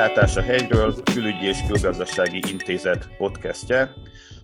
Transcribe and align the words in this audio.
Kilátás 0.00 0.36
a 0.36 0.42
hegyről, 0.42 1.02
Külügyi 1.02 1.46
és 1.46 1.58
Külgazdasági 1.66 2.42
Intézet 2.50 3.16
podcastje. 3.16 3.80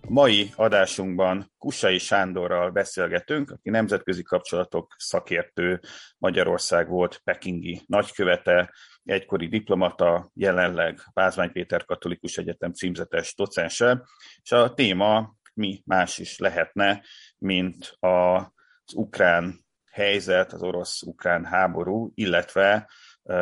A 0.00 0.10
mai 0.10 0.50
adásunkban 0.56 1.52
Kusai 1.58 1.98
Sándorral 1.98 2.70
beszélgetünk, 2.70 3.50
aki 3.50 3.70
nemzetközi 3.70 4.22
kapcsolatok 4.22 4.94
szakértő, 4.98 5.80
Magyarország 6.18 6.88
volt 6.88 7.20
pekingi 7.24 7.82
nagykövete, 7.86 8.72
egykori 9.04 9.48
diplomata, 9.48 10.30
jelenleg 10.34 11.00
Pázmány 11.12 11.52
Péter 11.52 11.84
Katolikus 11.84 12.36
Egyetem 12.36 12.72
címzetes 12.72 13.34
docense, 13.34 14.02
és 14.42 14.52
a 14.52 14.74
téma 14.74 15.34
mi 15.54 15.82
más 15.84 16.18
is 16.18 16.38
lehetne, 16.38 17.02
mint 17.38 17.96
az 17.98 18.94
ukrán 18.94 19.64
helyzet, 19.90 20.52
az 20.52 20.62
orosz-ukrán 20.62 21.44
háború, 21.44 22.12
illetve 22.14 22.88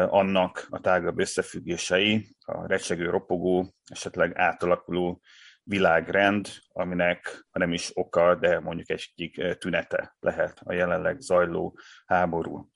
annak 0.09 0.67
a 0.71 0.81
tágabb 0.81 1.19
összefüggései, 1.19 2.37
a 2.45 2.67
recsegő, 2.67 3.11
ropogó, 3.11 3.75
esetleg 3.85 4.39
átalakuló 4.39 5.21
világrend, 5.63 6.49
aminek 6.69 7.47
ha 7.51 7.59
nem 7.59 7.73
is 7.73 7.91
oka, 7.95 8.35
de 8.35 8.61
mondjuk 8.61 8.91
egyik 8.91 9.57
tünete 9.59 10.17
lehet 10.21 10.61
a 10.65 10.73
jelenleg 10.73 11.21
zajló 11.21 11.79
háború. 12.07 12.69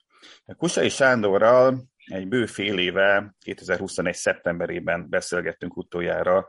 Kusai 0.57 0.89
Sándorral 0.89 1.87
egy 2.05 2.27
bő 2.27 2.45
fél 2.45 2.77
éve, 2.79 3.35
2021. 3.39 4.13
szeptemberében 4.15 5.09
beszélgettünk 5.09 5.77
utoljára 5.77 6.47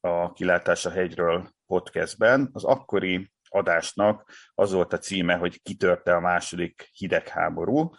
a 0.00 0.32
Kilátás 0.32 0.86
a 0.86 0.90
hegyről 0.90 1.48
podcastben. 1.66 2.48
Az 2.52 2.64
akkori 2.64 3.32
adásnak 3.48 4.32
az 4.54 4.72
volt 4.72 4.92
a 4.92 4.98
címe, 4.98 5.34
hogy 5.34 5.62
kitörte 5.62 6.14
a 6.14 6.20
második 6.20 6.88
hidegháború, 6.92 7.90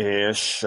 és 0.00 0.66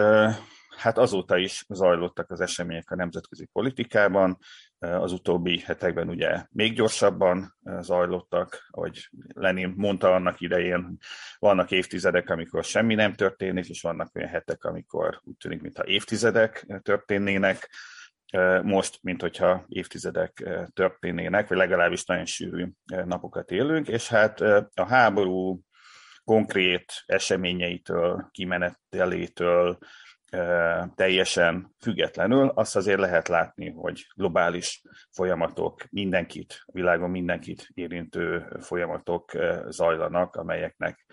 hát 0.77 0.97
azóta 0.97 1.37
is 1.37 1.65
zajlottak 1.69 2.31
az 2.31 2.41
események 2.41 2.91
a 2.91 2.95
nemzetközi 2.95 3.45
politikában, 3.45 4.37
az 4.79 5.11
utóbbi 5.11 5.59
hetekben 5.59 6.09
ugye 6.09 6.45
még 6.49 6.75
gyorsabban 6.75 7.57
zajlottak, 7.79 8.67
ahogy 8.69 9.09
Lenin 9.33 9.73
mondta 9.75 10.13
annak 10.13 10.41
idején, 10.41 10.97
vannak 11.39 11.71
évtizedek, 11.71 12.29
amikor 12.29 12.63
semmi 12.63 12.95
nem 12.95 13.13
történik, 13.13 13.69
és 13.69 13.81
vannak 13.81 14.15
olyan 14.15 14.29
hetek, 14.29 14.63
amikor 14.63 15.19
úgy 15.23 15.37
tűnik, 15.37 15.61
mintha 15.61 15.85
évtizedek 15.85 16.65
történnének, 16.81 17.69
most, 18.61 18.99
mint 19.01 19.21
hogyha 19.21 19.65
évtizedek 19.67 20.49
történnének, 20.73 21.47
vagy 21.47 21.57
legalábbis 21.57 22.05
nagyon 22.05 22.25
sűrű 22.25 22.67
napokat 22.85 23.51
élünk, 23.51 23.87
és 23.87 24.07
hát 24.07 24.41
a 24.73 24.85
háború 24.87 25.61
konkrét 26.27 27.03
eseményeitől, 27.05 28.27
kimenetelétől, 28.31 29.77
teljesen 30.95 31.75
függetlenül, 31.79 32.47
azt 32.47 32.75
azért 32.75 32.99
lehet 32.99 33.27
látni, 33.27 33.69
hogy 33.69 34.07
globális 34.15 34.81
folyamatok, 35.11 35.83
mindenkit, 35.89 36.63
világon 36.65 37.09
mindenkit 37.09 37.67
érintő 37.73 38.47
folyamatok 38.59 39.31
zajlanak, 39.67 40.35
amelyeknek 40.35 41.05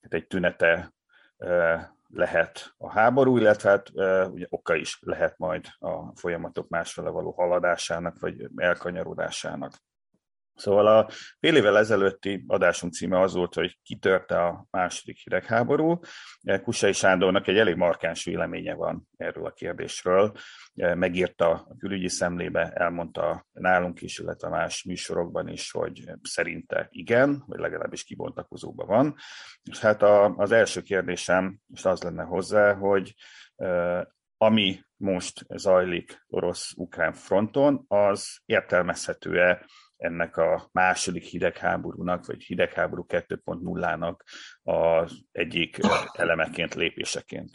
hát 0.00 0.14
egy 0.14 0.26
tünete 0.26 0.94
lehet 2.08 2.74
a 2.76 2.90
háború, 2.90 3.36
illetve 3.38 3.70
hát 3.70 3.90
ugye 4.30 4.46
oka 4.48 4.74
is 4.74 4.98
lehet 5.00 5.38
majd 5.38 5.66
a 5.78 6.16
folyamatok 6.16 6.68
másfele 6.68 7.10
való 7.10 7.30
haladásának, 7.30 8.18
vagy 8.18 8.48
elkanyarodásának. 8.56 9.72
Szóval 10.56 10.86
a 10.86 11.08
fél 11.38 11.56
évvel 11.56 11.78
ezelőtti 11.78 12.44
adásunk 12.46 12.92
címe 12.92 13.20
az 13.20 13.34
volt, 13.34 13.54
hogy 13.54 13.78
kitörte 13.82 14.44
a 14.44 14.66
második 14.70 15.18
hidegháború. 15.18 16.00
Kusai 16.62 16.92
Sándornak 16.92 17.46
egy 17.46 17.58
elég 17.58 17.76
markáns 17.76 18.24
véleménye 18.24 18.74
van 18.74 19.08
erről 19.16 19.46
a 19.46 19.52
kérdésről. 19.52 20.32
Megírta 20.74 21.50
a 21.50 21.76
külügyi 21.78 22.08
szemlébe, 22.08 22.72
elmondta 22.74 23.46
nálunk 23.52 24.00
is, 24.00 24.18
illetve 24.18 24.48
más 24.48 24.82
műsorokban 24.82 25.48
is, 25.48 25.70
hogy 25.70 26.04
szerinte 26.22 26.86
igen, 26.90 27.44
vagy 27.46 27.58
legalábbis 27.58 28.04
kibontakozóban 28.04 28.86
van. 28.86 29.14
És 29.70 29.78
hát 29.78 30.02
az 30.36 30.52
első 30.52 30.80
kérdésem 30.80 31.58
és 31.74 31.84
az 31.84 32.02
lenne 32.02 32.22
hozzá, 32.22 32.74
hogy 32.74 33.14
ami 34.36 34.80
most 34.96 35.46
zajlik 35.48 36.24
orosz-ukrán 36.28 37.12
fronton, 37.12 37.84
az 37.88 38.38
értelmezhető-e 38.44 39.66
ennek 39.96 40.36
a 40.36 40.68
második 40.72 41.22
hidegháborúnak, 41.22 42.26
vagy 42.26 42.42
hidegháború 42.42 43.04
2.0-nak 43.08 44.16
az 44.62 45.12
egyik 45.32 45.78
elemeként, 46.12 46.74
lépéseként. 46.74 47.50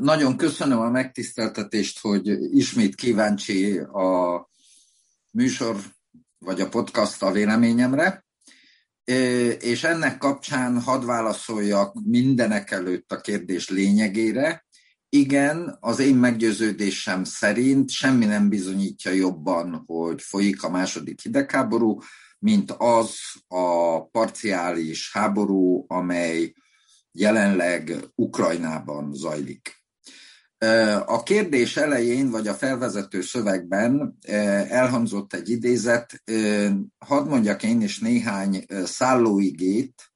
Nagyon 0.00 0.36
köszönöm 0.36 0.78
a 0.78 0.90
megtiszteltetést, 0.90 2.00
hogy 2.00 2.26
ismét 2.56 2.94
kíváncsi 2.94 3.78
a 3.78 4.48
műsor 5.30 5.76
vagy 6.38 6.60
a 6.60 6.68
podcast 6.68 7.22
a 7.22 7.30
véleményemre, 7.30 8.24
és 9.58 9.84
ennek 9.84 10.18
kapcsán 10.18 10.80
hadd 10.80 11.04
válaszoljak 11.04 11.94
mindenek 12.04 12.70
előtt 12.70 13.12
a 13.12 13.20
kérdés 13.20 13.68
lényegére, 13.68 14.64
igen, 15.14 15.76
az 15.80 15.98
én 15.98 16.14
meggyőződésem 16.14 17.24
szerint 17.24 17.90
semmi 17.90 18.24
nem 18.24 18.48
bizonyítja 18.48 19.10
jobban, 19.10 19.82
hogy 19.86 20.22
folyik 20.22 20.62
a 20.62 20.70
második 20.70 21.20
hidegháború, 21.20 21.98
mint 22.38 22.70
az 22.70 23.14
a 23.48 24.06
parciális 24.06 25.12
háború, 25.12 25.84
amely 25.88 26.52
jelenleg 27.10 27.96
Ukrajnában 28.14 29.14
zajlik. 29.14 29.84
A 31.06 31.22
kérdés 31.22 31.76
elején, 31.76 32.30
vagy 32.30 32.48
a 32.48 32.54
felvezető 32.54 33.20
szövegben 33.20 34.16
elhangzott 34.68 35.34
egy 35.34 35.50
idézet, 35.50 36.22
hadd 36.98 37.28
mondjak 37.28 37.62
én 37.62 37.80
is 37.80 37.98
néhány 37.98 38.64
szállóigét, 38.84 40.11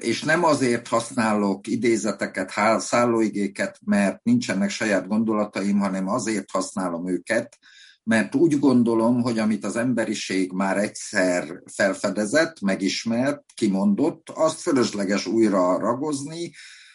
és 0.00 0.22
nem 0.22 0.44
azért 0.44 0.88
használok 0.88 1.66
idézeteket, 1.66 2.52
szállóigéket, 2.80 3.78
mert 3.84 4.24
nincsenek 4.24 4.70
saját 4.70 5.06
gondolataim, 5.06 5.78
hanem 5.78 6.08
azért 6.08 6.50
használom 6.50 7.08
őket, 7.08 7.58
mert 8.02 8.34
úgy 8.34 8.58
gondolom, 8.58 9.22
hogy 9.22 9.38
amit 9.38 9.64
az 9.64 9.76
emberiség 9.76 10.52
már 10.52 10.78
egyszer 10.78 11.62
felfedezett, 11.72 12.60
megismert, 12.60 13.42
kimondott, 13.54 14.30
azt 14.30 14.60
fölösleges 14.60 15.26
újra 15.26 15.78
ragozni, 15.78 16.52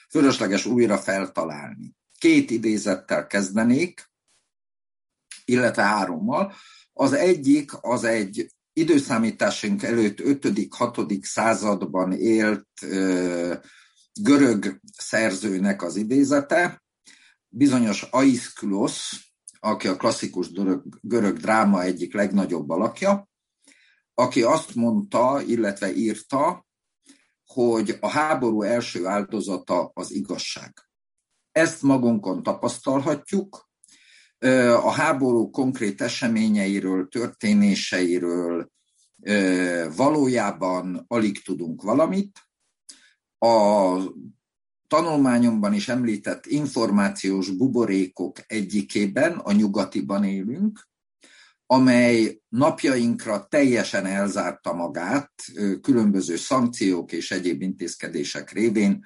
fölösleges 0.09 0.65
újra 0.65 0.97
feltalálni. 0.97 1.95
Két 2.17 2.51
idézettel 2.51 3.27
kezdenék, 3.27 4.11
illetve 5.45 5.83
hárommal. 5.83 6.53
Az 6.93 7.13
egyik 7.13 7.71
az 7.81 8.03
egy 8.03 8.51
időszámításunk 8.79 9.83
előtt 9.83 10.19
5.-6. 10.19 11.23
században 11.23 12.11
élt 12.11 12.67
görög 14.21 14.79
szerzőnek 14.97 15.83
az 15.83 15.95
idézete, 15.95 16.83
bizonyos 17.47 18.01
Aiszkülosz, 18.01 19.11
aki 19.59 19.87
a 19.87 19.95
klasszikus 19.95 20.51
görög, 20.51 20.83
görög 21.01 21.37
dráma 21.37 21.81
egyik 21.81 22.13
legnagyobb 22.13 22.69
alakja, 22.69 23.29
aki 24.13 24.41
azt 24.43 24.75
mondta, 24.75 25.41
illetve 25.41 25.93
írta, 25.93 26.67
hogy 27.45 27.97
a 27.99 28.07
háború 28.07 28.61
első 28.61 29.05
áldozata 29.05 29.91
az 29.93 30.11
igazság. 30.11 30.73
Ezt 31.51 31.81
magunkon 31.81 32.43
tapasztalhatjuk, 32.43 33.68
a 34.83 34.91
háború 34.91 35.49
konkrét 35.49 36.01
eseményeiről, 36.01 37.07
történéseiről 37.07 38.71
valójában 39.95 41.05
alig 41.07 41.43
tudunk 41.43 41.81
valamit. 41.81 42.39
A 43.37 43.97
tanulmányomban 44.87 45.73
is 45.73 45.89
említett 45.89 46.45
információs 46.45 47.49
buborékok 47.49 48.37
egyikében, 48.47 49.37
a 49.37 49.51
nyugatiban 49.51 50.23
élünk, 50.23 50.87
amely 51.65 52.41
napjainkra 52.49 53.47
teljesen 53.47 54.05
elzárta 54.05 54.73
magát 54.73 55.31
különböző 55.81 56.35
szankciók 56.35 57.11
és 57.11 57.31
egyéb 57.31 57.61
intézkedések 57.61 58.51
révén 58.51 59.05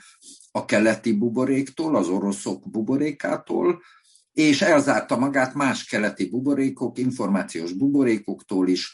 a 0.52 0.66
keleti 0.66 1.12
buboréktól, 1.12 1.96
az 1.96 2.08
oroszok 2.08 2.70
buborékától, 2.70 3.82
és 4.34 4.62
elzárta 4.62 5.18
magát 5.18 5.54
más 5.54 5.86
keleti 5.86 6.30
buborékok, 6.30 6.98
információs 6.98 7.74
buborékoktól 7.74 8.68
is. 8.68 8.92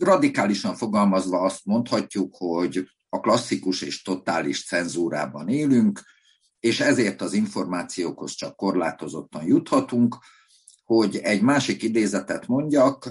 Radikálisan 0.00 0.76
fogalmazva 0.76 1.40
azt 1.40 1.64
mondhatjuk, 1.64 2.36
hogy 2.36 2.90
a 3.08 3.20
klasszikus 3.20 3.82
és 3.82 4.02
totális 4.02 4.66
cenzúrában 4.66 5.48
élünk, 5.48 6.00
és 6.60 6.80
ezért 6.80 7.20
az 7.20 7.32
információkhoz 7.32 8.32
csak 8.32 8.56
korlátozottan 8.56 9.44
juthatunk. 9.44 10.16
Hogy 10.84 11.16
egy 11.16 11.42
másik 11.42 11.82
idézetet 11.82 12.46
mondjak, 12.46 13.04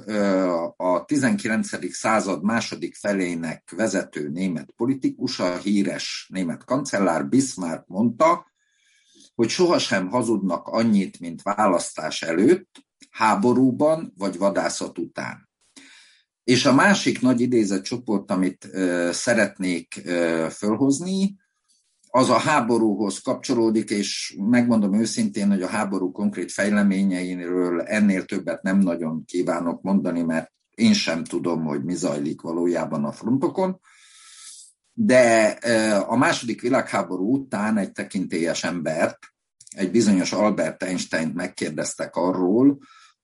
a 0.76 1.06
19. 1.06 1.94
század 1.94 2.44
második 2.44 2.96
felének 2.96 3.74
vezető 3.76 4.30
német 4.30 4.74
politikusa, 4.76 5.58
híres 5.58 6.28
német 6.34 6.64
kancellár 6.64 7.28
Bismarck 7.28 7.88
mondta, 7.88 8.46
hogy 9.38 9.50
sohasem 9.50 10.10
hazudnak 10.10 10.68
annyit, 10.68 11.20
mint 11.20 11.42
választás 11.42 12.22
előtt, 12.22 12.86
háborúban 13.10 14.14
vagy 14.18 14.38
vadászat 14.38 14.98
után. 14.98 15.50
És 16.44 16.66
a 16.66 16.74
másik 16.74 17.22
nagy 17.22 17.42
idézett 17.42 17.84
csoport, 17.84 18.32
amit 18.32 18.68
ö, 18.72 19.10
szeretnék 19.12 20.02
ö, 20.06 20.48
fölhozni, 20.52 21.36
az 22.10 22.30
a 22.30 22.38
háborúhoz 22.38 23.20
kapcsolódik, 23.20 23.90
és 23.90 24.38
megmondom 24.50 24.94
őszintén, 24.94 25.50
hogy 25.50 25.62
a 25.62 25.68
háború 25.68 26.12
konkrét 26.12 26.52
fejleményeiről 26.52 27.82
ennél 27.82 28.26
többet 28.26 28.62
nem 28.62 28.78
nagyon 28.78 29.26
kívánok 29.26 29.82
mondani, 29.82 30.22
mert 30.22 30.52
én 30.76 30.94
sem 30.94 31.24
tudom, 31.24 31.64
hogy 31.64 31.84
mi 31.84 31.96
zajlik 31.96 32.42
valójában 32.42 33.06
a 33.06 33.12
frontokon. 33.12 33.80
De 35.00 35.58
a 36.08 36.16
második 36.16 36.62
világháború 36.62 37.34
után 37.34 37.78
egy 37.78 37.92
tekintélyes 37.92 38.64
embert, 38.64 39.18
egy 39.76 39.92
bizonyos 39.92 40.32
Albert 40.32 40.84
Einstein 40.84 41.32
megkérdeztek 41.36 42.16
arról, 42.16 42.80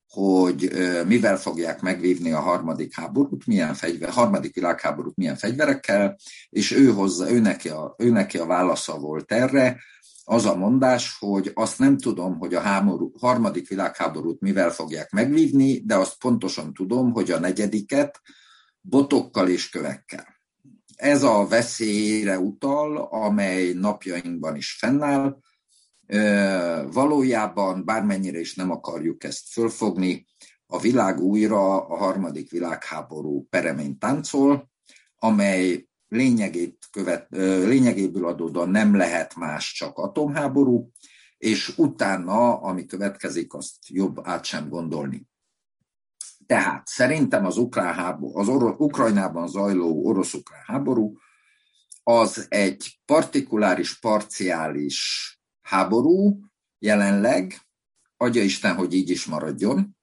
hogy 0.07 0.71
mivel 1.07 1.37
fogják 1.37 1.81
megvívni 1.81 2.31
a 2.31 2.39
harmadik 2.39 2.95
háborút, 2.95 3.45
milyen 3.45 3.73
fegyver, 3.73 4.09
harmadik 4.09 4.55
világháborút 4.55 5.15
milyen 5.15 5.35
fegyverekkel, 5.35 6.17
és 6.49 6.71
ő, 6.71 6.91
hozzá, 6.91 7.29
ő, 7.29 7.39
neki 7.39 7.69
a, 7.69 7.95
ő 7.97 8.09
neki 8.09 8.37
a 8.37 8.45
válasza 8.45 8.97
volt 8.97 9.31
erre, 9.31 9.79
az 10.23 10.45
a 10.45 10.55
mondás, 10.55 11.17
hogy 11.19 11.51
azt 11.53 11.79
nem 11.79 11.97
tudom, 11.97 12.37
hogy 12.37 12.53
a 12.53 12.59
háború, 12.59 13.11
harmadik 13.19 13.67
világháborút 13.67 14.41
mivel 14.41 14.69
fogják 14.69 15.11
megvívni, 15.11 15.79
de 15.85 15.95
azt 15.95 16.17
pontosan 16.17 16.73
tudom, 16.73 17.11
hogy 17.11 17.31
a 17.31 17.39
negyediket 17.39 18.21
botokkal 18.81 19.49
és 19.49 19.69
kövekkel. 19.69 20.32
Ez 20.95 21.23
a 21.23 21.47
veszélyre 21.47 22.39
utal, 22.39 22.97
amely 22.97 23.73
napjainkban 23.73 24.55
is 24.55 24.71
fennáll, 24.71 25.37
Valójában, 26.91 27.85
bármennyire 27.85 28.39
is 28.39 28.55
nem 28.55 28.71
akarjuk 28.71 29.23
ezt 29.23 29.47
fölfogni, 29.47 30.25
a 30.65 30.79
világ 30.79 31.19
újra 31.19 31.85
a 31.85 31.97
harmadik 31.97 32.51
világháború 32.51 33.47
peremény 33.49 33.97
táncol, 33.97 34.71
amely 35.17 35.87
lényegét 36.07 36.87
követ, 36.91 37.27
lényegéből 37.65 38.27
adódóan 38.27 38.69
nem 38.69 38.95
lehet 38.95 39.35
más, 39.35 39.73
csak 39.73 39.97
atomháború, 39.97 40.91
és 41.37 41.77
utána, 41.77 42.61
ami 42.61 42.85
következik, 42.85 43.53
azt 43.53 43.75
jobb 43.87 44.19
át 44.23 44.43
sem 44.43 44.69
gondolni. 44.69 45.27
Tehát 46.45 46.87
szerintem 46.87 47.45
az, 47.45 47.57
ukrán 47.57 47.93
háború, 47.93 48.37
az 48.37 48.47
Or- 48.47 48.79
Ukrajnában 48.79 49.47
zajló 49.47 50.05
orosz-ukrán 50.05 50.63
háború 50.65 51.17
az 52.03 52.45
egy 52.49 52.99
partikuláris, 53.05 53.99
parciális 53.99 55.29
háború 55.61 56.39
jelenleg, 56.79 57.61
adja 58.17 58.43
Isten, 58.43 58.75
hogy 58.75 58.93
így 58.93 59.09
is 59.09 59.25
maradjon, 59.25 59.97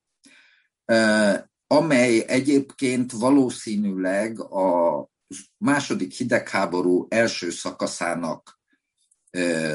amely 1.67 2.25
egyébként 2.27 3.13
valószínűleg 3.13 4.41
a 4.41 5.09
második 5.57 6.13
hidegháború 6.13 7.07
első 7.09 7.51
szakaszának 7.51 8.61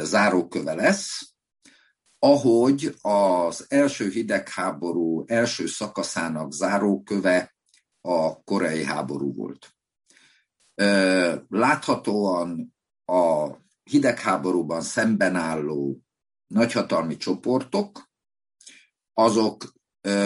záróköve 0.03 0.73
lesz, 0.73 1.34
ahogy 2.19 2.95
az 3.01 3.65
első 3.67 4.09
hidegháború 4.09 5.23
első 5.27 5.65
szakaszának 5.65 6.51
záróköve 6.51 7.55
a 8.01 8.43
koreai 8.43 8.83
háború 8.83 9.33
volt. 9.33 9.75
Láthatóan 11.47 12.75
a 13.05 13.49
hidegháborúban 13.83 14.81
szemben 14.81 15.35
álló 15.35 15.99
nagyhatalmi 16.47 17.17
csoportok, 17.17 18.09
azok 19.13 19.73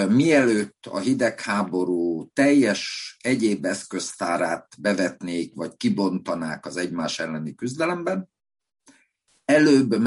mielőtt 0.10 0.86
a 0.86 1.00
hidegháború 1.00 2.30
teljes 2.34 3.16
egyéb 3.22 3.66
eszköztárát 3.66 4.82
bevetnék, 4.82 5.56
vagy 5.56 5.78
kibontanák 5.78 6.66
az 6.66 6.78
egymás 6.78 7.20
elleni 7.20 7.56
küzdelemben, 7.56 8.30
előbb 9.46 10.00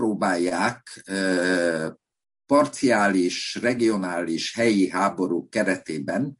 megpróbálják 0.00 1.04
parciális, 2.46 3.58
regionális, 3.62 4.54
helyi 4.54 4.88
háborúk 4.88 5.50
keretében 5.50 6.38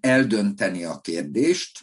eldönteni 0.00 0.84
a 0.84 1.00
kérdést, 1.00 1.80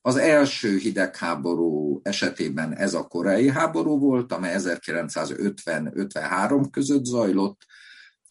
az 0.00 0.16
első 0.16 0.76
hidegháború 0.76 2.00
esetében 2.02 2.76
ez 2.76 2.94
a 2.94 3.06
koreai 3.06 3.50
háború 3.50 3.98
volt, 3.98 4.32
amely 4.32 4.54
1950-53 4.58 6.66
között 6.70 7.04
zajlott, 7.04 7.66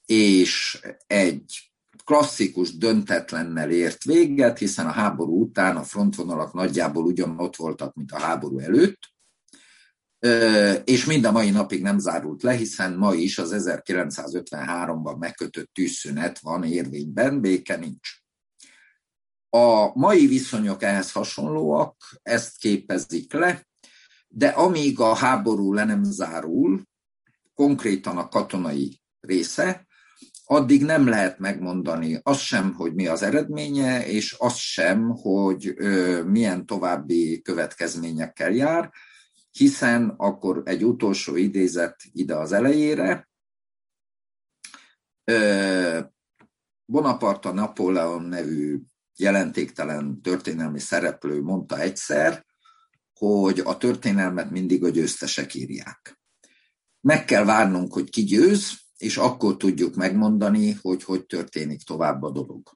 és 0.06 0.82
egy 1.08 1.72
klasszikus 2.04 2.78
döntetlennel 2.78 3.72
ért 3.72 4.04
véget, 4.04 4.58
hiszen 4.58 4.86
a 4.86 4.92
háború 4.92 5.42
után 5.42 5.76
a 5.76 5.84
frontvonalak 5.84 6.54
nagyjából 6.54 7.04
ugyanott 7.04 7.56
voltak, 7.56 7.96
mint 7.96 8.12
a 8.12 8.20
háború 8.20 8.60
előtt, 8.60 9.00
és 10.84 11.06
mind 11.06 11.26
a 11.26 11.32
mai 11.32 11.50
napig 11.50 11.82
nem 11.82 12.00
zárult 12.00 12.44
le, 12.44 12.54
hiszen 12.54 12.94
ma 12.94 13.14
is 13.14 13.38
az 13.38 13.56
1953-ban 13.58 15.18
megkötött 15.18 15.70
tűzszünet 15.74 16.40
van 16.40 16.64
érvényben, 16.64 17.42
béke 17.42 17.76
nincs. 17.76 18.10
A 19.50 20.00
mai 20.00 20.28
viszonyok 20.28 20.84
ehhez 20.84 21.12
hasonlóak, 21.12 21.96
ezt 22.22 22.58
képezik 22.58 23.34
le, 23.34 23.68
de 24.28 24.48
amíg 24.48 25.00
a 25.00 25.16
háború 25.16 25.74
le 25.74 25.84
nem 25.84 26.04
zárul, 26.04 26.82
konkrétan 27.54 28.18
a 28.18 28.28
katonai 28.28 29.02
része, 29.20 29.88
addig 30.46 30.84
nem 30.84 31.08
lehet 31.08 31.40
megmondani 31.40 32.20
azt 32.24 32.42
sem, 32.42 32.74
hogy 32.74 32.94
mi 32.94 33.08
az 33.08 33.22
eredménye, 33.22 34.08
és 34.08 34.32
azt 34.32 34.58
sem, 34.58 35.10
hogy 35.10 35.74
milyen 36.26 36.66
további 36.66 37.42
következményekkel 37.42 38.52
jár, 38.52 38.92
hiszen 39.52 40.14
akkor 40.18 40.62
egy 40.66 40.86
utolsó 40.86 41.36
idézet 41.36 41.96
ide 42.12 42.36
az 42.36 42.52
elejére. 42.52 43.30
Bonaparte 46.86 47.52
Napóleon 47.52 48.24
nevű 48.24 48.80
jelentéktelen 49.16 50.22
történelmi 50.22 50.80
szereplő 50.80 51.42
mondta 51.42 51.80
egyszer, 51.80 52.46
hogy 53.14 53.60
a 53.60 53.78
történelmet 53.78 54.50
mindig 54.50 54.84
a 54.84 54.90
győztesek 54.90 55.54
írják. 55.54 56.20
Meg 57.02 57.26
kell 57.26 57.44
várnunk, 57.44 57.94
hogy 57.94 58.10
ki 58.10 58.24
győz, 58.24 58.80
és 58.98 59.18
akkor 59.18 59.58
tudjuk 59.58 59.96
megmondani, 59.96 60.72
hogy 60.82 61.04
hogy 61.04 61.26
történik 61.26 61.82
tovább 61.82 62.24
a 62.24 62.32
dolog. 62.32 62.70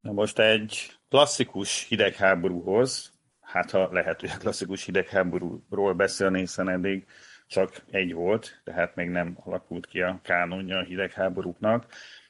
Na 0.00 0.12
most 0.12 0.38
egy 0.38 0.98
klasszikus 1.08 1.86
hidegháborúhoz, 1.88 3.12
hát 3.46 3.70
ha 3.70 3.88
lehet, 3.92 4.20
hogy 4.20 4.30
a 4.34 4.38
klasszikus 4.38 4.84
hidegháborúról 4.84 5.94
beszélni, 5.94 6.38
hiszen 6.38 6.68
eddig 6.68 7.06
csak 7.46 7.82
egy 7.90 8.12
volt, 8.12 8.60
tehát 8.64 8.94
még 8.94 9.08
nem 9.08 9.38
alakult 9.44 9.86
ki 9.86 10.00
a 10.00 10.20
kánonja 10.22 10.78
a 10.78 10.84
hidegháborúknak 10.84 11.86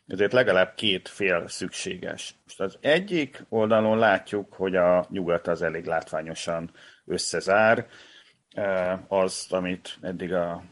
ezért 0.07 0.33
legalább 0.33 0.75
két 0.75 1.09
fél 1.09 1.49
szükséges. 1.49 2.35
Most 2.45 2.61
az 2.61 2.79
egyik 2.81 3.45
oldalon 3.49 3.99
látjuk, 3.99 4.53
hogy 4.53 4.77
a 4.77 5.07
nyugat 5.11 5.47
az 5.47 5.63
elég 5.63 5.85
látványosan 5.85 6.71
összezár, 7.05 7.87
az, 9.09 9.47
amit 9.51 9.99
eddig 10.01 10.33
a 10.33 10.65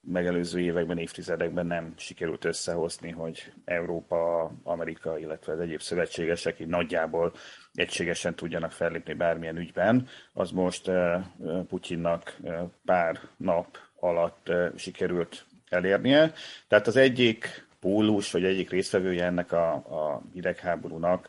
megelőző 0.00 0.60
években, 0.60 0.98
évtizedekben 0.98 1.66
nem 1.66 1.94
sikerült 1.96 2.44
összehozni, 2.44 3.10
hogy 3.10 3.52
Európa, 3.64 4.52
Amerika, 4.62 5.18
illetve 5.18 5.52
az 5.52 5.60
egyéb 5.60 5.80
szövetségesek 5.80 6.60
így 6.60 6.66
nagyjából 6.66 7.32
egységesen 7.74 8.34
tudjanak 8.34 8.72
fellépni 8.72 9.14
bármilyen 9.14 9.56
ügyben, 9.56 10.08
az 10.32 10.50
most 10.50 10.90
Putyinnak 11.68 12.36
pár 12.84 13.20
nap 13.36 13.78
alatt 14.00 14.52
sikerült 14.76 15.44
elérnie. 15.68 16.32
Tehát 16.68 16.86
az 16.86 16.96
egyik 16.96 17.66
pólus, 17.80 18.30
vagy 18.30 18.44
egyik 18.44 18.70
résztvevője 18.70 19.24
ennek 19.24 19.52
a, 19.52 19.72
a 19.72 20.22
hidegháborúnak, 20.32 21.28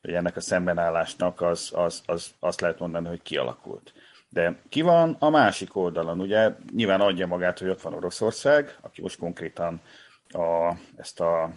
vagy 0.00 0.12
ennek 0.14 0.36
a 0.36 0.40
szembenállásnak, 0.40 1.40
az, 1.40 1.72
az, 1.74 2.02
az, 2.06 2.34
azt 2.38 2.60
lehet 2.60 2.78
mondani, 2.78 3.08
hogy 3.08 3.22
kialakult. 3.22 3.92
De 4.32 4.56
ki 4.68 4.80
van 4.80 5.16
a 5.18 5.30
másik 5.30 5.76
oldalon? 5.76 6.20
Ugye 6.20 6.50
nyilván 6.74 7.00
adja 7.00 7.26
magát, 7.26 7.58
hogy 7.58 7.68
ott 7.68 7.80
van 7.80 7.94
Oroszország, 7.94 8.76
aki 8.80 9.00
most 9.00 9.18
konkrétan 9.18 9.80
a, 10.28 10.74
ezt 10.96 11.20
a 11.20 11.50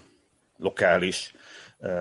lokális, 0.57 1.35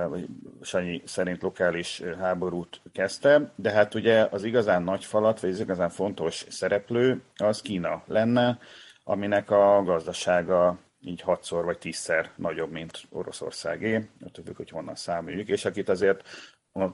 vagy 0.08 0.26
Sanyi 0.62 1.02
szerint 1.04 1.42
lokális 1.42 2.02
háborút 2.18 2.80
kezdte, 2.92 3.52
de 3.56 3.70
hát 3.70 3.94
ugye 3.94 4.26
az 4.30 4.44
igazán 4.44 4.82
nagy 4.82 5.04
falat, 5.04 5.40
vagy 5.40 5.50
az 5.50 5.60
igazán 5.60 5.90
fontos 5.90 6.44
szereplő 6.48 7.22
az 7.36 7.62
Kína 7.62 8.02
lenne, 8.06 8.58
aminek 9.04 9.50
a 9.50 9.82
gazdasága 9.84 10.78
így 11.00 11.20
hatszor 11.20 11.64
vagy 11.64 11.78
tízszer 11.78 12.30
nagyobb, 12.36 12.70
mint 12.70 13.02
Oroszországé, 13.10 14.08
attól 14.24 14.54
hogy 14.56 14.70
honnan 14.70 14.94
számoljuk, 14.94 15.48
és 15.48 15.64
akit 15.64 15.88
azért 15.88 16.28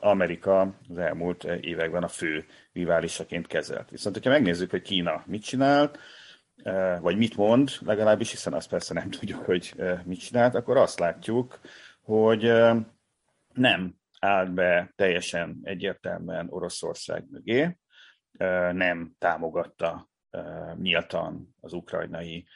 Amerika 0.00 0.74
az 0.88 0.98
elmúlt 0.98 1.44
években 1.44 2.02
a 2.02 2.08
fő 2.08 2.44
riválisaként 2.72 3.46
kezelt. 3.46 3.90
Viszont, 3.90 4.14
hogyha 4.14 4.30
megnézzük, 4.30 4.70
hogy 4.70 4.82
Kína 4.82 5.22
mit 5.26 5.42
csinált, 5.42 5.98
vagy 7.00 7.16
mit 7.16 7.36
mond, 7.36 7.70
legalábbis, 7.80 8.30
hiszen 8.30 8.52
azt 8.52 8.68
persze 8.68 8.94
nem 8.94 9.10
tudjuk, 9.18 9.44
hogy 9.44 9.74
mit 10.04 10.20
csinált, 10.20 10.54
akkor 10.54 10.76
azt 10.76 10.98
látjuk, 10.98 11.60
hogy 12.02 12.52
nem 13.54 13.94
állt 14.20 14.52
be 14.54 14.92
teljesen 14.96 15.60
egyértelműen 15.62 16.46
Oroszország 16.50 17.24
mögé, 17.30 17.78
nem 18.72 19.12
támogatta 19.18 20.08
nyíltan 20.76 21.54
az 21.60 21.72
ukrajnai 21.72 22.46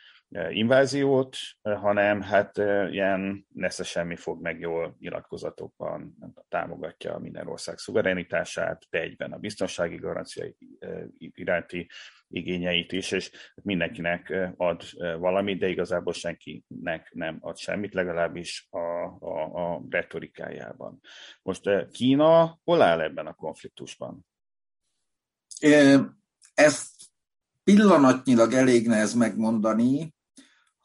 inváziót, 0.50 1.36
hanem 1.62 2.20
hát 2.20 2.56
ilyen 2.90 3.46
nesze 3.52 3.82
semmi 3.82 4.16
fog 4.16 4.42
meg 4.42 4.60
jól 4.60 4.96
nyilatkozatokban 4.98 6.16
támogatja 6.48 7.18
minden 7.18 7.46
ország 7.46 7.78
szuverenitását, 7.78 8.82
de 8.90 9.00
egyben 9.00 9.32
a 9.32 9.38
biztonsági 9.38 9.96
garancia 9.96 10.46
iránti 11.18 11.88
igényeit 12.28 12.92
is, 12.92 13.10
és 13.10 13.30
mindenkinek 13.62 14.52
ad 14.56 14.82
valamit, 15.18 15.58
de 15.58 15.68
igazából 15.68 16.12
senkinek 16.12 17.10
nem 17.12 17.38
ad 17.40 17.56
semmit, 17.56 17.94
legalábbis 17.94 18.66
a, 18.70 18.78
a, 18.78 19.74
a 19.74 19.82
retorikájában. 19.90 21.00
Most 21.42 21.90
Kína 21.90 22.60
hol 22.64 22.82
áll 22.82 23.00
ebben 23.00 23.26
a 23.26 23.34
konfliktusban? 23.34 24.26
Ezt 26.54 26.93
pillanatnyilag 27.64 28.52
elég 28.52 28.86
nehez 28.86 29.14
megmondani. 29.14 30.14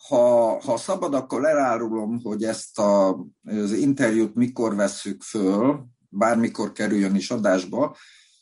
Ha, 0.07 0.59
ha 0.61 0.77
szabad, 0.77 1.13
akkor 1.13 1.45
elárulom, 1.45 2.19
hogy 2.23 2.43
ezt 2.43 2.79
a, 2.79 3.09
az 3.43 3.71
interjút 3.71 4.35
mikor 4.35 4.75
vesszük 4.75 5.21
föl, 5.21 5.85
bármikor 6.09 6.71
kerüljön 6.71 7.15
is 7.15 7.31
adásba, 7.31 7.95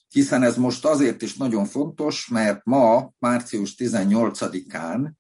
hiszen 0.08 0.44
ez 0.44 0.58
most 0.58 0.86
azért 0.86 1.22
is 1.22 1.38
nagyon 1.38 1.66
fontos, 1.66 2.28
mert 2.28 2.64
ma, 2.64 3.14
március 3.20 3.76
18-án 3.78 5.12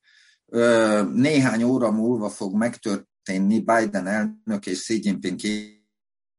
néhány 1.13 1.63
óra 1.63 1.91
múlva 1.91 2.29
fog 2.29 2.55
megtörténni 2.55 3.59
Biden 3.59 4.07
elnök 4.07 4.65
és 4.65 4.79
Xi 4.79 4.99
Jinping 5.03 5.39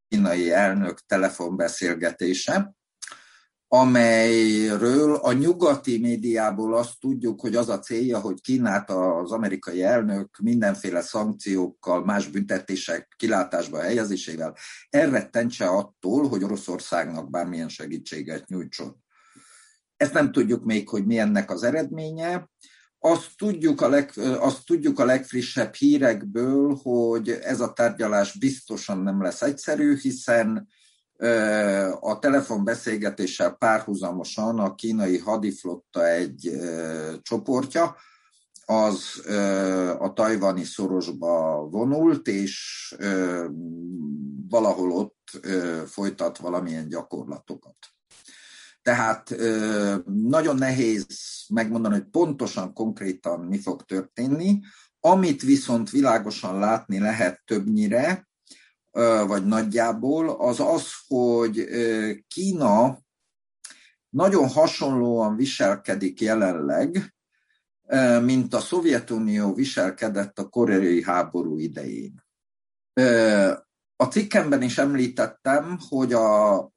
kínai 0.08 0.52
elnök 0.52 1.00
telefonbeszélgetése, 1.06 2.76
amelyről 3.70 5.14
a 5.14 5.32
nyugati 5.32 5.98
médiából 5.98 6.74
azt 6.76 7.00
tudjuk, 7.00 7.40
hogy 7.40 7.56
az 7.56 7.68
a 7.68 7.78
célja, 7.78 8.18
hogy 8.18 8.40
Kínát 8.40 8.90
az 8.90 9.32
amerikai 9.32 9.82
elnök 9.82 10.38
mindenféle 10.42 11.00
szankciókkal, 11.00 12.04
más 12.04 12.28
büntetések 12.28 13.14
kilátásba 13.16 13.80
helyezésével 13.80 14.56
elrettentse 14.90 15.66
attól, 15.66 16.28
hogy 16.28 16.44
Oroszországnak 16.44 17.30
bármilyen 17.30 17.68
segítséget 17.68 18.46
nyújtson. 18.46 18.96
Ezt 19.96 20.12
nem 20.12 20.32
tudjuk 20.32 20.64
még, 20.64 20.88
hogy 20.88 21.06
mi 21.06 21.18
ennek 21.18 21.50
az 21.50 21.62
eredménye. 21.62 22.48
Azt 22.98 23.30
tudjuk, 23.36 23.80
a 23.80 23.88
leg, 23.88 24.12
azt 24.38 24.66
tudjuk 24.66 24.98
a 24.98 25.04
legfrissebb 25.04 25.74
hírekből, 25.74 26.78
hogy 26.82 27.28
ez 27.28 27.60
a 27.60 27.72
tárgyalás 27.72 28.38
biztosan 28.38 29.02
nem 29.02 29.22
lesz 29.22 29.42
egyszerű, 29.42 29.96
hiszen 29.96 30.68
a 32.08 32.18
telefonbeszélgetéssel 32.18 33.50
párhuzamosan 33.50 34.58
a 34.58 34.74
kínai 34.74 35.18
hadiflotta 35.18 36.08
egy 36.08 36.50
csoportja, 37.22 37.96
az 38.64 39.22
a 39.98 40.12
tajvani 40.12 40.64
szorosba 40.64 41.62
vonult, 41.70 42.28
és 42.28 42.94
valahol 44.48 44.92
ott 44.92 45.40
folytat 45.86 46.38
valamilyen 46.38 46.88
gyakorlatokat. 46.88 47.76
Tehát 48.82 49.36
nagyon 50.04 50.56
nehéz 50.56 51.06
megmondani, 51.48 51.94
hogy 51.94 52.08
pontosan, 52.10 52.72
konkrétan 52.72 53.40
mi 53.40 53.58
fog 53.58 53.82
történni. 53.82 54.60
Amit 55.00 55.42
viszont 55.42 55.90
világosan 55.90 56.58
látni 56.58 56.98
lehet 56.98 57.42
többnyire, 57.44 58.27
vagy 59.26 59.46
nagyjából, 59.46 60.30
az 60.30 60.60
az, 60.60 60.86
hogy 61.06 61.64
Kína 62.28 62.98
nagyon 64.08 64.48
hasonlóan 64.48 65.36
viselkedik 65.36 66.20
jelenleg, 66.20 67.14
mint 68.22 68.54
a 68.54 68.60
Szovjetunió 68.60 69.54
viselkedett 69.54 70.38
a 70.38 70.48
koreai 70.48 71.02
háború 71.02 71.58
idején. 71.58 72.24
A 73.96 74.04
cikkemben 74.04 74.62
is 74.62 74.78
említettem, 74.78 75.78
hogy 75.88 76.12
a 76.12 76.70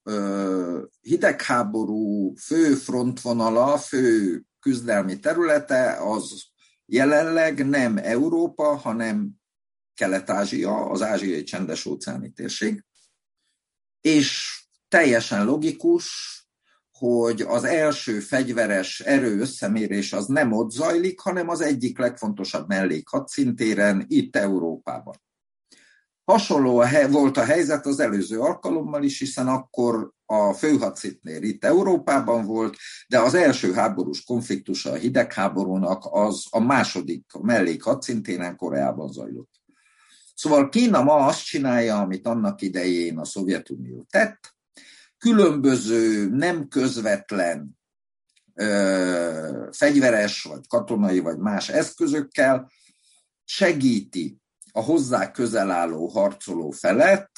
hidegháború 1.02 2.34
fő 2.36 2.74
frontvonala, 2.74 3.78
fő 3.78 4.42
küzdelmi 4.60 5.20
területe 5.20 5.98
az 6.00 6.44
jelenleg 6.86 7.70
nem 7.70 7.98
Európa, 7.98 8.76
hanem 8.76 9.41
Kelet-Ázsia, 10.02 10.86
az 10.86 11.02
ázsiai 11.02 11.44
csendes 11.44 11.86
óceáni 11.86 12.30
térség, 12.30 12.86
és 14.02 14.60
teljesen 14.88 15.46
logikus, 15.46 16.06
hogy 16.98 17.42
az 17.42 17.64
első 17.64 18.20
fegyveres 18.20 19.00
erő 19.00 19.40
összemérés 19.40 20.14
az 20.14 20.26
nem 20.26 20.52
ott 20.52 20.72
zajlik, 20.72 21.20
hanem 21.20 21.50
az 21.50 21.62
egyik 21.62 21.98
legfontosabb 21.98 22.68
mellékhadszintéren, 22.68 24.06
itt 24.08 24.36
Európában. 24.36 25.22
Hasonló 26.24 26.84
volt 27.10 27.38
a 27.38 27.44
helyzet 27.44 27.86
az 27.86 28.00
előző 28.00 28.40
alkalommal 28.40 29.04
is, 29.04 29.20
hiszen 29.20 29.48
akkor 29.48 30.12
a 30.26 30.54
főhadszintnél 30.54 31.44
itt 31.44 31.66
Európában 31.66 32.46
volt, 32.46 32.76
de 33.08 33.20
az 33.20 33.34
első 33.34 33.74
háborús 33.74 34.24
konfliktusa 34.24 34.92
a 34.92 34.96
hidegháborúnak 34.96 36.08
az 36.12 36.46
a 36.50 36.60
második 36.60 37.26
mellékhadszintéren 37.42 38.56
Koreában 38.56 39.12
zajlott. 39.12 39.61
Szóval 40.42 40.70
Kína 40.70 41.04
ma 41.04 41.16
azt 41.16 41.44
csinálja, 41.44 42.00
amit 42.00 42.28
annak 42.28 42.62
idején 42.62 43.18
a 43.18 43.26
Szovjetunió 43.26 44.06
tett, 44.10 44.56
különböző 45.18 46.30
nem 46.30 46.68
közvetlen 46.68 47.80
ö, 48.54 49.68
fegyveres, 49.72 50.44
vagy 50.44 50.68
katonai, 50.68 51.20
vagy 51.20 51.38
más 51.38 51.70
eszközökkel 51.70 52.72
segíti 53.44 54.38
a 54.72 54.82
hozzá 54.82 55.32
közel 55.32 55.72
álló 55.72 56.08
harcoló 56.08 56.72
felett, 56.72 57.32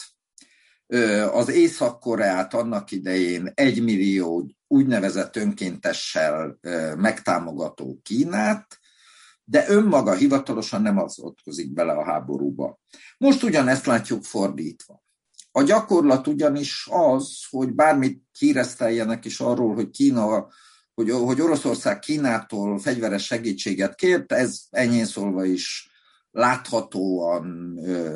az 1.32 1.50
Észak-Koreát 1.50 2.54
annak 2.54 2.92
idején 2.92 3.52
egymillió 3.54 4.52
úgynevezett 4.68 5.36
önkéntessel 5.36 6.58
megtámogató 6.96 8.00
Kínát, 8.04 8.80
de 9.44 9.66
önmaga 9.68 10.14
hivatalosan 10.14 10.82
nem 10.82 10.98
avatkozik 10.98 11.74
bele 11.74 11.94
a 11.94 12.04
háborúba. 12.04 12.80
Most 13.18 13.44
ugyanezt 13.44 13.86
látjuk 13.86 14.24
fordítva. 14.24 15.04
A 15.52 15.64
gyakorlat 15.64 16.28
ugyanis 16.28 16.88
az, 16.92 17.46
hogy 17.50 17.74
bármit 17.74 18.24
híreszteljenek 18.38 19.26
is 19.26 19.40
arról, 19.40 19.74
hogy 19.74 19.90
Kína, 19.90 20.48
hogy, 20.94 21.10
hogy 21.10 21.42
Oroszország 21.42 22.00
Kínától 22.00 22.80
fegyveres 22.80 23.26
segítséget 23.26 23.96
kért, 23.96 24.32
ez 24.32 24.62
enyén 24.70 25.06
szólva 25.06 25.46
is 25.46 25.90
láthatóan 26.32 27.46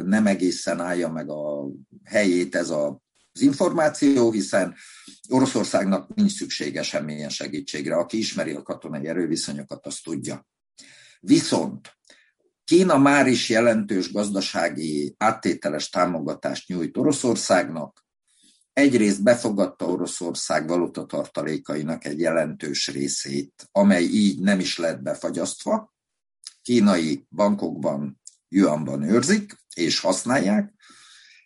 nem 0.05 0.27
egészen 0.27 0.79
állja 0.79 1.09
meg 1.09 1.29
a 1.29 1.67
helyét 2.03 2.55
ez 2.55 2.69
a 2.69 3.05
az 3.37 3.43
információ, 3.43 4.31
hiszen 4.31 4.75
Oroszországnak 5.29 6.15
nincs 6.15 6.31
szüksége 6.31 6.83
semmilyen 6.83 7.29
segítségre. 7.29 7.95
Aki 7.95 8.17
ismeri 8.17 8.53
a 8.53 8.61
katonai 8.61 9.07
erőviszonyokat, 9.07 9.85
azt 9.85 10.03
tudja. 10.03 10.47
Viszont 11.19 11.97
Kína 12.63 12.97
már 12.97 13.27
is 13.27 13.49
jelentős 13.49 14.11
gazdasági 14.11 15.15
áttételes 15.17 15.89
támogatást 15.89 16.67
nyújt 16.67 16.97
Oroszországnak, 16.97 18.05
egyrészt 18.73 19.23
befogadta 19.23 19.85
Oroszország 19.85 20.67
valutatartalékainak 20.67 22.05
egy 22.05 22.19
jelentős 22.19 22.87
részét, 22.87 23.67
amely 23.71 24.03
így 24.03 24.39
nem 24.39 24.59
is 24.59 24.77
lett 24.77 25.01
befagyasztva. 25.01 25.93
Kínai 26.61 27.25
bankokban, 27.29 28.21
yuanban 28.47 29.01
őrzik 29.01 29.53
és 29.75 29.99
használják. 29.99 30.73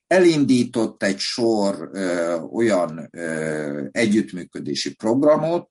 Elindított 0.07 1.03
egy 1.03 1.19
sor 1.19 1.89
ö, 1.93 2.35
olyan 2.39 3.07
ö, 3.11 3.85
együttműködési 3.91 4.95
programot, 4.95 5.69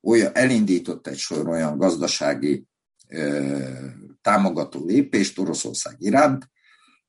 olyan, 0.00 0.30
elindított 0.34 1.06
egy 1.06 1.18
sor 1.18 1.48
olyan 1.48 1.78
gazdasági 1.78 2.66
támogató 4.20 4.86
lépést 4.86 5.38
Oroszország 5.38 5.96
iránt, 5.98 6.50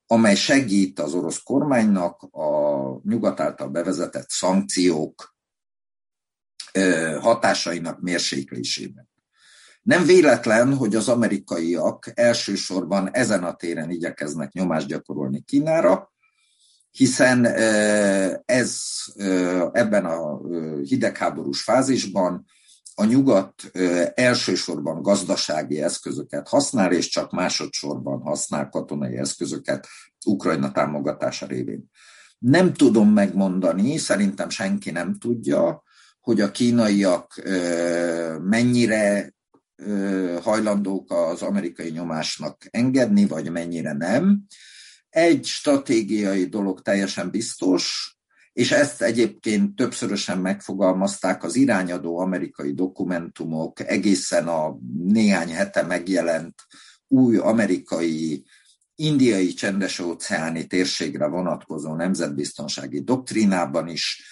amely 0.06 0.34
segít 0.34 1.00
az 1.00 1.14
orosz 1.14 1.42
kormánynak 1.42 2.22
a 2.22 3.00
nyugat 3.02 3.40
által 3.40 3.68
bevezetett 3.68 4.28
szankciók 4.28 5.36
hatásainak 7.20 8.00
mérséklésében. 8.00 9.08
Nem 9.82 10.04
véletlen, 10.04 10.74
hogy 10.74 10.94
az 10.94 11.08
amerikaiak 11.08 12.10
elsősorban 12.14 13.08
ezen 13.12 13.44
a 13.44 13.54
téren 13.54 13.90
igyekeznek 13.90 14.52
nyomást 14.52 14.86
gyakorolni 14.86 15.40
Kínára, 15.40 16.12
hiszen 16.90 17.46
ez 18.44 18.80
ebben 19.72 20.04
a 20.04 20.40
hidegháborús 20.82 21.62
fázisban 21.62 22.44
a 22.94 23.04
nyugat 23.04 23.70
elsősorban 24.14 25.02
gazdasági 25.02 25.82
eszközöket 25.82 26.48
használ, 26.48 26.92
és 26.92 27.08
csak 27.08 27.30
másodszorban 27.30 28.20
használ 28.20 28.68
katonai 28.68 29.16
eszközöket 29.16 29.86
Ukrajna 30.26 30.72
támogatása 30.72 31.46
révén. 31.46 31.90
Nem 32.38 32.72
tudom 32.72 33.12
megmondani, 33.12 33.96
szerintem 33.96 34.48
senki 34.48 34.90
nem 34.90 35.18
tudja, 35.18 35.82
hogy 36.20 36.40
a 36.40 36.50
kínaiak 36.50 37.42
mennyire 38.40 39.34
hajlandók 40.42 41.12
az 41.12 41.42
amerikai 41.42 41.90
nyomásnak 41.90 42.66
engedni, 42.70 43.26
vagy 43.26 43.50
mennyire 43.50 43.92
nem. 43.92 44.42
Egy 45.08 45.44
stratégiai 45.44 46.44
dolog 46.44 46.82
teljesen 46.82 47.30
biztos, 47.30 48.13
és 48.54 48.70
ezt 48.72 49.02
egyébként 49.02 49.76
többszörösen 49.76 50.38
megfogalmazták 50.38 51.44
az 51.44 51.56
irányadó 51.56 52.18
amerikai 52.18 52.74
dokumentumok, 52.74 53.80
egészen 53.80 54.48
a 54.48 54.78
néhány 55.04 55.52
hete 55.52 55.82
megjelent 55.82 56.54
új 57.08 57.36
amerikai 57.36 58.44
indiai 58.94 59.52
csendes 59.52 59.98
óceáni 59.98 60.66
térségre 60.66 61.26
vonatkozó 61.26 61.94
nemzetbiztonsági 61.94 63.00
doktrínában 63.00 63.88
is 63.88 64.22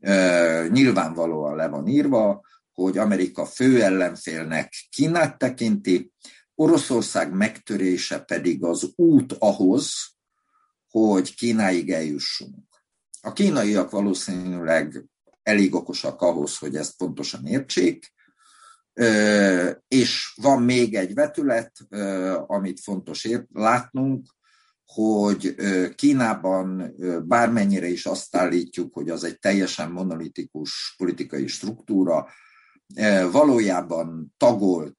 e, 0.00 0.66
nyilvánvalóan 0.68 1.56
le 1.56 1.68
van 1.68 1.86
írva, 1.86 2.40
hogy 2.72 2.98
Amerika 2.98 3.46
fő 3.46 3.82
ellenfélnek 3.82 4.72
Kínát 4.90 5.38
tekinti, 5.38 6.12
Oroszország 6.54 7.32
megtörése 7.32 8.18
pedig 8.18 8.64
az 8.64 8.92
út 8.96 9.32
ahhoz, 9.32 9.92
hogy 10.90 11.34
Kínáig 11.34 11.90
eljussunk. 11.90 12.73
A 13.24 13.32
kínaiak 13.32 13.90
valószínűleg 13.90 15.04
elég 15.42 15.74
okosak 15.74 16.22
ahhoz, 16.22 16.58
hogy 16.58 16.76
ezt 16.76 16.96
pontosan 16.96 17.46
értsék, 17.46 18.12
és 19.88 20.38
van 20.42 20.62
még 20.62 20.94
egy 20.94 21.14
vetület, 21.14 21.72
amit 22.46 22.80
fontos 22.80 23.28
látnunk, 23.52 24.26
hogy 24.86 25.54
Kínában 25.94 26.94
bármennyire 27.26 27.86
is 27.86 28.06
azt 28.06 28.36
állítjuk, 28.36 28.94
hogy 28.94 29.10
az 29.10 29.24
egy 29.24 29.38
teljesen 29.38 29.90
monolitikus 29.90 30.94
politikai 30.96 31.46
struktúra, 31.46 32.28
valójában 33.30 34.34
tagolt 34.36 34.98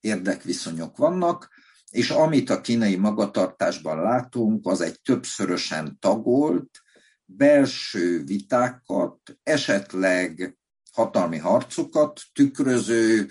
érdekviszonyok 0.00 0.96
vannak, 0.96 1.48
és 1.90 2.10
amit 2.10 2.50
a 2.50 2.60
kínai 2.60 2.96
magatartásban 2.96 4.00
látunk, 4.00 4.66
az 4.66 4.80
egy 4.80 5.00
többszörösen 5.00 5.96
tagolt, 6.00 6.81
belső 7.36 8.24
vitákat, 8.24 9.18
esetleg 9.42 10.56
hatalmi 10.92 11.38
harcokat 11.38 12.20
tükröző, 12.32 13.26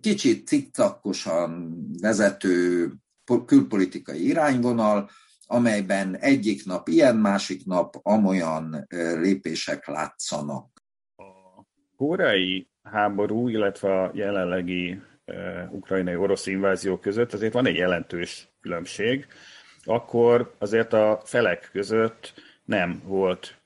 kicsit 0.00 0.46
cikcakkosan 0.46 1.76
vezető 2.00 2.90
külpolitikai 3.46 4.26
irányvonal, 4.26 5.10
amelyben 5.46 6.16
egyik 6.16 6.64
nap 6.64 6.88
ilyen, 6.88 7.16
másik 7.16 7.64
nap 7.64 7.96
amolyan 8.02 8.86
lépések 9.20 9.86
látszanak. 9.86 10.82
A 11.16 11.64
koreai 11.96 12.68
háború, 12.82 13.48
illetve 13.48 14.02
a 14.02 14.10
jelenlegi 14.14 15.00
ukrajnai 15.70 16.16
orosz 16.16 16.46
invázió 16.46 16.98
között 16.98 17.32
azért 17.32 17.52
van 17.52 17.66
egy 17.66 17.76
jelentős 17.76 18.48
különbség. 18.60 19.26
Akkor 19.84 20.54
azért 20.58 20.92
a 20.92 21.22
felek 21.24 21.68
között 21.72 22.34
nem 22.64 23.02
volt 23.04 23.56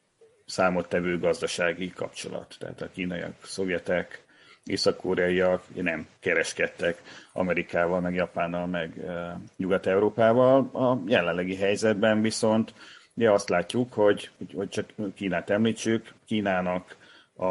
számottevő 0.46 1.18
gazdasági 1.18 1.90
kapcsolat. 1.90 2.56
Tehát 2.58 2.80
a 2.82 2.90
kínaiak, 2.90 3.34
szovjetek, 3.44 4.24
észak-koreaiak 4.64 5.62
nem 5.74 6.06
kereskedtek 6.20 7.02
Amerikával, 7.32 8.00
meg 8.00 8.14
Japánnal, 8.14 8.66
meg 8.66 9.04
Nyugat-Európával. 9.56 10.70
A 10.72 11.02
jelenlegi 11.06 11.56
helyzetben 11.56 12.20
viszont 12.20 12.74
ugye 13.14 13.30
azt 13.30 13.48
látjuk, 13.48 13.92
hogy, 13.92 14.30
hogy 14.54 14.68
csak 14.68 14.92
Kínát 15.14 15.50
említsük, 15.50 16.12
Kínának, 16.26 16.96
a, 17.36 17.46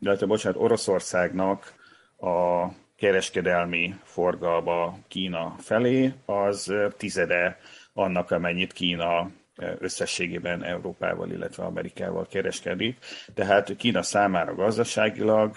illetve 0.00 0.26
bocsánat, 0.26 0.60
Oroszországnak 0.60 1.74
a 2.16 2.66
kereskedelmi 2.96 3.94
forgalma 4.02 4.98
Kína 5.08 5.54
felé 5.58 6.12
az 6.24 6.72
tizede 6.96 7.58
annak, 7.92 8.30
amennyit 8.30 8.72
Kína 8.72 9.30
összességében 9.78 10.64
Európával, 10.64 11.30
illetve 11.30 11.64
Amerikával 11.64 12.26
kereskedik. 12.26 12.98
Tehát 13.34 13.76
Kína 13.76 14.02
számára 14.02 14.54
gazdaságilag 14.54 15.56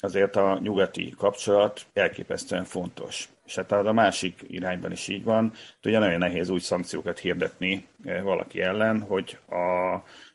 azért 0.00 0.36
a 0.36 0.58
nyugati 0.62 1.14
kapcsolat 1.16 1.86
elképesztően 1.92 2.64
fontos. 2.64 3.28
És 3.46 3.54
hát 3.54 3.72
a 3.72 3.92
másik 3.92 4.44
irányban 4.48 4.92
is 4.92 5.08
így 5.08 5.24
van, 5.24 5.52
ugye 5.84 5.98
nagyon 5.98 6.18
nehéz 6.18 6.48
új 6.50 6.58
szankciókat 6.58 7.18
hirdetni 7.18 7.86
eh, 8.04 8.22
valaki 8.22 8.60
ellen, 8.60 9.00
hogy 9.00 9.38
a, 9.48 9.94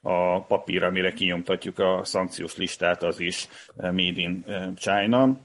a 0.10 0.42
papír, 0.42 0.84
amire 0.84 1.14
kinyomtatjuk 1.14 1.80
a 1.80 2.02
szankciós 2.04 2.56
listát, 2.56 3.04
az 3.04 3.20
is 3.20 3.48
eh, 3.78 3.92
Made 3.92 4.22
in 4.22 4.44
eh, 4.48 4.68
China. 4.76 5.38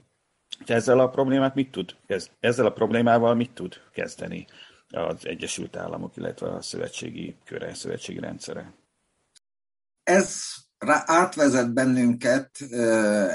Ezzel 0.65 0.99
a 0.99 1.09
problémát 1.09 1.55
mit 1.55 1.71
tud, 1.71 1.95
ezzel 2.39 2.65
a 2.65 2.71
problémával 2.71 3.35
mit 3.35 3.51
tud 3.51 3.81
kezdeni 3.93 4.45
az 4.91 5.25
Egyesült 5.25 5.75
Államok, 5.75 6.17
illetve 6.17 6.49
a 6.53 6.61
szövetségi 6.61 7.37
köre, 7.45 7.73
szövetségi 7.73 8.19
rendszere. 8.19 8.73
Ez 10.03 10.43
átvezet 11.05 11.73
bennünket 11.73 12.61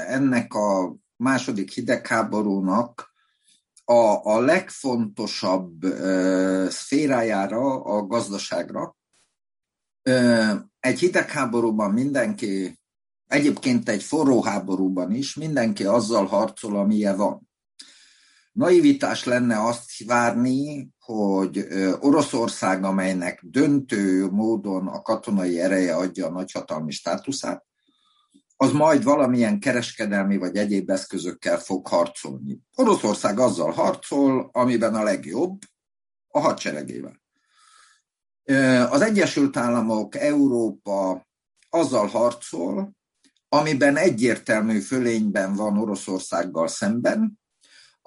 ennek 0.07 0.53
a 0.53 0.95
második 1.15 1.71
hidegháborúnak 1.71 3.13
a, 3.85 4.33
a 4.33 4.39
legfontosabb 4.39 5.85
szférájára, 6.69 7.83
a 7.83 8.05
gazdaságra. 8.05 8.95
Egy 10.79 10.99
hidegháborúban 10.99 11.91
mindenki, 11.91 12.79
egyébként 13.27 13.89
egy 13.89 14.03
forró 14.03 14.43
háborúban 14.43 15.11
is 15.11 15.35
mindenki 15.35 15.83
azzal 15.83 16.25
harcol, 16.25 16.77
amilyen 16.77 17.17
van. 17.17 17.49
Naivitás 18.51 19.23
lenne 19.23 19.63
azt 19.63 20.03
várni, 20.05 20.89
hogy 21.07 21.67
Oroszország, 21.99 22.83
amelynek 22.83 23.39
döntő 23.43 24.29
módon 24.29 24.87
a 24.87 25.01
katonai 25.01 25.59
ereje 25.59 25.95
adja 25.95 26.27
a 26.27 26.31
nagyhatalmi 26.31 26.91
státuszát, 26.91 27.65
az 28.55 28.71
majd 28.71 29.03
valamilyen 29.03 29.59
kereskedelmi 29.59 30.37
vagy 30.37 30.57
egyéb 30.57 30.89
eszközökkel 30.89 31.59
fog 31.59 31.87
harcolni. 31.87 32.59
Oroszország 32.75 33.39
azzal 33.39 33.71
harcol, 33.71 34.49
amiben 34.53 34.95
a 34.95 35.03
legjobb, 35.03 35.59
a 36.27 36.39
hadseregével. 36.39 37.21
Az 38.89 39.01
Egyesült 39.01 39.57
Államok, 39.57 40.15
Európa 40.15 41.27
azzal 41.69 42.07
harcol, 42.07 42.95
amiben 43.49 43.95
egyértelmű 43.95 44.79
fölényben 44.79 45.53
van 45.53 45.77
Oroszországgal 45.77 46.67
szemben, 46.67 47.39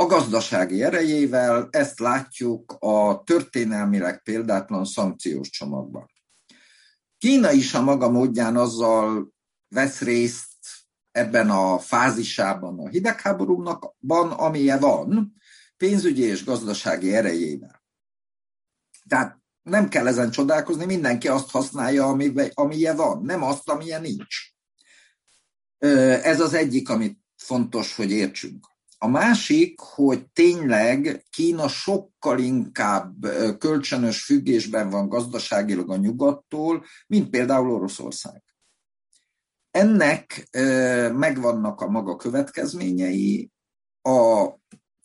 a 0.00 0.06
gazdasági 0.06 0.82
erejével 0.82 1.68
ezt 1.70 1.98
látjuk 1.98 2.76
a 2.78 3.22
történelmileg 3.24 4.22
példátlan 4.22 4.84
szankciós 4.84 5.50
csomagban. 5.50 6.10
Kína 7.18 7.50
is 7.50 7.74
a 7.74 7.82
maga 7.82 8.10
módján 8.10 8.56
azzal 8.56 9.32
vesz 9.68 10.00
részt 10.00 10.46
ebben 11.10 11.50
a 11.50 11.78
fázisában 11.78 12.78
a 12.78 12.88
hidegháborúnak, 12.88 13.94
amilyen 14.36 14.80
van, 14.80 15.34
pénzügyi 15.76 16.22
és 16.22 16.44
gazdasági 16.44 17.14
erejével. 17.14 17.82
Tehát 19.08 19.38
nem 19.62 19.88
kell 19.88 20.06
ezen 20.06 20.30
csodálkozni, 20.30 20.84
mindenki 20.84 21.28
azt 21.28 21.50
használja, 21.50 22.16
amilyen 22.54 22.96
van, 22.96 23.22
nem 23.22 23.42
azt, 23.42 23.68
amilyen 23.68 24.00
nincs. 24.00 24.36
Ez 26.22 26.40
az 26.40 26.54
egyik, 26.54 26.88
amit 26.88 27.18
fontos, 27.36 27.96
hogy 27.96 28.10
értsünk. 28.10 28.69
A 29.02 29.08
másik, 29.08 29.80
hogy 29.80 30.26
tényleg 30.26 31.24
Kína 31.30 31.68
sokkal 31.68 32.38
inkább 32.38 33.26
kölcsönös 33.58 34.24
függésben 34.24 34.90
van 34.90 35.08
gazdaságilag 35.08 35.90
a 35.90 35.96
nyugattól, 35.96 36.84
mint 37.06 37.30
például 37.30 37.70
Oroszország. 37.70 38.42
Ennek 39.70 40.48
megvannak 41.12 41.80
a 41.80 41.88
maga 41.88 42.16
következményei. 42.16 43.50
A 44.02 44.48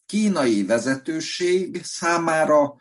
kínai 0.06 0.66
vezetőség 0.66 1.84
számára 1.84 2.76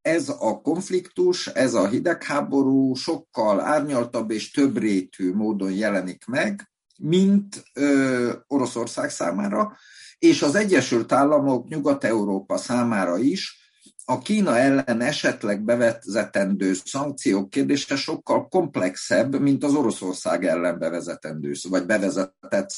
ez 0.00 0.28
a 0.28 0.60
konfliktus, 0.62 1.46
ez 1.46 1.74
a 1.74 1.88
hidegháború 1.88 2.94
sokkal 2.94 3.60
árnyaltabb 3.60 4.30
és 4.30 4.50
több 4.50 4.76
rétű 4.76 5.32
módon 5.34 5.72
jelenik 5.72 6.24
meg, 6.24 6.70
mint 6.98 7.62
ö, 7.72 8.32
Oroszország 8.46 9.10
számára, 9.10 9.76
és 10.18 10.42
az 10.42 10.54
Egyesült 10.54 11.12
Államok 11.12 11.68
Nyugat-Európa 11.68 12.56
számára 12.56 13.18
is 13.18 13.64
a 14.08 14.18
Kína 14.18 14.56
ellen 14.58 15.00
esetleg 15.00 15.64
bevezetendő 15.64 16.74
szankciók 16.84 17.50
kérdése 17.50 17.96
sokkal 17.96 18.48
komplexebb, 18.48 19.40
mint 19.40 19.64
az 19.64 19.74
Oroszország 19.74 20.44
ellen 20.44 20.78
bevezetendő, 20.78 21.52
vagy 21.68 21.86
bevezetett 21.86 22.70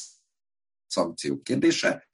szankciók 0.87 1.43
kérdése. 1.43 2.07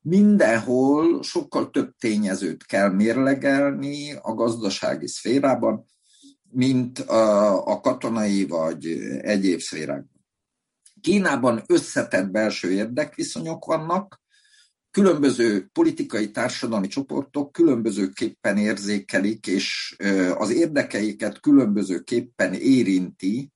Mindenhol 0.00 1.22
sokkal 1.22 1.70
több 1.70 1.94
tényezőt 1.98 2.66
kell 2.66 2.88
mérlegelni 2.88 4.12
a 4.12 4.34
gazdasági 4.34 5.06
szférában, 5.06 5.86
mint 6.50 6.98
a, 6.98 7.66
a 7.66 7.80
katonai 7.80 8.46
vagy 8.46 8.86
egyéb 9.20 9.60
szférákban. 9.60 10.21
Kínában 11.02 11.62
összetett 11.66 12.30
belső 12.30 12.72
érdekviszonyok 12.72 13.64
vannak, 13.64 14.20
különböző 14.90 15.68
politikai 15.72 16.30
társadalmi 16.30 16.86
csoportok 16.86 17.52
különbözőképpen 17.52 18.56
érzékelik, 18.56 19.46
és 19.46 19.96
az 20.34 20.50
érdekeiket 20.50 21.40
különbözőképpen 21.40 22.54
érinti 22.54 23.50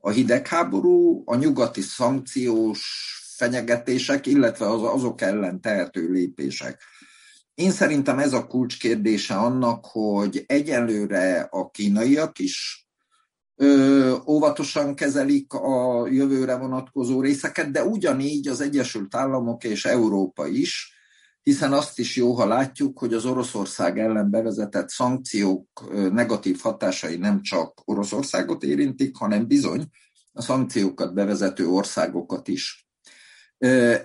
a 0.00 0.10
hidegháború, 0.10 1.22
a 1.24 1.36
nyugati 1.36 1.80
szankciós 1.80 2.82
fenyegetések, 3.36 4.26
illetve 4.26 4.70
az, 4.70 4.82
azok 4.82 5.20
ellen 5.20 5.60
tehető 5.60 6.10
lépések. 6.10 6.82
Én 7.54 7.70
szerintem 7.70 8.18
ez 8.18 8.32
a 8.32 8.46
kulcskérdése 8.46 9.34
annak, 9.34 9.86
hogy 9.86 10.44
egyelőre 10.46 11.40
a 11.50 11.70
kínaiak 11.70 12.38
is 12.38 12.85
ö, 13.56 14.16
óvatosan 14.26 14.94
kezelik 14.94 15.52
a 15.52 16.06
jövőre 16.10 16.56
vonatkozó 16.56 17.20
részeket, 17.20 17.70
de 17.70 17.84
ugyanígy 17.84 18.48
az 18.48 18.60
Egyesült 18.60 19.14
Államok 19.14 19.64
és 19.64 19.84
Európa 19.84 20.46
is, 20.46 20.94
hiszen 21.42 21.72
azt 21.72 21.98
is 21.98 22.16
jó, 22.16 22.32
ha 22.32 22.46
látjuk, 22.46 22.98
hogy 22.98 23.14
az 23.14 23.24
Oroszország 23.24 23.98
ellen 23.98 24.30
bevezetett 24.30 24.88
szankciók 24.88 25.66
negatív 26.12 26.58
hatásai 26.62 27.16
nem 27.16 27.42
csak 27.42 27.82
Oroszországot 27.84 28.62
érintik, 28.62 29.16
hanem 29.16 29.46
bizony 29.46 29.84
a 30.32 30.42
szankciókat 30.42 31.14
bevezető 31.14 31.68
országokat 31.68 32.48
is. 32.48 32.88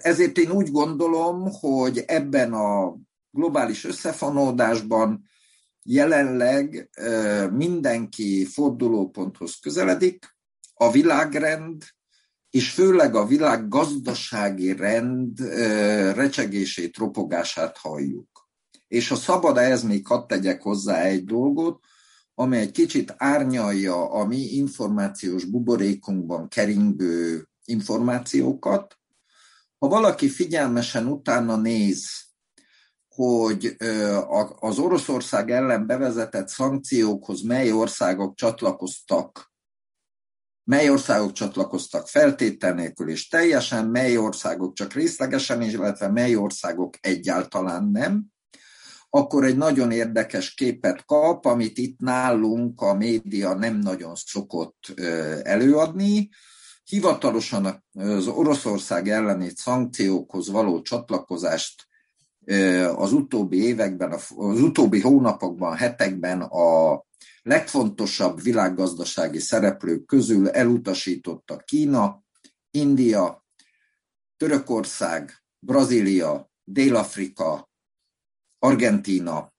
Ezért 0.02 0.38
én 0.38 0.52
úgy 0.52 0.72
gondolom, 0.72 1.50
hogy 1.60 2.04
ebben 2.06 2.54
a 2.54 2.96
globális 3.32 3.86
összefonódásban 3.86 5.24
jelenleg 5.84 6.89
mindenki 7.52 8.46
fordulóponthoz 8.46 9.56
közeledik, 9.62 10.36
a 10.74 10.91
világrend, 10.91 11.84
és 12.50 12.72
főleg 12.72 13.15
a 13.15 13.26
világ 13.26 13.67
gazdasági 13.67 14.76
rend 14.76 15.39
recsegését, 16.15 16.98
ropogását 16.98 17.78
halljuk. 17.78 18.50
És 18.88 19.08
ha 19.08 19.15
szabad 19.15 19.58
ehhez 19.58 19.84
még 19.84 20.08
hadd 20.08 20.28
tegyek 20.28 20.62
hozzá 20.62 21.02
egy 21.02 21.26
dolgot, 21.26 21.84
ami 22.34 22.58
egy 22.58 22.72
kicsit 22.72 23.13
árnyalja 23.17 24.12
a 24.12 24.26
mi 24.26 24.38
információs 24.38 25.46
buborékunkban 25.46 26.48
keringő 26.48 27.48
információkat. 27.65 29.00
Ha 29.78 29.88
valaki 29.88 30.30
figyelmesen 30.30 31.08
utána 31.08 31.56
néz 31.56 32.10
hogy 33.15 33.76
az 34.60 34.80
Oroszország 34.80 35.52
ellen 35.52 35.86
bevezetett 35.86 36.47
szankciókhoz 36.47 37.41
mely 37.41 37.71
országok 37.71 38.36
csatlakoztak, 38.36 39.54
mely 40.63 40.89
országok 40.89 41.32
csatlakoztak 41.32 42.08
feltétel 42.08 42.74
nélkül 42.74 43.10
és 43.10 43.28
teljesen, 43.28 43.88
mely 43.88 44.17
országok 44.17 44.74
csak 44.74 44.93
részlegesen, 44.93 45.62
illetve 45.62 46.08
mely 46.08 46.36
országok 46.36 46.97
egyáltalán 47.00 47.89
nem, 47.91 48.26
akkor 49.10 49.43
egy 49.43 49.58
nagyon 49.58 49.91
érdekes 49.91 50.54
képet 50.54 51.06
kap, 51.06 51.45
amit 51.45 51.78
itt 51.78 52.00
nálunk 52.00 52.82
a 52.82 52.93
média 52.93 53.54
nem 53.54 53.76
nagyon 53.76 54.15
szokott 54.15 55.00
előadni. 55.43 56.30
Hivatalosan 56.84 57.84
az 57.93 58.28
Oroszország 58.28 59.10
elleni 59.10 59.52
szankciókhoz 59.56 60.50
való 60.50 60.82
csatlakozást 60.82 61.89
az 62.96 63.14
utóbbi 63.14 63.64
években, 63.64 64.12
az 64.12 64.62
utóbbi 64.62 65.02
hónapokban, 65.02 65.76
hetekben 65.76 66.42
a 66.42 67.04
legfontosabb 67.42 68.42
világgazdasági 68.42 69.40
szereplők 69.40 70.06
közül 70.06 70.50
elutasította 70.50 71.58
Kína, 71.58 72.24
India, 72.72 73.46
Törökország, 74.38 75.44
Brazília, 75.60 76.52
Dél-Afrika, 76.64 77.70
Argentína, 78.60 79.54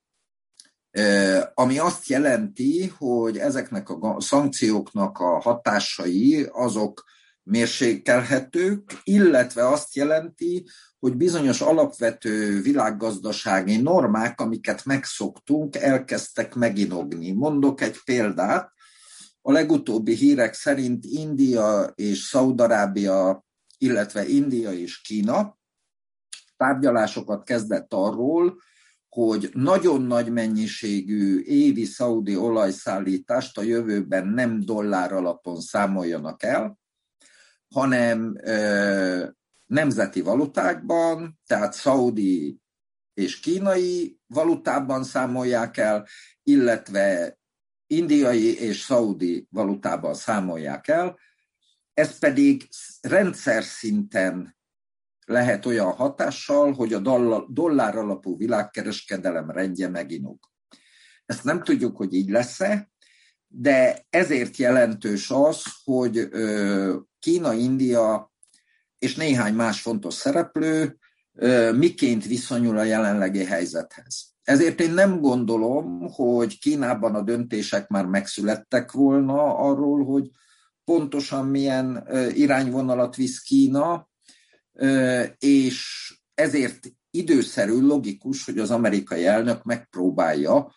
ami 1.54 1.78
azt 1.78 2.06
jelenti, 2.06 2.86
hogy 2.98 3.38
ezeknek 3.38 3.90
a 3.90 4.20
szankcióknak 4.20 5.18
a 5.18 5.40
hatásai 5.40 6.48
azok 6.52 7.04
mérsékelhetők, 7.42 9.00
illetve 9.02 9.68
azt 9.68 9.94
jelenti, 9.94 10.66
hogy 11.02 11.16
bizonyos 11.16 11.60
alapvető 11.60 12.60
világgazdasági 12.60 13.76
normák, 13.76 14.40
amiket 14.40 14.84
megszoktunk, 14.84 15.76
elkezdtek 15.76 16.54
meginogni. 16.54 17.32
Mondok 17.32 17.80
egy 17.80 17.96
példát. 18.04 18.72
A 19.40 19.52
legutóbbi 19.52 20.14
hírek 20.14 20.54
szerint 20.54 21.04
India 21.04 21.92
és 21.94 22.18
Szaudarábia, 22.18 23.44
illetve 23.78 24.26
India 24.26 24.72
és 24.72 25.00
Kína 25.00 25.58
tárgyalásokat 26.56 27.44
kezdett 27.44 27.92
arról, 27.92 28.58
hogy 29.08 29.50
nagyon 29.52 30.02
nagy 30.02 30.32
mennyiségű 30.32 31.40
évi 31.40 31.84
szaudi 31.84 32.36
olajszállítást 32.36 33.58
a 33.58 33.62
jövőben 33.62 34.26
nem 34.26 34.60
dollár 34.60 35.12
alapon 35.12 35.60
számoljanak 35.60 36.42
el, 36.42 36.78
hanem 37.74 38.36
nemzeti 39.72 40.20
valutákban, 40.20 41.40
tehát 41.46 41.72
szaudi 41.72 42.60
és 43.14 43.40
kínai 43.40 44.20
valutában 44.26 45.04
számolják 45.04 45.76
el, 45.76 46.06
illetve 46.42 47.38
indiai 47.86 48.58
és 48.58 48.80
szaudi 48.80 49.46
valutában 49.50 50.14
számolják 50.14 50.88
el, 50.88 51.18
ez 51.94 52.18
pedig 52.18 52.68
rendszer 53.00 53.62
szinten 53.62 54.56
lehet 55.26 55.66
olyan 55.66 55.92
hatással, 55.92 56.72
hogy 56.72 56.92
a 56.92 56.98
dollár 57.48 57.96
alapú 57.96 58.36
világkereskedelem 58.36 59.50
rendje 59.50 59.88
meginog. 59.88 60.38
Ezt 61.26 61.44
nem 61.44 61.62
tudjuk, 61.62 61.96
hogy 61.96 62.14
így 62.14 62.30
lesz-e, 62.30 62.90
de 63.46 64.06
ezért 64.10 64.56
jelentős 64.56 65.30
az, 65.30 65.62
hogy 65.84 66.28
Kína, 67.18 67.52
India 67.52 68.31
és 69.02 69.14
néhány 69.14 69.54
más 69.54 69.80
fontos 69.80 70.14
szereplő 70.14 70.98
miként 71.74 72.26
viszonyul 72.26 72.78
a 72.78 72.82
jelenlegi 72.82 73.44
helyzethez. 73.44 74.34
Ezért 74.42 74.80
én 74.80 74.90
nem 74.90 75.20
gondolom, 75.20 76.00
hogy 76.00 76.58
Kínában 76.58 77.14
a 77.14 77.22
döntések 77.22 77.88
már 77.88 78.06
megszülettek 78.06 78.92
volna 78.92 79.56
arról, 79.56 80.04
hogy 80.04 80.30
pontosan 80.84 81.46
milyen 81.46 82.08
irányvonalat 82.34 83.16
visz 83.16 83.40
Kína, 83.40 84.08
és 85.38 86.08
ezért 86.34 86.78
időszerű, 87.10 87.80
logikus, 87.80 88.44
hogy 88.44 88.58
az 88.58 88.70
amerikai 88.70 89.26
elnök 89.26 89.62
megpróbálja 89.62 90.74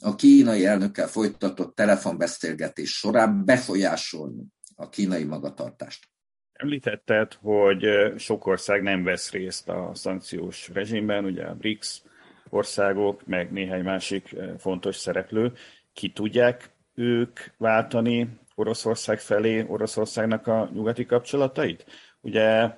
a 0.00 0.14
kínai 0.14 0.66
elnökkel 0.66 1.08
folytatott 1.08 1.74
telefonbeszélgetés 1.74 2.98
során 2.98 3.44
befolyásolni 3.44 4.44
a 4.74 4.88
kínai 4.88 5.24
magatartást. 5.24 6.14
Említetted, 6.56 7.32
hogy 7.42 8.12
sok 8.18 8.46
ország 8.46 8.82
nem 8.82 9.04
vesz 9.04 9.30
részt 9.30 9.68
a 9.68 9.90
szankciós 9.94 10.68
rezsimben, 10.72 11.24
ugye 11.24 11.44
a 11.44 11.54
BRICS 11.54 12.02
országok, 12.48 13.26
meg 13.26 13.52
néhány 13.52 13.82
másik 13.82 14.34
fontos 14.58 14.96
szereplő. 14.96 15.52
Ki 15.92 16.10
tudják 16.10 16.70
ők 16.94 17.40
váltani 17.56 18.28
Oroszország 18.54 19.18
felé, 19.18 19.64
Oroszországnak 19.68 20.46
a 20.46 20.70
nyugati 20.72 21.06
kapcsolatait? 21.06 21.86
Ugye 22.20 22.70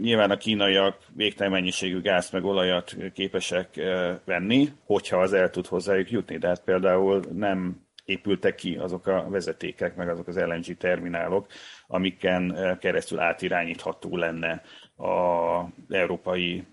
Nyilván 0.00 0.30
a 0.30 0.36
kínaiak 0.36 0.96
végtelen 1.12 1.52
mennyiségű 1.52 2.00
gáz 2.00 2.30
meg 2.30 2.44
olajat 2.44 2.96
képesek 3.12 3.80
venni, 4.24 4.68
hogyha 4.84 5.20
az 5.20 5.32
el 5.32 5.50
tud 5.50 5.66
hozzájuk 5.66 6.10
jutni. 6.10 6.36
De 6.36 6.48
hát 6.48 6.64
például 6.64 7.22
nem 7.32 7.86
épültek 8.04 8.54
ki 8.54 8.76
azok 8.76 9.06
a 9.06 9.26
vezetékek, 9.28 9.96
meg 9.96 10.08
azok 10.08 10.28
az 10.28 10.36
LNG 10.36 10.76
terminálok, 10.76 11.46
amiken 11.94 12.76
keresztül 12.80 13.18
átirányítható 13.18 14.16
lenne 14.16 14.62
az 14.96 15.94
európai 15.94 16.64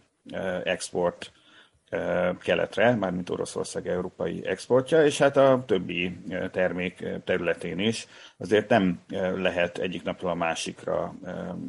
export 0.64 1.32
keletre, 2.40 2.96
mármint 2.96 3.30
Oroszország 3.30 3.88
európai 3.88 4.46
exportja, 4.46 5.06
és 5.06 5.18
hát 5.18 5.38
a 5.38 5.64
többi 5.68 6.18
termék 6.52 7.06
területén 7.24 7.80
is 7.80 8.08
azért 8.38 8.70
nem 8.70 9.02
lehet 9.36 9.78
egyik 9.78 10.04
napról 10.04 10.32
a 10.32 10.36
másikra 10.36 11.14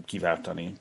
kiváltani 0.04 0.72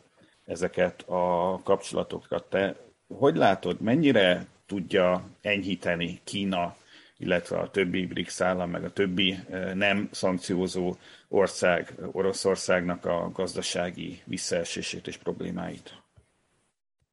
ezeket 0.45 1.01
a 1.01 1.59
kapcsolatokat. 1.63 2.43
Te 2.49 2.75
hogy 3.17 3.35
látod, 3.35 3.81
mennyire 3.81 4.45
tudja 4.65 5.23
enyhíteni 5.41 6.19
Kína, 6.23 6.75
illetve 7.17 7.57
a 7.57 7.69
többi 7.69 8.05
BRICS 8.05 8.41
állam, 8.41 8.69
meg 8.69 8.83
a 8.83 8.93
többi 8.93 9.37
eh, 9.49 9.73
nem 9.73 10.09
szankciózó 10.11 10.95
ország, 11.31 11.95
Oroszországnak 12.11 13.05
a 13.05 13.31
gazdasági 13.33 14.21
visszaesését 14.25 15.07
és 15.07 15.17
problémáit? 15.17 16.03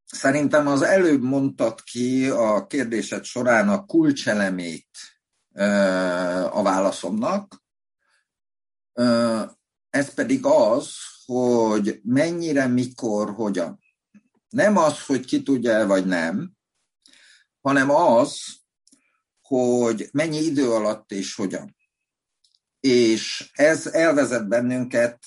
Szerintem 0.04 0.66
az 0.66 0.82
előbb 0.82 1.22
mondtad 1.22 1.82
ki 1.82 2.28
a 2.28 2.66
kérdésed 2.66 3.24
során 3.24 3.68
a 3.68 3.84
kulcselemét 3.84 4.88
a 6.50 6.62
válaszomnak. 6.62 7.62
Ez 9.90 10.14
pedig 10.14 10.44
az, 10.44 10.94
hogy 11.26 12.00
mennyire, 12.02 12.66
mikor, 12.66 13.30
hogyan. 13.34 13.80
Nem 14.48 14.76
az, 14.76 15.06
hogy 15.06 15.24
ki 15.24 15.42
tudja 15.42 15.86
vagy 15.86 16.06
nem, 16.06 16.52
hanem 17.60 17.90
az, 17.90 18.40
hogy 19.40 20.08
mennyi 20.12 20.38
idő 20.38 20.70
alatt 20.70 21.12
és 21.12 21.34
hogyan. 21.34 21.76
És 22.80 23.50
ez 23.52 23.86
elvezet 23.86 24.48
bennünket 24.48 25.18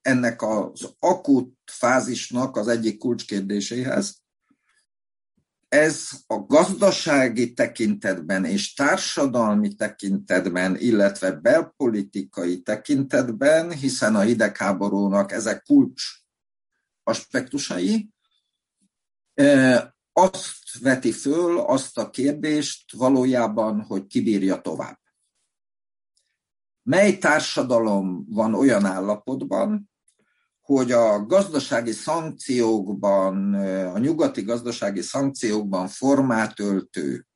ennek 0.00 0.42
az 0.42 0.94
akut 0.98 1.54
fázisnak 1.64 2.56
az 2.56 2.68
egyik 2.68 2.98
kulcskérdéséhez. 2.98 4.22
Ez 5.68 6.08
a 6.26 6.36
gazdasági 6.36 7.52
tekintetben 7.52 8.44
és 8.44 8.74
társadalmi 8.74 9.74
tekintetben, 9.74 10.76
illetve 10.76 11.32
belpolitikai 11.32 12.62
tekintetben, 12.62 13.72
hiszen 13.72 14.14
a 14.14 14.20
hidegháborúnak 14.20 15.32
ezek 15.32 15.62
kulcs 15.62 16.02
aspektusai, 17.02 18.08
azt 20.12 20.78
veti 20.80 21.12
föl 21.12 21.58
azt 21.58 21.98
a 21.98 22.10
kérdést 22.10 22.92
valójában, 22.92 23.82
hogy 23.82 24.06
kibírja 24.06 24.60
tovább. 24.60 24.98
Mely 26.84 27.18
társadalom 27.18 28.26
van 28.28 28.54
olyan 28.54 28.84
állapotban, 28.84 29.90
hogy 30.60 30.92
a 30.92 31.26
gazdasági 31.26 31.92
szankciókban, 31.92 33.54
a 33.84 33.98
nyugati 33.98 34.42
gazdasági 34.42 35.00
szankciókban 35.00 35.88
formát 35.88 36.60
öltő 36.60 37.26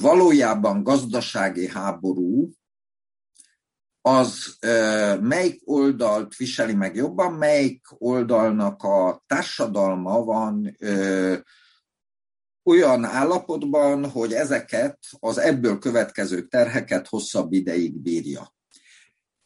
valójában 0.00 0.82
gazdasági 0.82 1.68
háború, 1.68 2.50
az 4.00 4.56
melyik 5.20 5.60
oldalt 5.64 6.36
viseli 6.36 6.74
meg 6.74 6.94
jobban, 6.94 7.32
melyik 7.32 7.86
oldalnak 7.98 8.82
a 8.82 9.22
társadalma 9.26 10.24
van 10.24 10.76
olyan 12.64 13.04
állapotban, 13.04 14.10
hogy 14.10 14.32
ezeket 14.32 14.98
az 15.18 15.38
ebből 15.38 15.78
következő 15.78 16.46
terheket 16.46 17.08
hosszabb 17.08 17.52
ideig 17.52 17.94
bírja. 17.94 18.54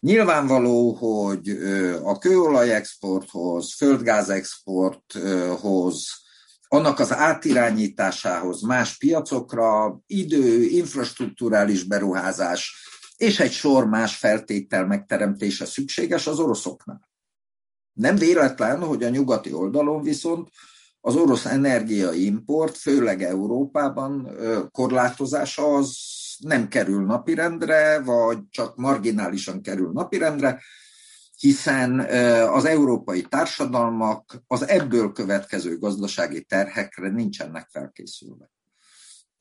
Nyilvánvaló, 0.00 0.92
hogy 0.92 1.48
a 2.02 2.18
kőolajexporthoz, 2.18 3.74
földgázexporthoz, 3.74 6.06
annak 6.68 6.98
az 6.98 7.12
átirányításához 7.12 8.62
más 8.62 8.96
piacokra 8.96 10.00
idő, 10.06 10.62
infrastruktúrális 10.62 11.82
beruházás 11.82 12.84
és 13.16 13.40
egy 13.40 13.52
sor 13.52 13.86
más 13.86 14.16
feltétel 14.16 14.86
megteremtése 14.86 15.64
szükséges 15.64 16.26
az 16.26 16.38
oroszoknál. 16.38 17.08
Nem 17.92 18.16
véletlen, 18.16 18.84
hogy 18.84 19.04
a 19.04 19.08
nyugati 19.08 19.52
oldalon 19.52 20.02
viszont 20.02 20.48
az 21.06 21.16
orosz 21.16 21.44
energiaimport, 21.44 22.76
főleg 22.76 23.22
Európában 23.22 24.30
korlátozása 24.70 25.74
az 25.74 25.96
nem 26.38 26.68
kerül 26.68 27.04
napirendre, 27.04 28.00
vagy 28.00 28.38
csak 28.50 28.76
marginálisan 28.76 29.62
kerül 29.62 29.92
napirendre, 29.92 30.62
hiszen 31.36 32.00
az 32.48 32.64
európai 32.64 33.22
társadalmak 33.22 34.42
az 34.46 34.68
ebből 34.68 35.12
következő 35.12 35.78
gazdasági 35.78 36.44
terhekre 36.44 37.10
nincsenek 37.10 37.68
felkészülve. 37.70 38.50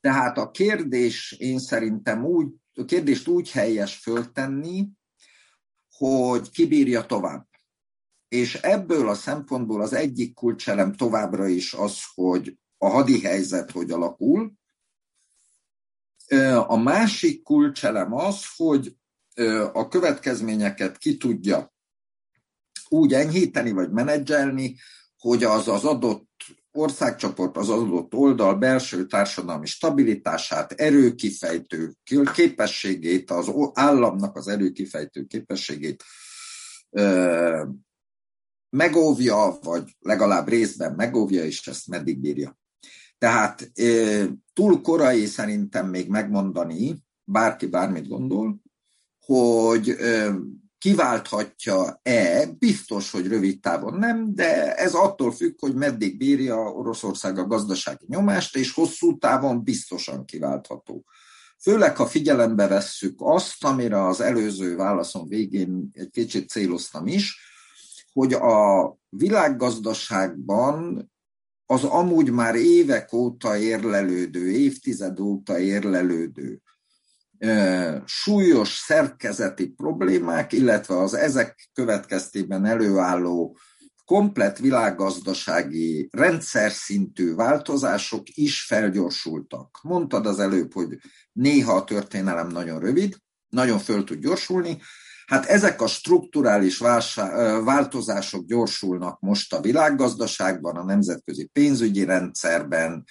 Tehát 0.00 0.38
a 0.38 0.50
kérdés 0.50 1.32
én 1.38 1.58
szerintem 1.58 2.24
úgy, 2.24 2.48
a 2.74 2.84
kérdést 2.84 3.28
úgy 3.28 3.50
helyes 3.50 3.96
föltenni, 3.96 4.88
hogy 5.96 6.50
kibírja 6.50 7.06
tovább. 7.06 7.46
És 8.28 8.54
ebből 8.54 9.08
a 9.08 9.14
szempontból 9.14 9.82
az 9.82 9.92
egyik 9.92 10.34
kulcselem 10.34 10.92
továbbra 10.94 11.46
is 11.46 11.72
az, 11.72 11.98
hogy 12.14 12.58
a 12.78 12.88
hadi 12.88 13.20
helyzet 13.20 13.70
hogy 13.70 13.90
alakul. 13.90 14.52
A 16.66 16.76
másik 16.76 17.42
kulcselem 17.42 18.12
az, 18.12 18.44
hogy 18.56 18.96
a 19.72 19.88
következményeket 19.88 20.98
ki 20.98 21.16
tudja 21.16 21.74
úgy 22.88 23.12
enyhíteni 23.12 23.70
vagy 23.70 23.90
menedzselni, 23.90 24.76
hogy 25.18 25.44
az 25.44 25.68
az 25.68 25.84
adott 25.84 26.28
országcsoport, 26.72 27.56
az 27.56 27.68
adott 27.68 28.14
oldal 28.14 28.54
belső 28.54 29.06
társadalmi 29.06 29.66
stabilitását, 29.66 30.72
erőkifejtő 30.72 31.92
képességét, 32.34 33.30
az 33.30 33.52
államnak 33.72 34.36
az 34.36 34.48
erőkifejtő 34.48 35.24
képességét 35.24 36.04
megóvja, 38.70 39.58
vagy 39.62 39.96
legalább 39.98 40.48
részben 40.48 40.94
megóvja, 40.94 41.44
és 41.44 41.66
ezt 41.66 41.88
meddig 41.88 42.18
bírja. 42.18 42.58
Tehát 43.18 43.72
túl 44.52 44.80
korai 44.80 45.26
szerintem 45.26 45.88
még 45.88 46.08
megmondani, 46.08 47.04
bárki 47.24 47.66
bármit 47.66 48.08
gondol, 48.08 48.60
hogy 49.24 49.96
kiválthatja-e, 50.78 52.46
biztos, 52.58 53.10
hogy 53.10 53.26
rövid 53.26 53.60
távon 53.60 53.98
nem, 53.98 54.34
de 54.34 54.74
ez 54.74 54.94
attól 54.94 55.32
függ, 55.32 55.54
hogy 55.60 55.74
meddig 55.74 56.16
bírja 56.16 56.56
Oroszország 56.56 57.38
a 57.38 57.46
gazdasági 57.46 58.04
nyomást, 58.08 58.56
és 58.56 58.72
hosszú 58.72 59.18
távon 59.18 59.62
biztosan 59.62 60.24
kiváltható. 60.24 61.04
Főleg, 61.62 61.96
ha 61.96 62.06
figyelembe 62.06 62.66
vesszük 62.66 63.14
azt, 63.18 63.64
amire 63.64 64.06
az 64.06 64.20
előző 64.20 64.76
válaszom 64.76 65.28
végén 65.28 65.88
egy 65.92 66.10
kicsit 66.10 66.48
céloztam 66.48 67.06
is, 67.06 67.45
hogy 68.16 68.32
a 68.32 68.98
világgazdaságban 69.08 71.10
az 71.66 71.84
amúgy 71.84 72.30
már 72.30 72.54
évek 72.54 73.12
óta 73.12 73.56
érlelődő, 73.56 74.50
évtized 74.50 75.20
óta 75.20 75.58
érlelődő 75.58 76.60
súlyos 78.04 78.68
szerkezeti 78.68 79.68
problémák, 79.68 80.52
illetve 80.52 80.98
az 80.98 81.14
ezek 81.14 81.70
következtében 81.72 82.64
előálló 82.64 83.58
komplet 84.04 84.58
világgazdasági 84.58 86.08
rendszer 86.12 86.72
szintű 86.72 87.34
változások 87.34 88.28
is 88.28 88.62
felgyorsultak. 88.62 89.78
Mondtad 89.82 90.26
az 90.26 90.38
előbb, 90.38 90.72
hogy 90.72 90.98
néha 91.32 91.72
a 91.72 91.84
történelem 91.84 92.48
nagyon 92.48 92.80
rövid, 92.80 93.16
nagyon 93.48 93.78
föl 93.78 94.04
tud 94.04 94.18
gyorsulni, 94.18 94.78
Hát 95.26 95.44
ezek 95.44 95.80
a 95.80 95.86
strukturális 95.86 96.78
változások 97.64 98.46
gyorsulnak 98.46 99.20
most 99.20 99.54
a 99.54 99.60
világgazdaságban, 99.60 100.76
a 100.76 100.84
nemzetközi 100.84 101.46
pénzügyi 101.52 102.04
rendszerben, 102.04 103.04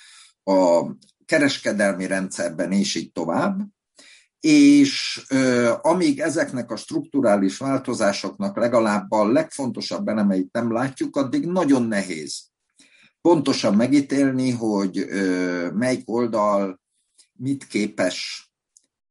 a 0.43 0.81
kereskedelmi 1.25 2.07
rendszerben, 2.07 2.71
és 2.71 2.95
így 2.95 3.11
tovább. 3.11 3.61
És 4.39 5.21
amíg 5.81 6.19
ezeknek 6.19 6.71
a 6.71 6.75
strukturális 6.75 7.57
változásoknak 7.57 8.57
legalább 8.57 9.11
a 9.11 9.27
legfontosabb 9.31 10.07
elemeit 10.07 10.51
nem 10.51 10.71
látjuk, 10.71 11.15
addig 11.15 11.45
nagyon 11.45 11.83
nehéz 11.83 12.53
pontosan 13.21 13.75
megítélni, 13.75 14.51
hogy 14.51 15.05
melyik 15.73 16.09
oldal 16.09 16.81
mit 17.33 17.67
képes 17.67 18.44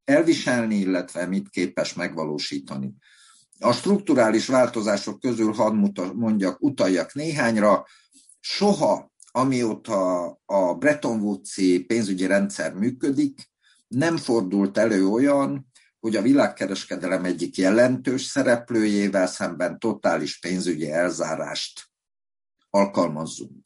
elviselni, 0.05 0.75
illetve 0.75 1.27
mit 1.27 1.49
képes 1.49 1.95
megvalósítani. 1.95 2.95
A 3.59 3.73
strukturális 3.73 4.47
változások 4.47 5.21
közül 5.21 5.53
hadd 5.53 5.75
mondjak, 6.15 6.63
utaljak 6.63 7.15
néhányra. 7.15 7.87
Soha, 8.41 9.13
amióta 9.31 10.25
a 10.45 10.75
Bretton 10.75 11.21
Woods-i 11.21 11.85
pénzügyi 11.85 12.27
rendszer 12.27 12.75
működik, 12.75 13.51
nem 13.89 14.17
fordult 14.17 14.79
elő 14.79 15.07
olyan, 15.07 15.73
hogy 16.01 16.17
a 16.17 16.23
világkereskedelem 16.23 17.25
egyik 17.25 17.57
jelentős 17.57 18.23
szereplőjével 18.23 19.27
szemben 19.27 19.79
totális 19.79 20.39
pénzügyi 20.39 20.91
elzárást 20.91 21.83
alkalmazzunk. 22.71 23.64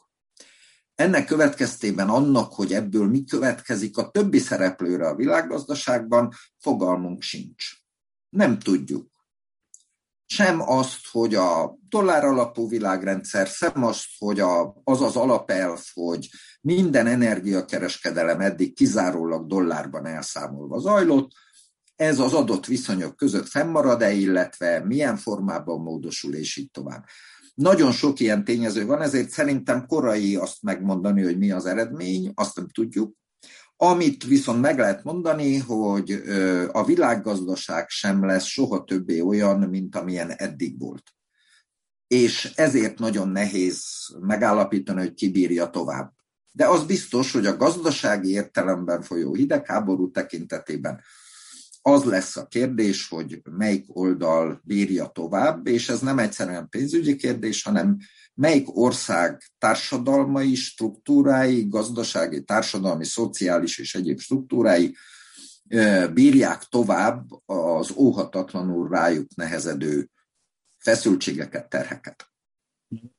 Ennek 0.98 1.26
következtében 1.26 2.08
annak, 2.08 2.52
hogy 2.52 2.72
ebből 2.72 3.08
mi 3.08 3.24
következik 3.24 3.96
a 3.96 4.10
többi 4.10 4.38
szereplőre 4.38 5.08
a 5.08 5.14
világgazdaságban, 5.14 6.32
fogalmunk 6.58 7.22
sincs. 7.22 7.64
Nem 8.28 8.58
tudjuk. 8.58 9.10
Sem 10.26 10.60
azt, 10.60 11.06
hogy 11.10 11.34
a 11.34 11.78
dollár 11.88 12.24
alapú 12.24 12.68
világrendszer, 12.68 13.46
sem 13.46 13.84
azt, 13.84 14.06
hogy 14.18 14.40
a, 14.40 14.80
az 14.84 15.02
az 15.02 15.16
alapelv, 15.16 15.80
hogy 15.92 16.28
minden 16.60 17.06
energiakereskedelem 17.06 18.40
eddig 18.40 18.74
kizárólag 18.74 19.46
dollárban 19.46 20.06
elszámolva 20.06 20.78
zajlott, 20.78 21.30
ez 21.96 22.18
az 22.18 22.32
adott 22.32 22.66
viszonyok 22.66 23.16
között 23.16 23.48
fennmarad-e, 23.48 24.12
illetve 24.12 24.84
milyen 24.84 25.16
formában 25.16 25.80
módosul, 25.80 26.34
és 26.34 26.56
így 26.56 26.70
tovább. 26.70 27.04
Nagyon 27.58 27.92
sok 27.92 28.20
ilyen 28.20 28.44
tényező 28.44 28.86
van, 28.86 29.02
ezért 29.02 29.30
szerintem 29.30 29.86
korai 29.86 30.36
azt 30.36 30.62
megmondani, 30.62 31.22
hogy 31.22 31.38
mi 31.38 31.50
az 31.50 31.66
eredmény, 31.66 32.32
azt 32.34 32.56
nem 32.56 32.68
tudjuk. 32.68 33.16
Amit 33.76 34.24
viszont 34.24 34.60
meg 34.60 34.78
lehet 34.78 35.04
mondani, 35.04 35.56
hogy 35.56 36.22
a 36.72 36.84
világgazdaság 36.84 37.88
sem 37.88 38.24
lesz 38.24 38.44
soha 38.44 38.84
többé 38.84 39.20
olyan, 39.20 39.58
mint 39.58 39.96
amilyen 39.96 40.30
eddig 40.30 40.78
volt. 40.78 41.02
És 42.06 42.52
ezért 42.54 42.98
nagyon 42.98 43.28
nehéz 43.28 43.82
megállapítani, 44.20 45.00
hogy 45.00 45.14
ki 45.14 45.30
bírja 45.30 45.70
tovább. 45.70 46.12
De 46.52 46.66
az 46.66 46.84
biztos, 46.84 47.32
hogy 47.32 47.46
a 47.46 47.56
gazdasági 47.56 48.30
értelemben 48.30 49.02
folyó 49.02 49.34
hidegháború 49.34 50.10
tekintetében 50.10 51.00
az 51.82 52.04
lesz 52.04 52.36
a 52.36 52.46
kérdés, 52.46 53.08
hogy 53.08 53.42
melyik 53.50 53.84
oldal 53.96 54.60
bírja 54.64 55.06
tovább, 55.06 55.66
és 55.66 55.88
ez 55.88 56.00
nem 56.00 56.18
egyszerűen 56.18 56.68
pénzügyi 56.68 57.16
kérdés, 57.16 57.62
hanem 57.62 57.98
melyik 58.34 58.76
ország 58.76 59.42
társadalmai 59.58 60.54
struktúrái, 60.54 61.68
gazdasági, 61.68 62.44
társadalmi, 62.44 63.04
szociális 63.04 63.78
és 63.78 63.94
egyéb 63.94 64.18
struktúrái 64.18 64.96
bírják 66.12 66.62
tovább 66.62 67.26
az 67.46 67.92
óhatatlanul 67.96 68.88
rájuk 68.88 69.34
nehezedő 69.34 70.10
feszültségeket, 70.78 71.68
terheket. 71.68 72.30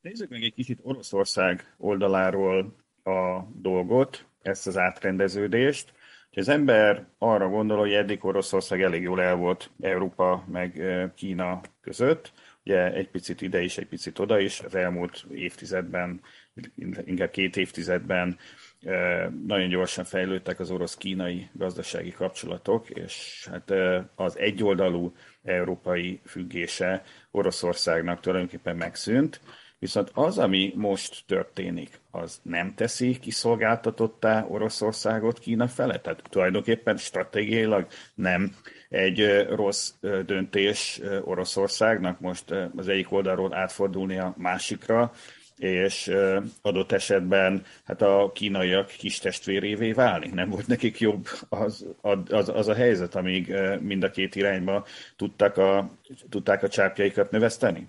Nézzük 0.02 0.30
meg 0.30 0.44
egy 0.44 0.54
kicsit 0.54 0.80
Oroszország 0.82 1.76
oldaláról 1.78 2.76
a 3.04 3.42
dolgot, 3.56 4.26
ezt 4.42 4.68
az 4.68 4.78
átrendeződést. 4.78 5.94
Az 6.40 6.50
ember 6.50 7.06
arra 7.18 7.50
gondol, 7.50 7.78
hogy 7.78 7.94
eddig 7.94 8.26
Oroszország 8.26 8.82
elég 8.82 9.02
jól 9.02 9.22
el 9.22 9.36
volt 9.36 9.70
Európa 9.82 10.44
meg 10.48 10.84
Kína 11.16 11.62
között, 11.82 12.32
ugye 12.64 12.94
egy 12.94 13.10
picit 13.10 13.42
ide 13.42 13.62
is, 13.62 13.78
egy 13.78 13.88
picit 13.88 14.20
oda 14.20 14.40
is, 14.40 14.60
az 14.60 14.76
elmúlt 14.76 15.26
évtizedben, 15.32 16.22
inkább 17.06 17.30
két 17.30 17.58
évtizedben 17.58 18.38
nagyon 19.46 19.70
gyorsan 19.70 20.04
fejlődtek 20.04 20.60
az 20.60 20.72
orosz-kínai 20.72 21.50
gazdasági 21.54 22.12
kapcsolatok, 22.12 22.90
és 22.90 23.48
hát 23.52 23.74
az 24.16 24.38
egyoldalú 24.38 25.14
európai 25.44 26.22
függése 26.26 27.04
Oroszországnak 27.32 28.20
tulajdonképpen 28.20 28.76
megszűnt, 28.76 29.42
Viszont 29.80 30.12
az, 30.14 30.38
ami 30.38 30.74
most 30.76 31.24
történik, 31.28 32.00
az 32.12 32.40
nem 32.44 32.74
teszi 32.76 33.20
kiszolgáltatottá 33.20 34.46
Oroszországot 34.50 35.40
Kína 35.40 35.68
fele? 35.68 36.00
Tehát 36.00 36.24
tulajdonképpen 36.30 36.98
stratégiailag 36.98 37.88
nem 38.16 38.56
egy 38.90 39.46
rossz 39.50 39.94
döntés 40.26 41.02
Oroszországnak 41.24 42.20
most 42.20 42.52
az 42.76 42.88
egyik 42.88 43.12
oldalról 43.12 43.54
átfordulni 43.54 44.18
a 44.18 44.34
másikra, 44.38 45.12
és 45.58 46.12
adott 46.62 46.92
esetben 46.92 47.66
hát 47.84 48.02
a 48.02 48.32
kínaiak 48.34 48.88
kis 48.88 49.20
testvérévé 49.20 49.92
válni. 49.92 50.28
Nem 50.28 50.50
volt 50.50 50.68
nekik 50.68 51.00
jobb 51.00 51.28
az, 51.50 51.86
az, 52.02 52.50
az 52.50 52.68
a 52.68 52.74
helyzet, 52.74 53.16
amíg 53.16 53.56
mind 53.80 54.04
a 54.04 54.10
két 54.12 54.36
irányba 54.36 54.86
tudták 55.16 55.58
a, 55.58 55.92
tudták 56.30 56.64
a 56.64 56.70
csápjaikat 56.70 57.32
növeszteni? 57.32 57.88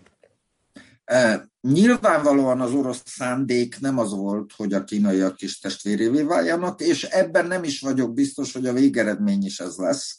Nyilvánvalóan 1.61 2.61
az 2.61 2.73
orosz 2.73 3.03
szándék 3.05 3.81
nem 3.81 3.99
az 3.99 4.11
volt, 4.11 4.53
hogy 4.57 4.73
a 4.73 4.85
kínaiak 4.85 5.37
kis 5.37 5.59
testvérévé 5.59 6.23
váljanak, 6.23 6.81
és 6.81 7.05
ebben 7.05 7.47
nem 7.47 7.65
is 7.65 7.81
vagyok 7.81 8.15
biztos, 8.15 8.53
hogy 8.53 8.67
a 8.67 8.73
végeredmény 8.73 9.45
is 9.45 9.61
ez 9.61 9.77
lesz. 9.77 10.19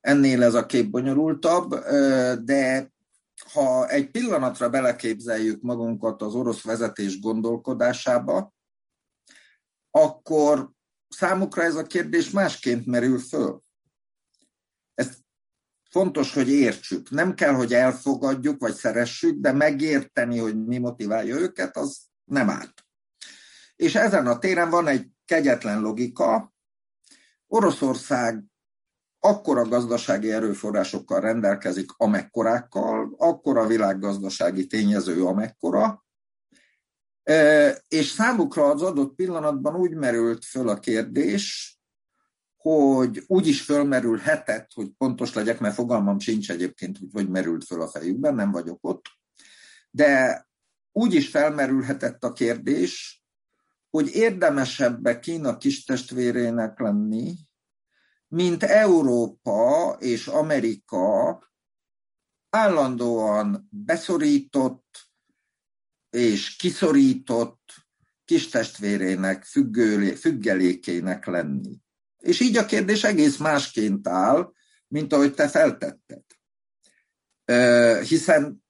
Ennél 0.00 0.42
ez 0.42 0.54
a 0.54 0.66
kép 0.66 0.90
bonyolultabb, 0.90 1.74
de 2.44 2.92
ha 3.52 3.88
egy 3.88 4.10
pillanatra 4.10 4.70
beleképzeljük 4.70 5.62
magunkat 5.62 6.22
az 6.22 6.34
orosz 6.34 6.62
vezetés 6.62 7.20
gondolkodásába, 7.20 8.54
akkor 9.90 10.70
számukra 11.08 11.62
ez 11.62 11.74
a 11.74 11.82
kérdés 11.82 12.30
másként 12.30 12.86
merül 12.86 13.18
föl. 13.18 13.62
Ezt 14.94 15.18
fontos, 15.90 16.34
hogy 16.34 16.48
értsük. 16.48 17.10
Nem 17.10 17.34
kell, 17.34 17.52
hogy 17.52 17.72
elfogadjuk, 17.74 18.60
vagy 18.60 18.74
szeressük, 18.74 19.38
de 19.38 19.52
megérteni, 19.52 20.38
hogy 20.38 20.66
mi 20.66 20.78
motiválja 20.78 21.36
őket, 21.36 21.76
az 21.76 21.98
nem 22.24 22.50
árt. 22.50 22.86
És 23.76 23.94
ezen 23.94 24.26
a 24.26 24.38
téren 24.38 24.70
van 24.70 24.86
egy 24.86 25.06
kegyetlen 25.24 25.80
logika. 25.80 26.54
Oroszország 27.46 28.44
akkora 29.18 29.68
gazdasági 29.68 30.32
erőforrásokkal 30.32 31.20
rendelkezik, 31.20 31.90
amekkorákkal, 31.96 33.14
akkora 33.18 33.66
világgazdasági 33.66 34.66
tényező, 34.66 35.24
amekkora, 35.24 36.06
és 37.88 38.06
számukra 38.06 38.64
az 38.64 38.82
adott 38.82 39.14
pillanatban 39.14 39.74
úgy 39.74 39.94
merült 39.94 40.44
föl 40.44 40.68
a 40.68 40.78
kérdés, 40.78 41.77
hogy 42.68 43.24
úgy 43.26 43.46
is 43.46 43.62
fölmerülhetett, 43.62 44.72
hogy 44.72 44.90
pontos 44.98 45.34
legyek, 45.34 45.60
mert 45.60 45.74
fogalmam 45.74 46.18
sincs 46.18 46.50
egyébként, 46.50 46.98
hogy 46.98 47.08
hogy 47.12 47.28
merült 47.28 47.64
föl 47.64 47.82
a 47.82 47.88
fejükben, 47.88 48.34
nem 48.34 48.50
vagyok 48.50 48.78
ott, 48.80 49.04
de 49.90 50.46
úgy 50.92 51.14
is 51.14 51.28
felmerülhetett 51.28 52.24
a 52.24 52.32
kérdés, 52.32 53.22
hogy 53.90 54.14
érdemesebbe 54.14 55.18
Kína 55.18 55.56
kis 55.56 55.84
testvérének 55.84 56.80
lenni, 56.80 57.34
mint 58.28 58.62
Európa 58.62 59.96
és 59.98 60.26
Amerika 60.26 61.42
állandóan 62.50 63.68
beszorított 63.70 65.10
és 66.10 66.56
kiszorított 66.56 67.86
kistestvérének, 68.24 69.44
függelékének 70.16 71.26
lenni. 71.26 71.80
És 72.28 72.40
így 72.40 72.56
a 72.56 72.66
kérdés 72.66 73.04
egész 73.04 73.36
másként 73.36 74.08
áll, 74.08 74.52
mint 74.88 75.12
ahogy 75.12 75.34
te 75.34 75.48
feltetted. 75.48 76.22
Hiszen 78.02 78.64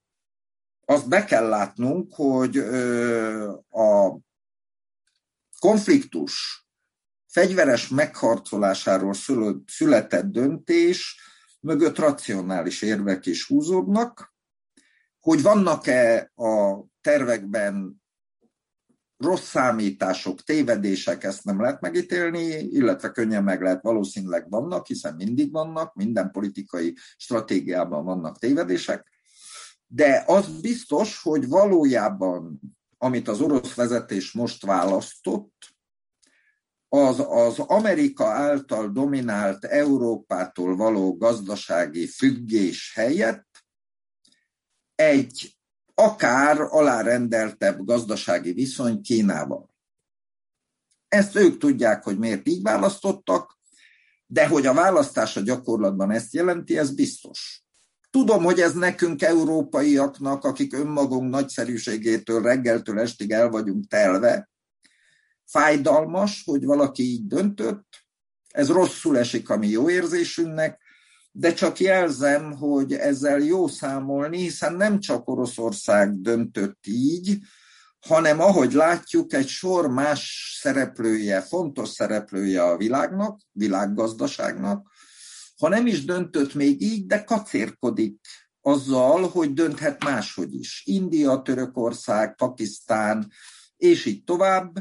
azt 0.85 1.09
be 1.09 1.25
kell 1.25 1.49
látnunk, 1.49 2.15
hogy 2.15 2.57
a 3.71 4.19
konfliktus 5.59 6.67
fegyveres 7.27 7.89
megharcolásáról 7.89 9.15
született 9.67 10.27
döntés 10.27 11.21
mögött 11.61 11.99
racionális 11.99 12.83
érvek 12.83 13.27
is 13.27 13.47
húzódnak, 13.47 14.35
hogy 15.21 15.43
vannak-e 15.43 16.33
a 16.35 16.85
tervekben 17.01 18.03
rossz 19.19 19.49
számítások, 19.49 20.43
tévedések, 20.43 21.25
ezt 21.25 21.45
nem 21.45 21.61
lehet 21.61 21.81
megítélni, 21.81 22.45
illetve 22.59 23.11
könnyen 23.11 23.45
meg 23.45 23.63
lehet, 23.63 23.83
valószínűleg 23.83 24.51
vannak, 24.51 24.87
hiszen 24.87 25.15
mindig 25.15 25.53
vannak, 25.53 25.95
minden 25.95 26.31
politikai 26.31 26.97
stratégiában 27.17 28.05
vannak 28.05 28.39
tévedések, 28.39 29.07
de 29.87 30.25
az 30.27 30.61
biztos, 30.61 31.23
hogy 31.23 31.49
valójában, 31.49 32.61
amit 32.99 33.29
az 33.29 33.41
orosz 33.41 33.75
vezetés 33.75 34.33
most 34.33 34.67
választott, 34.67 35.77
az 36.89 37.25
az 37.29 37.59
Amerika 37.59 38.27
által 38.27 38.89
dominált 38.89 39.65
Európától 39.65 40.77
való 40.77 41.17
gazdasági 41.17 42.07
függés 42.07 42.93
helyett 42.95 43.65
egy 44.95 45.58
akár 45.99 46.61
alárendeltebb 46.61 47.85
gazdasági 47.85 48.53
viszony 48.53 49.01
Kínával. 49.03 49.71
Ezt 51.09 51.37
ők 51.37 51.59
tudják, 51.59 52.05
hogy 52.05 52.19
miért 52.19 52.49
így 52.49 52.63
választottak, 52.63 53.59
de 54.27 54.49
hogy 54.49 54.67
a 54.67 54.75
választás 54.75 55.37
a 55.37 55.41
gyakorlatban 55.41 56.11
ezt 56.11 56.35
jelenti, 56.35 56.79
ez 56.79 56.95
biztos. 56.95 57.63
Tudom, 58.11 58.45
hogy 58.45 58.61
ez 58.61 58.75
nekünk, 58.75 59.23
európaiaknak, 59.23 60.45
akik 60.45 60.75
önmagunk 60.75 61.31
nagyszerűségétől 61.31 62.43
reggeltől 62.43 63.01
estig 63.01 63.31
el 63.31 63.49
vagyunk 63.49 63.87
telve, 63.87 64.51
fájdalmas, 65.45 66.43
hogy 66.45 66.65
valaki 66.65 67.03
így 67.03 67.27
döntött, 67.27 67.87
ez 68.49 68.69
rosszul 68.69 69.19
esik 69.19 69.51
a 69.51 69.57
mi 69.57 69.69
jó 69.69 69.91
érzésünknek, 69.91 70.81
de 71.31 71.53
csak 71.53 71.79
jelzem, 71.79 72.53
hogy 72.53 72.93
ezzel 72.93 73.39
jó 73.39 73.69
számolni, 73.69 74.39
hiszen 74.39 74.75
nem 74.75 75.01
csak 75.01 75.29
Oroszország 75.29 76.21
döntött 76.21 76.87
így, 76.87 77.39
hanem 78.07 78.41
ahogy 78.41 78.73
látjuk, 78.73 79.33
egy 79.33 79.49
sor 79.49 79.89
más 79.91 80.53
szereplője, 80.61 81.41
fontos 81.41 81.89
szereplője 81.89 82.63
a 82.63 82.77
világnak, 82.77 83.41
világgazdaságnak, 83.53 84.91
ha 85.59 85.69
nem 85.69 85.87
is 85.87 86.05
döntött 86.05 86.55
még 86.55 86.83
így, 86.83 87.07
de 87.07 87.25
kacérkodik 87.25 88.21
azzal, 88.61 89.29
hogy 89.29 89.53
dönthet 89.53 90.05
máshogy 90.05 90.55
is. 90.55 90.83
India, 90.87 91.43
Törökország, 91.43 92.37
Pakisztán, 92.37 93.33
és 93.77 94.05
így 94.05 94.25
tovább, 94.25 94.79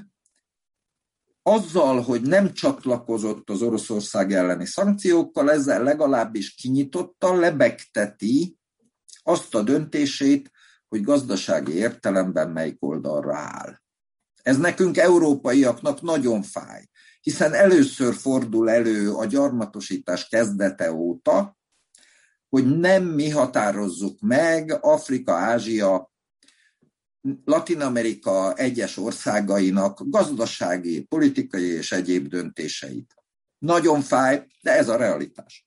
azzal, 1.48 2.02
hogy 2.02 2.22
nem 2.22 2.54
csatlakozott 2.54 3.50
az 3.50 3.62
Oroszország 3.62 4.34
elleni 4.34 4.66
szankciókkal, 4.66 5.52
ezzel 5.52 5.84
legalábbis 5.84 6.54
kinyitotta, 6.54 7.36
lebegteti 7.36 8.58
azt 9.24 9.56
a 9.56 9.62
döntését, 9.62 10.52
hogy 10.88 11.02
gazdasági 11.02 11.74
értelemben 11.74 12.50
melyik 12.50 12.84
oldalra 12.84 13.38
áll. 13.38 13.80
Ez 14.44 14.58
nekünk, 14.58 14.98
európaiaknak 14.98 16.02
nagyon 16.02 16.42
fáj, 16.42 16.86
hiszen 17.22 17.54
először 17.54 18.14
fordul 18.14 18.70
elő 18.70 19.12
a 19.12 19.26
gyarmatosítás 19.26 20.28
kezdete 20.28 20.92
óta, 20.92 21.58
hogy 22.50 22.78
nem 22.78 23.04
mi 23.04 23.30
határozzuk 23.30 24.20
meg 24.20 24.78
Afrika, 24.82 25.34
Ázsia, 25.34 26.12
Latin 27.46 27.82
Amerika 27.82 28.54
egyes 28.54 28.98
országainak 28.98 30.00
gazdasági, 30.06 31.04
politikai 31.04 31.66
és 31.66 31.92
egyéb 31.92 32.28
döntéseit. 32.28 33.16
Nagyon 33.58 34.02
fáj, 34.02 34.46
de 34.62 34.72
ez 34.72 34.90
a 34.90 34.98
realitás. 34.98 35.66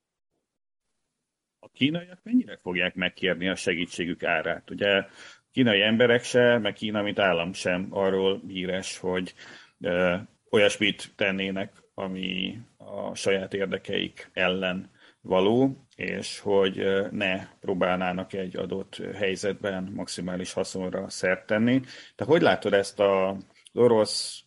A 1.59 1.69
kínaiak 1.69 2.21
mennyire 2.23 2.59
fogják 2.63 2.95
megkérni 2.95 3.49
a 3.49 3.55
segítségük 3.55 4.23
árát? 4.23 4.71
Ugye 4.71 5.05
kínai 5.51 5.81
emberek 5.81 6.25
se, 6.25 6.59
meg 6.59 6.73
Kína, 6.73 7.03
mint 7.03 7.19
állam 7.19 7.53
sem 7.53 7.87
arról 7.91 8.43
híres, 8.47 8.99
hogy 8.99 9.35
ö, 9.81 10.17
olyasmit 10.51 11.13
tennének, 11.17 11.73
ami 11.95 12.59
a 12.77 13.15
saját 13.15 13.55
érdekeik 13.55 14.31
ellen 14.33 14.91
való, 15.21 15.87
és 15.97 16.39
hogy 16.39 16.83
ne 17.11 17.49
próbálnának 17.61 18.33
egy 18.33 18.57
adott 18.57 18.97
helyzetben 19.15 19.93
maximális 19.95 20.53
haszonra 20.53 21.09
szert 21.09 21.47
tenni. 21.47 21.83
Te 22.17 22.25
hogy 22.25 22.43
látod 22.43 22.73
ezt 22.73 23.01
a, 23.01 23.39
orosz 23.73 24.43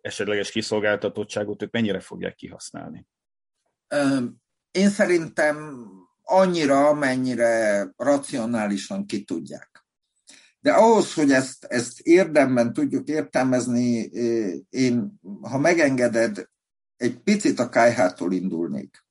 esetleges 0.00 0.50
kiszolgáltatottságot, 0.50 1.62
ők 1.62 1.72
mennyire 1.72 2.00
fogják 2.00 2.34
kihasználni? 2.34 3.06
Én 4.70 4.88
szerintem 4.88 5.86
annyira, 6.22 6.94
mennyire 6.94 7.84
racionálisan 7.96 9.06
ki 9.06 9.24
tudják. 9.24 9.86
De 10.60 10.72
ahhoz, 10.72 11.14
hogy 11.14 11.32
ezt, 11.32 11.64
ezt 11.64 12.00
érdemben 12.00 12.72
tudjuk 12.72 13.08
értelmezni, 13.08 14.10
én, 14.70 15.20
ha 15.42 15.58
megengeded, 15.58 16.48
egy 16.96 17.18
picit 17.18 17.58
a 17.58 17.68
kájhától 17.68 18.32
indulnék. 18.32 19.06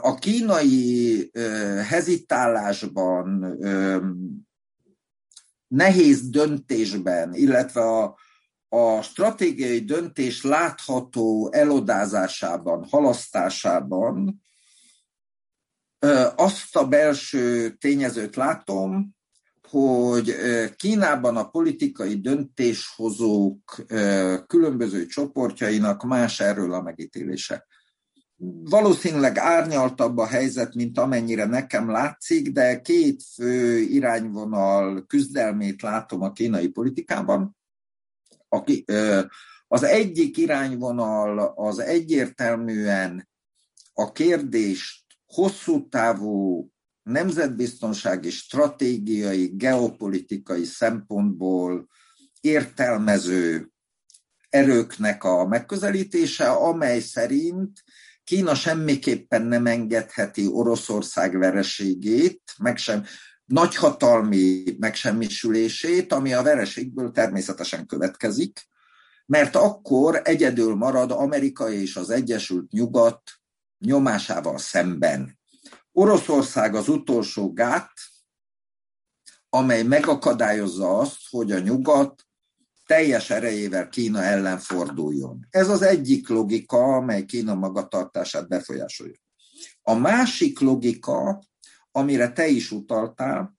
A 0.00 0.14
kínai 0.14 1.30
hezitálásban, 1.88 3.56
nehéz 5.66 6.28
döntésben, 6.28 7.34
illetve 7.34 7.80
a, 7.80 8.18
a 8.68 9.02
stratégiai 9.02 9.80
döntés 9.80 10.42
látható 10.42 11.52
elodázásában, 11.52 12.84
halasztásában 12.90 14.42
azt 16.36 16.76
a 16.76 16.88
belső 16.88 17.70
tényezőt 17.70 18.36
látom, 18.36 19.14
hogy 19.68 20.34
Kínában 20.76 21.36
a 21.36 21.48
politikai 21.48 22.20
döntéshozók 22.20 23.84
különböző 24.46 25.06
csoportjainak 25.06 26.02
más 26.02 26.40
erről 26.40 26.72
a 26.72 26.82
megítélése 26.82 27.66
valószínűleg 28.64 29.38
árnyaltabb 29.38 30.18
a 30.18 30.26
helyzet, 30.26 30.74
mint 30.74 30.98
amennyire 30.98 31.44
nekem 31.44 31.90
látszik, 31.90 32.52
de 32.52 32.80
két 32.80 33.22
fő 33.34 33.78
irányvonal 33.78 35.06
küzdelmét 35.06 35.82
látom 35.82 36.22
a 36.22 36.32
kínai 36.32 36.68
politikában. 36.68 37.56
Az 39.68 39.82
egyik 39.82 40.36
irányvonal 40.36 41.38
az 41.56 41.78
egyértelműen 41.78 43.28
a 43.92 44.12
kérdést 44.12 45.04
hosszú 45.26 45.88
távú 45.88 46.68
nemzetbiztonsági, 47.02 48.30
stratégiai, 48.30 49.46
geopolitikai 49.46 50.64
szempontból 50.64 51.88
értelmező 52.40 53.70
erőknek 54.48 55.24
a 55.24 55.46
megközelítése, 55.46 56.50
amely 56.50 57.00
szerint 57.00 57.82
Kína 58.26 58.54
semmiképpen 58.54 59.42
nem 59.42 59.66
engedheti 59.66 60.46
Oroszország 60.46 61.38
vereségét, 61.38 62.42
meg 62.58 62.76
sem 62.76 63.04
nagyhatalmi 63.44 64.64
megsemmisülését, 64.78 66.12
ami 66.12 66.32
a 66.32 66.42
vereségből 66.42 67.10
természetesen 67.10 67.86
következik, 67.86 68.68
mert 69.26 69.56
akkor 69.56 70.20
egyedül 70.24 70.74
marad 70.74 71.10
Amerika 71.10 71.70
és 71.70 71.96
az 71.96 72.10
Egyesült 72.10 72.70
Nyugat 72.70 73.22
nyomásával 73.78 74.58
szemben. 74.58 75.38
Oroszország 75.92 76.74
az 76.74 76.88
utolsó 76.88 77.52
gát, 77.52 77.92
amely 79.48 79.82
megakadályozza 79.82 80.98
azt, 80.98 81.20
hogy 81.30 81.52
a 81.52 81.58
nyugat 81.58 82.25
teljes 82.86 83.30
erejével 83.30 83.88
Kína 83.88 84.22
ellen 84.22 84.58
forduljon. 84.58 85.46
Ez 85.50 85.68
az 85.68 85.82
egyik 85.82 86.28
logika, 86.28 86.96
amely 86.96 87.24
Kína 87.24 87.54
magatartását 87.54 88.48
befolyásolja. 88.48 89.14
A 89.82 89.94
másik 89.94 90.60
logika, 90.60 91.42
amire 91.90 92.32
te 92.32 92.46
is 92.46 92.70
utaltál, 92.70 93.54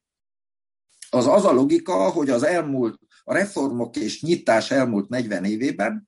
az 1.09 1.27
az 1.27 1.45
a 1.45 1.51
logika, 1.51 2.09
hogy 2.09 2.29
az 2.29 2.43
elmúlt, 2.43 2.99
a 3.23 3.33
reformok 3.33 3.95
és 3.95 4.21
nyitás 4.21 4.71
elmúlt 4.71 5.09
40 5.09 5.43
évében 5.43 6.07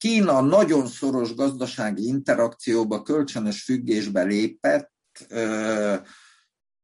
Kína 0.00 0.40
nagyon 0.40 0.86
szoros 0.86 1.34
gazdasági 1.34 2.06
interakcióba, 2.06 3.02
kölcsönös 3.02 3.62
függésbe 3.62 4.22
lépett 4.22 4.92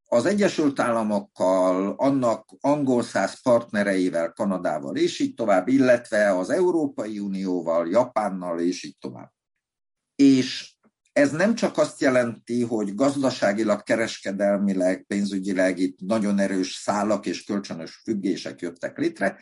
az 0.09 0.25
Egyesült 0.25 0.79
Államokkal, 0.79 1.93
annak 1.97 2.55
angol 2.59 3.03
száz 3.03 3.41
partnereivel, 3.41 4.31
Kanadával 4.31 4.95
és 4.95 5.19
így 5.19 5.33
tovább, 5.33 5.67
illetve 5.67 6.37
az 6.37 6.49
Európai 6.49 7.19
Unióval, 7.19 7.89
Japánnal 7.89 8.59
és 8.59 8.83
így 8.83 8.97
tovább. 8.99 9.31
És 10.15 10.75
ez 11.13 11.31
nem 11.31 11.55
csak 11.55 11.77
azt 11.77 12.01
jelenti, 12.01 12.63
hogy 12.63 12.95
gazdaságilag, 12.95 13.83
kereskedelmileg, 13.83 15.05
pénzügyileg 15.07 15.79
itt 15.79 15.99
nagyon 15.99 16.39
erős 16.39 16.73
szálak 16.73 17.25
és 17.25 17.43
kölcsönös 17.43 18.01
függések 18.03 18.61
jöttek 18.61 18.97
létre, 18.97 19.39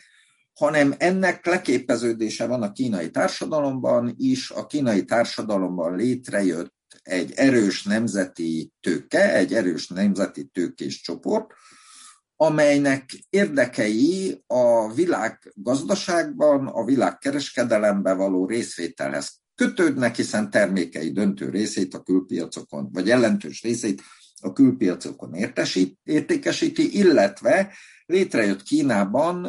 hanem 0.54 0.94
ennek 0.98 1.46
leképeződése 1.46 2.48
van 2.48 2.62
a 2.62 2.72
kínai 2.72 3.10
társadalomban 3.10 4.14
is, 4.18 4.52
a 4.52 4.66
kínai 4.66 5.06
társadalomban 5.06 5.96
létrejött 5.96 6.75
egy 7.04 7.32
erős 7.32 7.84
nemzeti 7.84 8.72
tőke, 8.80 9.34
egy 9.34 9.54
erős 9.54 9.88
nemzeti 9.88 10.46
tőkés 10.46 11.02
csoport, 11.02 11.52
amelynek 12.36 13.10
érdekei 13.30 14.44
a 14.48 14.94
világ 14.94 15.52
gazdaságban, 15.54 16.68
a 16.68 16.84
világ 16.84 17.18
kereskedelemben 17.18 18.18
való 18.18 18.46
részvételhez 18.46 19.40
kötődnek, 19.56 20.16
hiszen 20.16 20.50
termékei 20.50 21.12
döntő 21.12 21.50
részét 21.50 21.94
a 21.94 22.02
külpiacokon, 22.02 22.90
vagy 22.92 23.08
jelentős 23.08 23.62
részét 23.62 24.02
a 24.42 24.54
külpiacokon 24.54 25.34
értesít, 25.34 26.00
értékesíti, 26.04 26.98
illetve 26.98 27.74
létrejött 28.06 28.64
Kínában, 28.64 29.42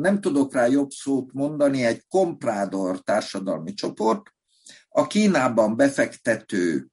nem 0.00 0.20
tudok 0.20 0.54
rá 0.54 0.66
jobb 0.66 0.90
szót 0.90 1.32
mondani, 1.32 1.84
egy 1.84 2.04
komprádor 2.08 3.02
társadalmi 3.02 3.74
csoport, 3.74 4.22
a 4.92 5.06
Kínában 5.06 5.76
befektető 5.76 6.86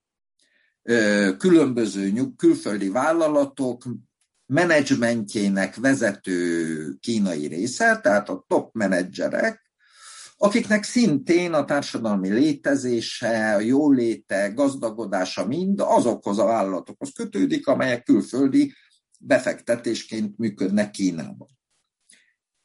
különböző 1.37 2.13
külföldi 2.35 2.89
vállalatok 2.89 3.83
menedzsmentjének 4.45 5.75
vezető 5.75 6.93
kínai 6.99 7.47
része, 7.47 7.99
tehát 8.01 8.29
a 8.29 8.45
top 8.47 8.73
menedzserek, 8.73 9.71
akiknek 10.37 10.83
szintén 10.83 11.53
a 11.53 11.65
társadalmi 11.65 12.29
létezése, 12.29 13.55
a 13.55 13.59
jóléte, 13.59 14.47
gazdagodása 14.49 15.45
mind 15.45 15.79
azokhoz 15.79 16.39
a 16.39 16.45
vállalatokhoz 16.45 17.11
kötődik, 17.15 17.67
amelyek 17.67 18.03
külföldi 18.03 18.73
befektetésként 19.19 20.37
működnek 20.37 20.91
Kínában. 20.91 21.47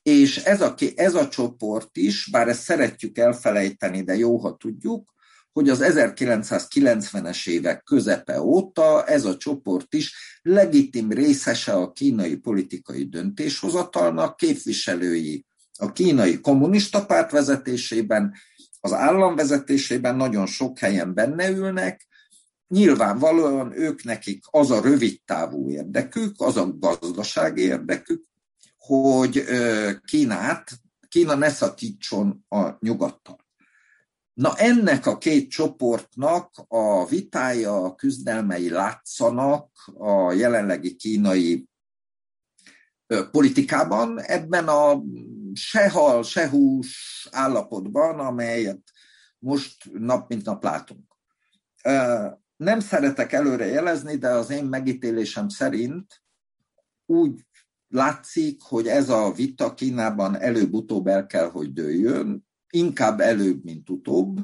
És 0.02 0.36
ez 0.36 0.60
a, 0.60 0.74
ez 0.94 1.14
a 1.14 1.28
csoport 1.28 1.96
is, 1.96 2.28
bár 2.30 2.48
ezt 2.48 2.62
szeretjük 2.62 3.18
elfelejteni, 3.18 4.02
de 4.02 4.16
jó, 4.16 4.38
ha 4.38 4.56
tudjuk, 4.56 5.12
hogy 5.52 5.68
az 5.68 5.80
1990-es 5.82 7.48
évek 7.48 7.82
közepe 7.82 8.40
óta 8.40 9.04
ez 9.04 9.24
a 9.24 9.36
csoport 9.36 9.94
is 9.94 10.14
legitim 10.42 11.10
részese 11.10 11.72
a 11.72 11.92
kínai 11.92 12.36
politikai 12.36 13.04
döntéshozatalnak, 13.04 14.36
képviselői 14.36 15.46
a 15.78 15.92
kínai 15.92 16.40
kommunista 16.40 17.06
párt 17.06 17.30
vezetésében, 17.30 18.34
az 18.80 18.92
állam 18.92 19.36
vezetésében 19.36 20.16
nagyon 20.16 20.46
sok 20.46 20.78
helyen 20.78 21.14
benne 21.14 21.50
ülnek, 21.50 22.06
nyilvánvalóan 22.68 23.78
ők 23.78 24.04
nekik 24.04 24.44
az 24.50 24.70
a 24.70 24.80
rövid 24.80 25.20
távú 25.24 25.70
érdekük, 25.70 26.40
az 26.40 26.56
a 26.56 26.76
gazdasági 26.78 27.62
érdekük, 27.62 28.24
hogy 28.76 29.44
Kínát, 30.04 30.70
Kína 31.08 31.34
ne 31.34 31.48
szakítson 31.50 32.44
a 32.48 32.70
nyugattal. 32.80 33.41
Na 34.34 34.56
ennek 34.56 35.06
a 35.06 35.18
két 35.18 35.50
csoportnak 35.50 36.64
a 36.68 37.06
vitája, 37.06 37.84
a 37.84 37.94
küzdelmei 37.94 38.70
látszanak 38.70 39.70
a 39.98 40.32
jelenlegi 40.32 40.96
kínai 40.96 41.68
politikában, 43.30 44.20
ebben 44.20 44.68
a 44.68 45.02
se 45.54 45.90
hal, 45.90 46.24
állapotban, 47.30 48.18
amelyet 48.18 48.82
most 49.38 49.90
nap 49.92 50.28
mint 50.28 50.44
nap 50.44 50.64
látunk. 50.64 51.16
Nem 52.56 52.80
szeretek 52.80 53.32
előre 53.32 53.66
jelezni, 53.66 54.16
de 54.16 54.28
az 54.28 54.50
én 54.50 54.64
megítélésem 54.64 55.48
szerint 55.48 56.22
úgy 57.06 57.46
látszik, 57.88 58.62
hogy 58.62 58.86
ez 58.86 59.08
a 59.08 59.32
vita 59.32 59.74
Kínában 59.74 60.40
előbb-utóbb 60.40 61.06
el 61.06 61.26
kell, 61.26 61.50
hogy 61.50 61.72
dőljön, 61.72 62.50
inkább 62.72 63.20
előbb, 63.20 63.64
mint 63.64 63.90
utóbb, 63.90 64.38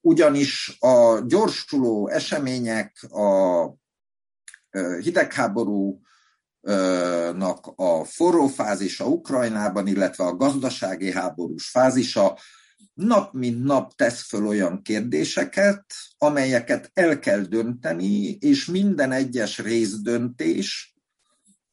ugyanis 0.00 0.76
a 0.78 1.20
gyorsuló 1.26 2.08
események, 2.08 3.02
a 3.02 3.74
hidegháború, 5.00 6.00
nak 7.34 7.66
a 7.76 8.04
forró 8.04 8.46
fázisa 8.46 9.08
Ukrajnában, 9.08 9.86
illetve 9.86 10.24
a 10.24 10.36
gazdasági 10.36 11.12
háborús 11.12 11.68
fázisa 11.68 12.38
nap 12.94 13.32
mint 13.32 13.64
nap 13.64 13.94
tesz 13.94 14.22
föl 14.22 14.46
olyan 14.46 14.82
kérdéseket, 14.82 15.84
amelyeket 16.18 16.90
el 16.94 17.18
kell 17.18 17.40
dönteni, 17.40 18.30
és 18.30 18.66
minden 18.66 19.12
egyes 19.12 19.58
részdöntés 19.58 20.96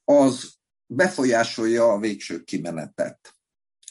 az 0.04 0.54
befolyásolja 0.86 1.92
a 1.92 2.00
végső 2.00 2.44
kimenetet. 2.44 3.33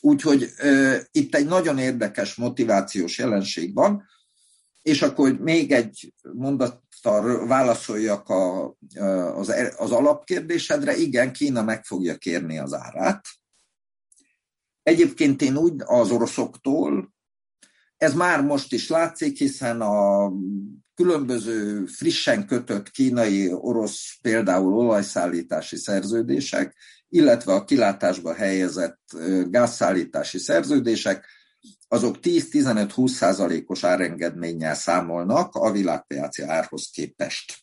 Úgyhogy 0.04 0.52
uh, 0.62 0.96
itt 1.10 1.34
egy 1.34 1.46
nagyon 1.46 1.78
érdekes 1.78 2.34
motivációs 2.34 3.18
jelenség 3.18 3.74
van, 3.74 4.02
és 4.82 5.02
akkor 5.02 5.32
még 5.38 5.72
egy 5.72 6.14
mondattal 6.32 7.46
válaszoljak 7.46 8.28
a, 8.28 8.76
az, 9.34 9.54
az 9.76 9.90
alapkérdésedre. 9.90 10.96
Igen, 10.96 11.32
Kína 11.32 11.62
meg 11.62 11.84
fogja 11.84 12.16
kérni 12.16 12.58
az 12.58 12.72
árát. 12.72 13.28
Egyébként 14.82 15.42
én 15.42 15.56
úgy 15.56 15.74
az 15.84 16.10
oroszoktól, 16.10 17.12
ez 17.96 18.14
már 18.14 18.42
most 18.42 18.72
is 18.72 18.88
látszik, 18.88 19.38
hiszen 19.38 19.80
a 19.80 20.32
különböző 20.94 21.86
frissen 21.86 22.46
kötött 22.46 22.90
kínai-orosz 22.90 24.18
például 24.22 24.74
olajszállítási 24.74 25.76
szerződések, 25.76 26.76
illetve 27.14 27.52
a 27.52 27.64
kilátásba 27.64 28.34
helyezett 28.34 29.00
gázszállítási 29.50 30.38
szerződések 30.38 31.26
azok 31.88 32.16
10-15-20 32.22 33.08
százalékos 33.08 33.84
árengedménnyel 33.84 34.74
számolnak 34.74 35.54
a 35.54 35.72
világpiaci 35.72 36.42
árhoz 36.42 36.90
képest. 36.92 37.58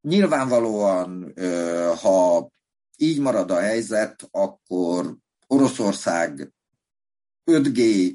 Nyilvánvalóan, 0.00 1.34
ha 2.02 2.50
így 2.96 3.20
marad 3.20 3.50
a 3.50 3.60
helyzet, 3.60 4.28
akkor 4.30 5.16
Oroszország 5.46 6.52
5G 7.50 8.14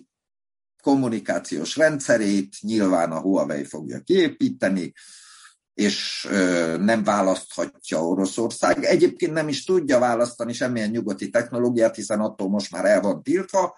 kommunikációs 0.84 1.76
rendszerét 1.76 2.55
nyilván 2.61 3.11
a 3.11 3.22
Huawei 3.22 3.63
fogja 3.63 3.99
kiépíteni, 3.99 4.93
és 5.74 6.28
nem 6.80 7.03
választhatja 7.03 8.05
Oroszország. 8.05 8.84
Egyébként 8.84 9.34
nem 9.34 9.47
is 9.47 9.63
tudja 9.63 9.99
választani 9.99 10.53
semmilyen 10.53 10.89
nyugati 10.89 11.30
technológiát, 11.30 11.95
hiszen 11.95 12.19
attól 12.19 12.49
most 12.49 12.72
már 12.72 12.86
el 12.86 13.01
van 13.01 13.24
tiltva, 13.24 13.78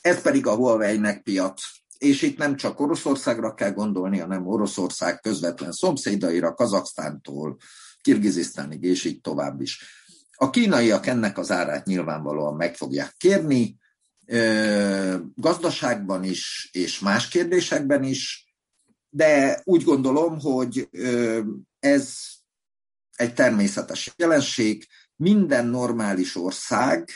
ez 0.00 0.22
pedig 0.22 0.46
a 0.46 0.54
Huawei-nek 0.54 1.22
piac. 1.22 1.62
És 1.98 2.22
itt 2.22 2.38
nem 2.38 2.56
csak 2.56 2.80
Oroszországra 2.80 3.54
kell 3.54 3.72
gondolni, 3.72 4.18
hanem 4.18 4.46
Oroszország 4.46 5.20
közvetlen 5.20 5.72
szomszédaira, 5.72 6.54
Kazaksztántól, 6.54 7.56
Kirgizisztánig, 8.00 8.82
és 8.82 9.04
így 9.04 9.20
tovább 9.20 9.60
is. 9.60 9.84
A 10.36 10.50
kínaiak 10.50 11.06
ennek 11.06 11.38
az 11.38 11.50
árát 11.50 11.86
nyilvánvalóan 11.86 12.54
meg 12.54 12.76
fogják 12.76 13.14
kérni, 13.16 13.78
gazdaságban 15.34 16.24
is, 16.24 16.68
és 16.72 16.98
más 16.98 17.28
kérdésekben 17.28 18.02
is, 18.02 18.49
de 19.10 19.60
úgy 19.64 19.82
gondolom, 19.82 20.40
hogy 20.40 20.88
ez 21.78 22.18
egy 23.16 23.34
természetes 23.34 24.12
jelenség. 24.16 24.86
Minden 25.16 25.66
normális 25.66 26.36
ország, 26.36 27.08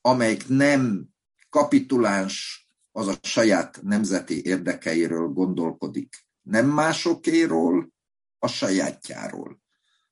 amelyik 0.00 0.48
nem 0.48 1.08
kapituláns, 1.48 2.64
az 2.92 3.08
a 3.08 3.18
saját 3.22 3.82
nemzeti 3.82 4.44
érdekeiről 4.44 5.28
gondolkodik. 5.28 6.26
Nem 6.42 6.66
másokéról, 6.66 7.92
a 8.38 8.46
sajátjáról. 8.46 9.60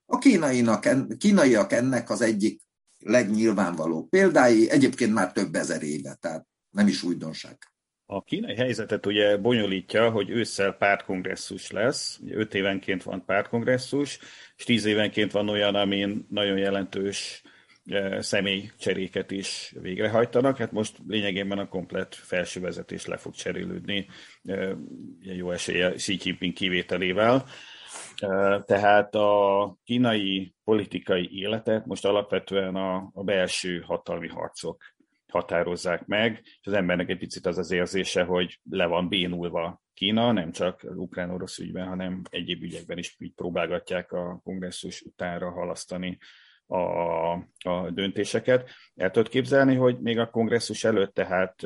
A 0.07 0.19
kínainak, 0.19 0.89
kínaiak 1.19 1.73
ennek 1.73 2.11
az 2.11 2.21
egyik 2.21 2.63
legnyilvánvaló 2.99 4.07
példái, 4.07 4.71
egyébként 4.71 5.13
már 5.13 5.33
több 5.33 5.55
ezer 5.55 5.83
éve, 5.83 6.15
tehát 6.15 6.47
nem 6.71 6.87
is 6.87 7.03
újdonság. 7.03 7.59
A 8.11 8.23
kínai 8.23 8.55
helyzetet 8.55 9.07
ugye 9.07 9.37
bonyolítja, 9.37 10.11
hogy 10.11 10.31
ősszel 10.31 10.73
pártkongresszus 10.73 11.71
lesz, 11.71 12.19
ugye 12.23 12.35
öt 12.35 12.55
évenként 12.55 13.03
van 13.03 13.25
pártkongresszus, 13.25 14.19
és 14.57 14.65
tíz 14.65 14.85
évenként 14.85 15.33
van 15.33 15.49
olyan, 15.49 15.75
amin 15.75 16.27
nagyon 16.31 16.59
jelentős 16.59 17.43
e, 17.85 18.23
személycseréket 18.23 19.31
is 19.31 19.75
végrehajtanak. 19.81 20.57
Hát 20.57 20.73
most 20.73 20.97
lényegében 21.07 21.59
a 21.59 21.69
komplet 21.69 22.15
felső 22.15 22.61
vezetés 22.61 23.07
le 23.07 23.17
fog 23.17 23.35
cserélődni, 23.35 24.07
e, 24.45 24.77
jó 25.21 25.51
esélye 25.51 25.93
Xi 25.93 26.19
Jinping 26.23 26.53
kivételével. 26.53 27.45
E, 28.17 28.27
tehát 28.67 29.15
a 29.15 29.77
kínai 29.85 30.55
politikai 30.65 31.29
életet 31.33 31.87
most 31.87 32.05
alapvetően 32.05 32.75
a, 32.75 33.11
a 33.15 33.23
belső 33.23 33.81
hatalmi 33.81 34.29
harcok 34.29 34.97
határozzák 35.33 36.07
meg, 36.07 36.41
és 36.43 36.67
az 36.67 36.73
embernek 36.73 37.09
egy 37.09 37.19
picit 37.19 37.47
az 37.47 37.59
az 37.59 37.71
érzése, 37.71 38.23
hogy 38.23 38.61
le 38.71 38.87
van 38.87 39.09
bénulva 39.09 39.83
Kína, 39.95 40.33
nem 40.33 40.53
csak 40.53 40.83
az 40.83 40.97
ukrán-orosz 40.97 41.59
ügyben, 41.59 41.87
hanem 41.87 42.23
egyéb 42.31 42.63
ügyekben 42.63 42.99
is 42.99 43.17
így 43.19 43.33
próbálgatják 43.35 44.13
a 44.13 44.41
kongresszus 44.45 45.01
utánra 45.01 45.51
halasztani 45.51 46.19
a, 46.67 47.33
a 47.59 47.91
döntéseket. 47.91 48.71
El 48.95 49.11
tudod 49.11 49.29
képzelni, 49.29 49.75
hogy 49.75 50.01
még 50.01 50.19
a 50.19 50.31
kongresszus 50.31 50.85
előtt, 50.85 51.15
tehát 51.15 51.63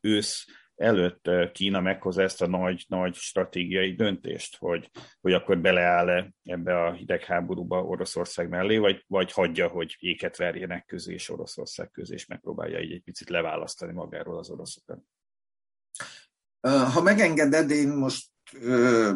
ősz 0.00 0.46
előtt 0.78 1.30
Kína 1.52 1.80
meghozza 1.80 2.22
ezt 2.22 2.42
a 2.42 2.46
nagy, 2.46 2.84
nagy 2.88 3.14
stratégiai 3.14 3.94
döntést, 3.94 4.56
hogy, 4.56 4.90
hogy 5.20 5.32
akkor 5.32 5.58
beleáll-e 5.58 6.32
ebbe 6.44 6.84
a 6.84 6.92
hidegháborúba 6.92 7.84
Oroszország 7.84 8.48
mellé, 8.48 8.76
vagy, 8.76 9.04
vagy 9.06 9.32
hagyja, 9.32 9.68
hogy 9.68 9.96
éket 9.98 10.36
verjenek 10.36 10.86
közé 10.86 11.12
és 11.12 11.28
Oroszország 11.28 11.90
közé, 11.90 12.14
és 12.14 12.26
megpróbálja 12.26 12.80
így 12.80 12.92
egy 12.92 13.02
picit 13.02 13.28
leválasztani 13.28 13.92
magáról 13.92 14.38
az 14.38 14.50
oroszokat. 14.50 15.00
Ha 16.92 17.02
megengeded, 17.02 17.70
én 17.70 17.88
most 17.88 18.26
ö, 18.60 19.14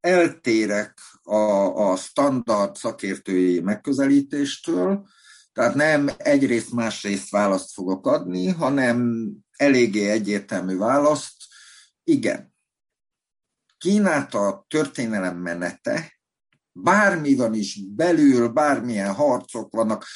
eltérek 0.00 0.98
a, 1.22 1.90
a 1.90 1.96
standard 1.96 2.74
szakértői 2.74 3.60
megközelítéstől, 3.60 5.06
tehát 5.52 5.74
nem 5.74 6.08
egyrészt 6.16 6.72
másrészt 6.72 7.30
választ 7.30 7.72
fogok 7.72 8.06
adni, 8.06 8.48
hanem 8.48 9.28
eléggé 9.56 10.10
egyértelmű 10.10 10.76
választ. 10.76 11.32
Igen. 12.04 12.54
Kínát 13.78 14.34
a 14.34 14.64
történelem 14.68 15.36
menete, 15.36 16.18
bármi 16.72 17.34
van 17.34 17.54
is 17.54 17.80
belül, 17.88 18.48
bármilyen 18.48 19.12
harcok 19.12 19.72
vannak, 19.72 20.06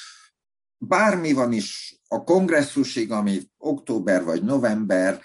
bármi 0.79 1.33
van 1.33 1.53
is 1.53 1.99
a 2.09 2.25
kongresszusig, 2.25 3.11
ami 3.13 3.51
október 3.57 4.25
vagy 4.25 4.43
november, 4.43 5.23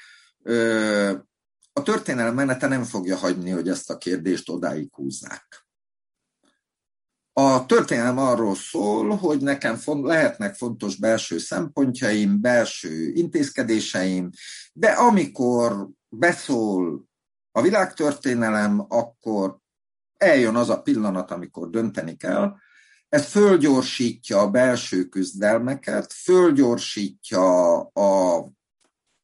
a 1.74 1.82
történelem 1.84 2.34
menete 2.34 2.68
nem 2.68 2.84
fogja 2.84 3.18
hagyni, 3.18 3.50
hogy 3.50 3.70
ezt 3.70 3.90
a 3.90 3.98
kérdést 3.98 4.50
odáig 4.50 4.94
húzzák. 4.94 5.63
A 7.36 7.66
történelem 7.66 8.18
arról 8.18 8.56
szól, 8.56 9.16
hogy 9.16 9.42
nekem 9.42 9.80
lehetnek 9.86 10.56
fontos 10.56 10.96
belső 10.96 11.38
szempontjaim, 11.38 12.42
belső 12.42 13.12
intézkedéseim, 13.14 14.30
de 14.74 14.88
amikor 14.88 15.88
beszól 16.10 17.06
a 17.52 17.62
világtörténelem, 17.62 18.86
akkor 18.88 19.58
eljön 20.18 20.56
az 20.56 20.70
a 20.70 20.82
pillanat, 20.82 21.32
amikor 21.32 21.70
dönteni 21.70 22.16
kell. 22.16 22.56
Ez 23.10 23.26
fölgyorsítja 23.26 24.40
a 24.40 24.50
belső 24.50 25.04
küzdelmeket, 25.04 26.14
fölgyorsítja 26.14 27.80
a 27.80 28.46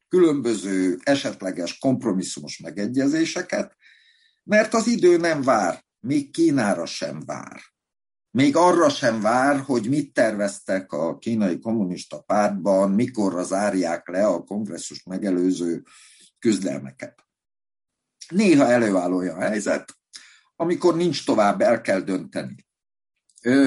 különböző 0.07 0.97
esetleges 1.03 1.78
kompromisszumos 1.78 2.57
megegyezéseket, 2.57 3.76
mert 4.43 4.74
az 4.74 4.88
idő 4.88 5.18
nem 5.18 5.41
vár, 5.41 5.84
még 5.99 6.32
Kínára 6.32 6.86
sem 6.86 7.20
vár. 7.26 7.62
Még 8.32 8.55
arra 8.55 8.89
sem 8.89 9.21
vár, 9.21 9.59
hogy 9.59 9.89
mit 9.89 10.13
terveztek 10.13 10.91
a 10.91 11.17
kínai 11.17 11.59
kommunista 11.59 12.21
pártban, 12.21 12.91
mikorra 12.91 13.43
zárják 13.43 14.07
le 14.07 14.25
a 14.25 14.43
kongresszus 14.43 15.03
megelőző 15.03 15.84
küzdelmeket. 16.39 17.27
Néha 18.30 18.65
előáll 18.65 19.11
olyan 19.11 19.39
helyzet, 19.39 19.97
amikor 20.55 20.95
nincs 20.95 21.25
tovább, 21.25 21.61
el 21.61 21.82
kell 21.82 21.99
dönteni. 21.99 22.67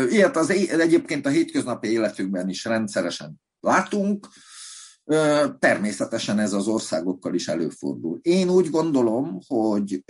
Ilyet 0.08 0.36
az 0.36 0.50
egyébként 0.50 1.26
a 1.26 1.30
hétköznapi 1.30 1.88
életünkben 1.88 2.48
is 2.48 2.64
rendszeresen 2.64 3.40
látunk, 3.60 4.28
természetesen 5.58 6.38
ez 6.38 6.52
az 6.52 6.66
országokkal 6.66 7.34
is 7.34 7.48
előfordul. 7.48 8.18
Én 8.22 8.48
úgy 8.48 8.70
gondolom, 8.70 9.38
hogy 9.46 10.04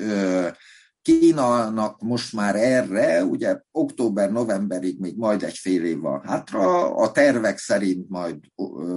Kínának 1.03 2.00
most 2.00 2.32
már 2.32 2.57
erre, 2.57 3.24
ugye 3.24 3.61
október-novemberig 3.70 5.00
még 5.00 5.16
majd 5.16 5.42
egy 5.42 5.57
fél 5.57 5.84
év 5.84 6.00
van 6.00 6.22
hátra, 6.24 6.94
a 6.94 7.12
tervek 7.12 7.59
szerint 7.59 8.09
majd 8.09 8.38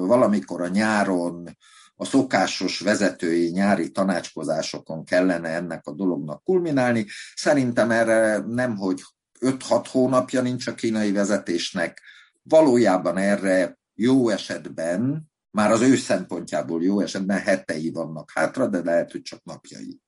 valamikor 0.08 0.62
a 0.62 0.68
nyáron 0.68 1.58
a 1.96 2.06
szokásos 2.06 2.80
vezetői 2.80 3.50
nyári 3.50 3.92
tanácskozásokon 3.92 5.04
kellene 5.04 5.50
ennek 5.50 5.88
a 5.88 5.92
dolognak 5.92 6.44
kulminálni. 6.44 7.06
Szerintem 7.36 7.92
erre 7.92 8.38
nem, 8.38 8.76
hogy 8.76 9.02
5-6 9.40 9.86
hónapja 9.92 10.42
nincs 10.42 10.68
a 10.68 10.74
kínai 10.74 11.12
vezetésnek, 11.12 12.02
valójában 12.44 13.18
erre 13.18 13.78
jó 13.94 14.30
esetben, 14.30 15.32
már 15.52 15.72
az 15.72 15.82
ő 15.82 15.96
szempontjából 15.96 16.84
jó 16.84 17.00
esetben 17.00 17.40
hetei 17.40 17.92
vannak 17.92 18.32
hátra, 18.34 18.68
de 18.68 18.84
lehet, 18.84 19.12
hogy 19.12 19.22
csak 19.22 19.44
napjai. 19.44 20.00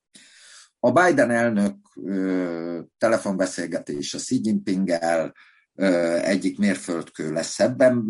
A 0.79 0.91
Biden 0.91 1.31
elnök 1.31 1.75
telefonbeszélgetése 2.97 4.17
Xi 4.17 4.39
Jinping-el 4.43 5.33
egyik 6.21 6.57
mérföldkő 6.57 7.31
lesz 7.31 7.59
ebben, 7.59 8.03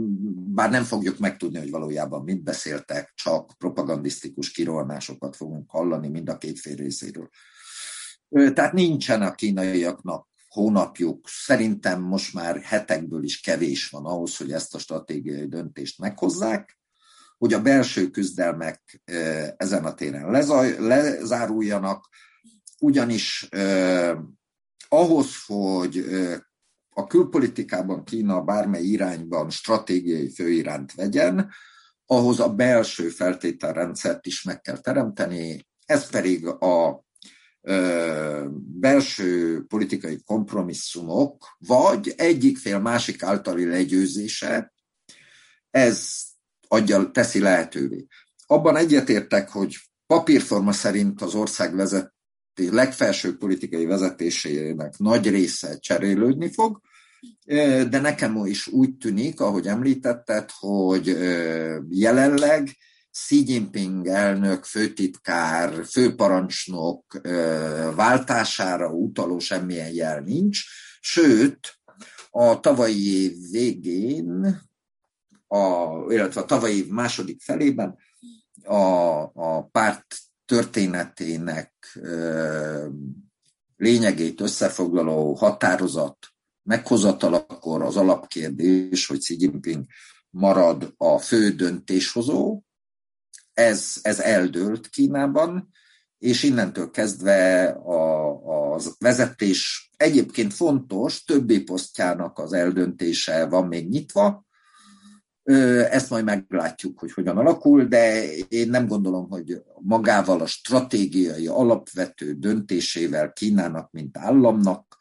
bár 0.53 0.69
nem 0.69 0.83
fogjuk 0.83 1.17
megtudni, 1.17 1.59
hogy 1.59 1.69
valójában 1.69 2.23
mit 2.23 2.43
beszéltek, 2.43 3.11
csak 3.15 3.57
propagandisztikus 3.57 4.51
kirohanásokat 4.51 5.35
fogunk 5.35 5.69
hallani 5.69 6.07
mind 6.07 6.29
a 6.29 6.37
két 6.37 6.59
fél 6.59 6.75
részéről. 6.75 7.29
Tehát 8.29 8.73
nincsen 8.73 9.21
a 9.21 9.31
kínaiaknak 9.31 10.27
hónapjuk, 10.47 11.27
szerintem 11.27 12.01
most 12.01 12.33
már 12.33 12.61
hetekből 12.61 13.23
is 13.23 13.39
kevés 13.39 13.89
van 13.89 14.05
ahhoz, 14.05 14.37
hogy 14.37 14.51
ezt 14.51 14.75
a 14.75 14.79
stratégiai 14.79 15.47
döntést 15.47 15.99
meghozzák, 15.99 16.77
hogy 17.37 17.53
a 17.53 17.61
belső 17.61 18.09
küzdelmek 18.09 19.01
ezen 19.57 19.85
a 19.85 19.93
téren 19.93 20.31
lezáruljanak, 20.79 22.07
ugyanis 22.79 23.47
eh, 23.49 24.17
ahhoz, 24.89 25.31
hogy 25.45 25.97
eh, 25.97 26.37
a 26.89 27.07
külpolitikában 27.07 28.03
Kína 28.03 28.41
bármely 28.41 28.83
irányban 28.83 29.49
stratégiai 29.49 30.29
főiránt 30.29 30.93
vegyen, 30.93 31.51
ahhoz 32.05 32.39
a 32.39 32.49
belső 32.49 33.09
feltételrendszert 33.09 34.25
is 34.25 34.43
meg 34.43 34.61
kell 34.61 34.77
teremteni, 34.77 35.67
ez 35.85 36.09
pedig 36.09 36.45
a 36.47 37.05
belső 38.55 39.63
politikai 39.67 40.21
kompromisszumok, 40.25 41.55
vagy 41.57 42.13
egyik 42.17 42.57
fél 42.57 42.79
másik 42.79 43.23
általi 43.23 43.65
legyőzése, 43.65 44.73
ez 45.69 46.23
adja, 46.67 47.11
teszi 47.11 47.39
lehetővé. 47.39 48.07
Abban 48.45 48.75
egyetértek, 48.75 49.49
hogy 49.49 49.77
papírforma 50.05 50.71
szerint 50.71 51.21
az 51.21 51.35
ország 51.35 51.75
vezet, 51.75 52.13
legfelső 52.57 53.37
politikai 53.37 53.85
vezetésének 53.85 54.97
nagy 54.97 55.29
része 55.29 55.77
cserélődni 55.79 56.51
fog, 56.51 56.81
de 57.89 57.99
nekem 57.99 58.45
is 58.45 58.67
úgy 58.67 58.97
tűnik, 58.97 59.39
ahogy 59.39 59.67
említetted, 59.67 60.49
hogy 60.59 61.07
jelenleg 61.89 62.77
Xi 63.11 63.43
Jinping 63.51 64.07
elnök, 64.07 64.63
főtitkár, 64.63 65.85
főparancsnok 65.85 67.21
váltására 67.95 68.91
utaló 68.91 69.39
semmilyen 69.39 69.93
jel 69.93 70.19
nincs, 70.19 70.63
sőt, 70.99 71.77
a 72.29 72.59
tavalyi 72.59 73.23
év 73.23 73.33
végén, 73.51 74.61
a, 75.47 75.87
illetve 76.07 76.41
a 76.41 76.45
tavalyi 76.45 76.77
év 76.77 76.87
második 76.87 77.41
felében 77.41 77.97
a, 78.63 79.21
a 79.33 79.63
párt 79.71 80.26
történetének 80.47 81.99
lényegét 83.77 84.41
összefoglaló 84.41 85.33
határozat 85.33 86.17
meghozatalakor 86.63 87.81
az 87.81 87.97
alapkérdés, 87.97 89.07
hogy 89.07 89.19
Xi 89.19 89.35
Jinping 89.39 89.85
marad 90.29 90.93
a 90.97 91.17
fő 91.17 91.49
döntéshozó, 91.49 92.61
ez, 93.53 93.95
ez 94.01 94.19
eldőlt 94.19 94.89
Kínában, 94.89 95.69
és 96.17 96.43
innentől 96.43 96.89
kezdve 96.91 97.67
a, 97.69 98.29
a 98.73 98.79
vezetés 98.99 99.89
egyébként 99.97 100.53
fontos, 100.53 101.23
többi 101.23 101.63
posztjának 101.63 102.39
az 102.39 102.53
eldöntése 102.53 103.45
van 103.45 103.67
még 103.67 103.89
nyitva, 103.89 104.46
ezt 105.89 106.09
majd 106.09 106.23
meglátjuk, 106.23 106.99
hogy 106.99 107.11
hogyan 107.11 107.37
alakul, 107.37 107.83
de 107.85 108.33
én 108.35 108.69
nem 108.69 108.87
gondolom, 108.87 109.29
hogy 109.29 109.63
magával 109.79 110.41
a 110.41 110.45
stratégiai 110.45 111.47
alapvető 111.47 112.33
döntésével 112.33 113.33
Kínának, 113.33 113.91
mint 113.91 114.17
államnak 114.17 114.97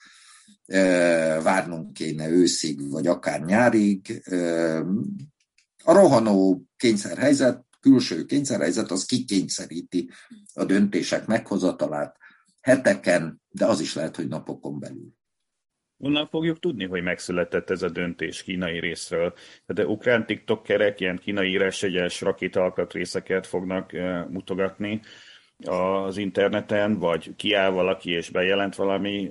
várnunk 1.43 1.93
kéne 1.93 2.29
őszig, 2.29 2.91
vagy 2.91 3.07
akár 3.07 3.41
nyárig. 3.45 4.23
A 5.85 5.93
rohanó 5.93 6.65
kényszerhelyzet, 6.77 7.65
külső 7.81 8.25
kényszerhelyzet, 8.25 8.91
az 8.91 9.05
kikényszeríti 9.05 10.11
a 10.55 10.65
döntések 10.65 11.27
meghozatalát 11.27 12.17
heteken, 12.61 13.41
de 13.51 13.67
az 13.67 13.81
is 13.81 13.95
lehet, 13.95 14.17
hogy 14.17 14.29
napokon 14.29 14.81
belül. 14.81 15.15
Onnan 15.99 16.27
fogjuk 16.27 16.59
tudni, 16.59 16.85
hogy 16.85 17.03
megszületett 17.03 17.71
ez 17.71 17.83
a 17.83 17.89
döntés 17.89 18.43
kínai 18.43 18.81
részről. 18.81 19.35
De 19.67 19.87
ukrán 19.87 20.27
tiktokerek 20.27 21.01
ilyen 21.01 21.19
kínai 21.19 21.49
írásegyes 21.49 22.21
rakétalkatrészeket 22.21 23.47
fognak 23.47 23.91
uh, 23.93 24.29
mutogatni 24.29 25.01
az 25.65 26.17
interneten, 26.17 26.99
vagy 26.99 27.37
kiáll 27.37 27.71
valaki 27.71 28.11
és 28.11 28.31
bejelent 28.31 28.75
valami 28.75 29.31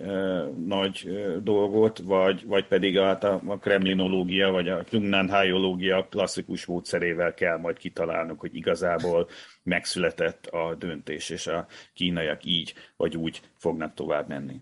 nagy 0.66 1.09
dolgot, 1.43 1.99
vagy, 1.99 2.45
vagy 2.45 2.68
pedig 2.68 2.97
a, 2.97 3.20
a 3.47 3.57
kremlinológia, 3.57 4.51
vagy 4.51 4.70
a 4.70 4.84
Jungnanhajológia 4.89 6.07
klasszikus 6.09 6.66
módszerével 6.66 7.34
kell 7.34 7.57
majd 7.57 7.78
kitalálnunk, 7.78 8.39
hogy 8.39 8.55
igazából 8.55 9.30
megszületett 9.63 10.45
a 10.45 10.76
döntés, 10.76 11.30
és 11.30 11.47
a 11.47 11.68
kínaiak 11.93 12.45
így 12.45 12.74
vagy 12.97 13.18
úgy 13.18 13.41
fognak 13.57 13.93
tovább 13.93 14.28
menni. 14.28 14.61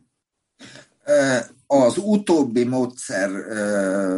Az 1.68 1.98
utóbbi 1.98 2.64
módszer 2.64 3.30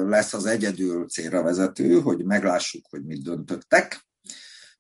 lesz 0.08 0.34
az 0.34 0.46
egyedül 0.46 1.08
célra 1.08 1.44
vezető, 1.44 2.00
hogy 2.00 2.26
meglássuk, 2.26 2.86
hogy 2.90 3.06
mit 3.06 3.24
döntöttek. 3.24 4.06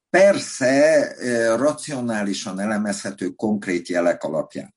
Persze 0.09 1.07
racionálisan 1.55 2.59
elemezhető 2.59 3.29
konkrét 3.29 3.87
jelek 3.87 4.23
alapján. 4.23 4.73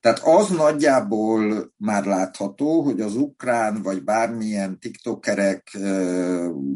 Tehát 0.00 0.18
az 0.18 0.48
nagyjából 0.48 1.72
már 1.76 2.04
látható, 2.04 2.82
hogy 2.82 3.00
az 3.00 3.16
ukrán 3.16 3.82
vagy 3.82 4.04
bármilyen 4.04 4.78
tiktokerek 4.78 5.78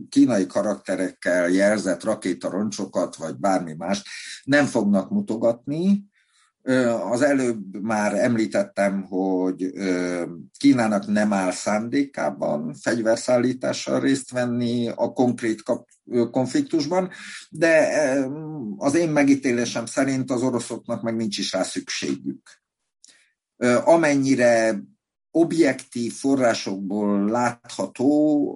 kínai 0.08 0.46
karakterekkel 0.46 1.48
jelzett 1.48 2.04
rakétaroncsokat, 2.04 3.16
vagy 3.16 3.36
bármi 3.36 3.74
mást 3.74 4.06
nem 4.44 4.64
fognak 4.66 5.10
mutogatni, 5.10 6.04
az 7.10 7.22
előbb 7.22 7.82
már 7.82 8.14
említettem, 8.14 9.02
hogy 9.02 9.72
Kínának 10.58 11.06
nem 11.06 11.32
áll 11.32 11.50
szándékában 11.50 12.74
fegyverszállítással 12.74 14.00
részt 14.00 14.30
venni 14.30 14.88
a 14.88 15.12
konkrét 15.12 15.62
konfliktusban, 16.30 17.10
de 17.50 17.88
az 18.76 18.94
én 18.94 19.08
megítélésem 19.08 19.86
szerint 19.86 20.30
az 20.30 20.42
oroszoknak 20.42 21.02
meg 21.02 21.16
nincs 21.16 21.38
is 21.38 21.52
rá 21.52 21.62
szükségük. 21.62 22.60
Amennyire 23.84 24.82
objektív 25.30 26.12
forrásokból 26.12 27.30
látható, 27.30 28.52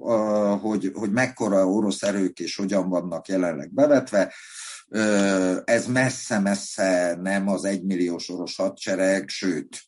hogy, 0.59 0.91
hogy 0.95 1.11
mekkora 1.11 1.69
orosz 1.69 2.03
erők 2.03 2.41
és 2.41 2.57
hogyan 2.57 2.89
vannak 2.89 3.29
jelenleg 3.29 3.73
bevetve, 3.73 4.33
ez 5.65 5.87
messze-messze 5.87 7.19
nem 7.23 7.49
az 7.49 7.65
egymilliós 7.65 8.29
orosz 8.29 8.57
hadsereg, 8.57 9.29
sőt, 9.29 9.83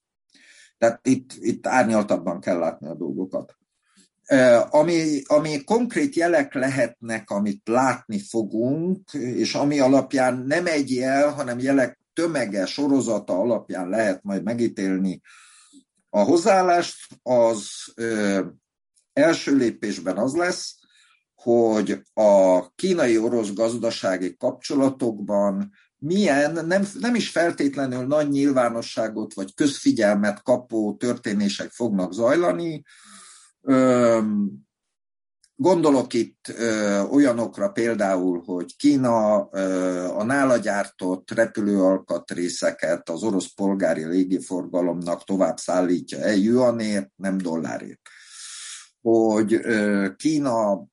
tehát 0.78 1.06
itt, 1.06 1.30
itt 1.38 1.66
árnyaltabban 1.66 2.40
kell 2.40 2.58
látni 2.58 2.88
a 2.88 2.94
dolgokat. 2.94 3.56
Ami, 4.70 5.22
ami 5.24 5.64
konkrét 5.64 6.14
jelek 6.14 6.54
lehetnek, 6.54 7.30
amit 7.30 7.68
látni 7.68 8.18
fogunk, 8.18 9.12
és 9.12 9.54
ami 9.54 9.78
alapján 9.78 10.38
nem 10.46 10.66
egy 10.66 10.94
jel, 10.94 11.28
hanem 11.30 11.58
jelek 11.58 11.98
tömege, 12.12 12.66
sorozata 12.66 13.38
alapján 13.38 13.88
lehet 13.88 14.22
majd 14.22 14.42
megítélni 14.42 15.20
a 16.10 16.18
hozzáállást, 16.18 17.06
az 17.22 17.68
ö, 17.94 18.40
első 19.12 19.56
lépésben 19.56 20.16
az 20.16 20.34
lesz, 20.34 20.74
hogy 21.44 22.02
a 22.14 22.68
kínai-orosz 22.74 23.52
gazdasági 23.52 24.36
kapcsolatokban 24.36 25.70
milyen, 25.98 26.66
nem, 26.66 26.86
nem 27.00 27.14
is 27.14 27.28
feltétlenül 27.30 28.06
nagy 28.06 28.28
nyilvánosságot 28.28 29.34
vagy 29.34 29.54
közfigyelmet 29.54 30.42
kapó 30.42 30.96
történések 30.96 31.70
fognak 31.70 32.12
zajlani. 32.12 32.82
Gondolok 35.56 36.12
itt 36.12 36.54
olyanokra 37.10 37.68
például, 37.68 38.42
hogy 38.44 38.76
Kína 38.76 39.34
a 40.08 40.24
nála 40.24 40.56
gyártott 40.56 41.30
repülőalkatrészeket 41.30 43.08
az 43.08 43.22
orosz 43.22 43.54
polgári 43.54 44.04
légiforgalomnak 44.04 45.24
tovább 45.24 45.58
szállítja 45.58 46.18
el 46.18 46.36
yuanért, 46.36 47.10
nem 47.16 47.38
dollárért. 47.38 48.00
Hogy 49.00 49.60
Kína 50.16 50.86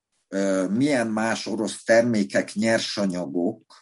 milyen 0.69 1.07
más 1.07 1.45
orosz 1.45 1.84
termékek, 1.84 2.53
nyersanyagok 2.53 3.82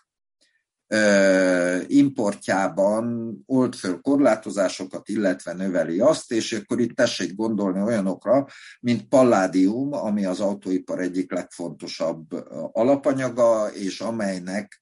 importjában 1.87 3.37
old 3.45 3.75
föl 3.75 4.01
korlátozásokat, 4.01 5.09
illetve 5.09 5.53
növeli 5.53 5.99
azt, 5.99 6.31
és 6.31 6.53
akkor 6.53 6.79
itt 6.79 6.95
tessék 6.95 7.35
gondolni 7.35 7.81
olyanokra, 7.81 8.47
mint 8.79 9.07
palládium, 9.07 9.93
ami 9.93 10.25
az 10.25 10.39
autóipar 10.39 10.99
egyik 10.99 11.31
legfontosabb 11.31 12.25
alapanyaga, 12.71 13.67
és 13.73 14.01
amelynek 14.01 14.81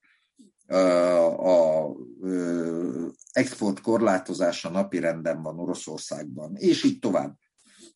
a 1.37 1.85
export 3.31 3.81
korlátozása 3.81 4.69
napirenden 4.69 5.41
van 5.41 5.59
Oroszországban, 5.59 6.55
és 6.55 6.83
így 6.83 6.99
tovább. 6.99 7.35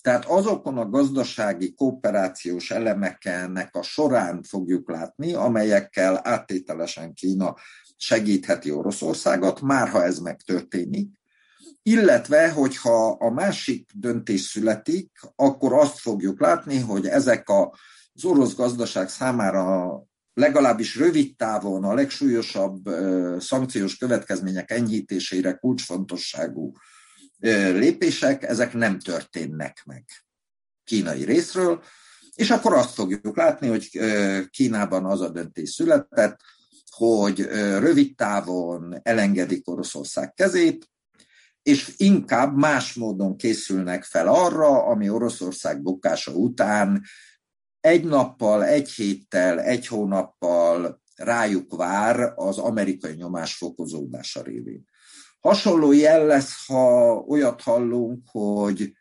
Tehát 0.02 0.26
azokon 0.26 0.78
a 0.78 0.90
gazdasági 0.90 1.74
kooperációs 1.74 2.72
elemeknek 2.72 3.76
a 3.76 3.82
során 3.82 4.44
fogjuk 4.44 4.90
látni, 4.90 5.34
amelyekkel 5.34 6.20
áttételesen 6.24 7.14
Kína 7.14 7.56
segítheti 7.98 8.72
Oroszországot, 8.72 9.62
már 9.62 9.88
ha 9.88 10.04
ez 10.04 10.20
megtörténik, 10.20 11.10
illetve, 11.84 12.52
hogyha 12.52 13.10
a 13.10 13.30
másik 13.30 13.90
döntés 13.96 14.42
születik, 14.42 15.12
akkor 15.36 15.74
azt 15.74 16.00
fogjuk 16.00 16.40
látni, 16.40 16.80
hogy 16.80 17.08
ezek 17.08 17.50
az 17.50 18.26
orosz 18.26 18.56
gazdaság 18.56 19.10
számára 19.10 19.90
legalábbis 20.34 20.96
rövid 20.96 21.36
távon 21.36 21.84
a 21.84 21.94
legsúlyosabb 21.94 22.90
szankciós 23.40 23.98
következmények 23.98 24.72
enyhítésére 24.72 25.54
kulcsfontosságú 25.54 26.74
lépések, 27.42 28.44
ezek 28.44 28.74
nem 28.74 29.00
történnek 29.00 29.84
meg 29.86 30.06
kínai 30.84 31.24
részről, 31.24 31.84
és 32.36 32.50
akkor 32.50 32.74
azt 32.74 32.94
fogjuk 32.94 33.38
látni, 33.38 33.68
hogy 33.68 33.90
Kínában 34.50 35.06
az 35.06 35.22
a 35.22 35.30
döntés 35.30 35.70
született, 35.70 36.40
hogy 36.90 37.42
rövid 37.80 38.16
távon 38.16 39.00
elengedik 39.04 39.70
Oroszország 39.70 40.34
kezét, 40.34 40.90
és 41.64 41.94
inkább 41.98 42.56
más 42.56 42.94
módon 42.94 43.38
készülnek 43.38 44.04
fel 44.04 44.28
arra, 44.28 44.84
ami 44.84 45.10
Oroszország 45.10 45.82
bukása 45.82 46.32
után 46.32 47.04
egy 47.80 48.04
nappal, 48.04 48.66
egy 48.66 48.90
héttel, 48.90 49.60
egy 49.60 49.88
hónappal 49.88 51.02
rájuk 51.16 51.76
vár 51.76 52.34
az 52.36 52.58
amerikai 52.58 53.14
nyomás 53.14 53.56
fokozódása 53.56 54.42
révén. 54.42 54.90
Hasonló 55.42 55.92
jel 55.92 56.26
lesz, 56.26 56.66
ha 56.68 57.14
olyat 57.28 57.62
hallunk, 57.62 58.24
hogy 58.32 58.94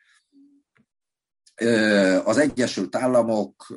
az 2.24 2.38
Egyesült 2.38 2.97
Államok 2.97 3.74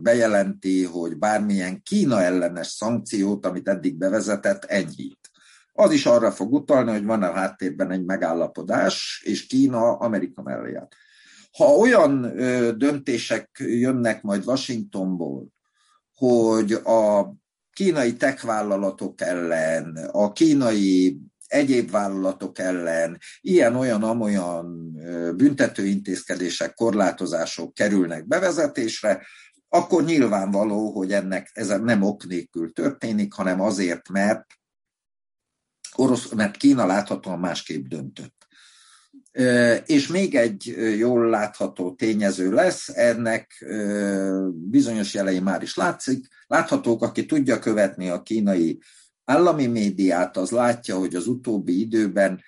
bejelenti, 0.00 0.84
hogy 0.84 1.18
bármilyen 1.18 1.82
Kína 1.82 2.22
ellenes 2.22 2.66
szankciót, 2.66 3.46
amit 3.46 3.68
eddig 3.68 3.96
bevezetett, 3.96 4.64
enyhít. 4.64 5.30
Az 5.72 5.92
is 5.92 6.06
arra 6.06 6.30
fog 6.30 6.52
utalni, 6.52 6.90
hogy 6.90 7.04
van 7.04 7.22
a 7.22 7.32
háttérben 7.32 7.90
egy 7.90 8.04
megállapodás, 8.04 9.22
és 9.24 9.46
Kína 9.46 9.96
Amerika 9.96 10.42
mellé 10.42 10.74
áll. 10.74 10.88
Ha 11.52 11.64
olyan 11.64 12.20
döntések 12.78 13.50
jönnek 13.58 14.22
majd 14.22 14.46
Washingtonból, 14.46 15.46
hogy 16.14 16.72
a 16.72 17.32
kínai 17.72 18.16
tech 18.16 18.44
vállalatok 18.44 19.20
ellen, 19.20 19.96
a 20.12 20.32
kínai 20.32 21.20
egyéb 21.48 21.90
vállalatok 21.90 22.58
ellen 22.58 23.18
ilyen-olyan-amolyan 23.40 24.92
büntetőintézkedések, 25.36 26.74
korlátozások 26.74 27.74
kerülnek 27.74 28.26
bevezetésre, 28.26 29.26
akkor 29.68 30.04
nyilvánvaló, 30.04 30.90
hogy 30.90 31.12
ennek 31.12 31.50
ez 31.52 31.68
nem 31.68 32.02
ok 32.02 32.26
nélkül 32.26 32.72
történik, 32.72 33.32
hanem 33.32 33.60
azért, 33.60 34.08
mert, 34.08 34.46
orosz, 35.96 36.32
mert 36.32 36.56
Kína 36.56 36.86
láthatóan 36.86 37.38
másképp 37.38 37.86
döntött. 37.86 38.36
És 39.86 40.06
még 40.06 40.34
egy 40.34 40.74
jól 40.98 41.28
látható 41.28 41.94
tényező 41.94 42.52
lesz, 42.52 42.88
ennek 42.88 43.64
bizonyos 44.52 45.14
jelei 45.14 45.40
már 45.40 45.62
is 45.62 45.76
látszik. 45.76 46.26
Láthatók, 46.46 47.02
aki 47.02 47.26
tudja 47.26 47.58
követni 47.58 48.08
a 48.08 48.22
kínai 48.22 48.80
állami 49.28 49.66
médiát, 49.66 50.36
az 50.36 50.50
látja, 50.50 50.98
hogy 50.98 51.14
az 51.14 51.26
utóbbi 51.26 51.80
időben 51.80 52.42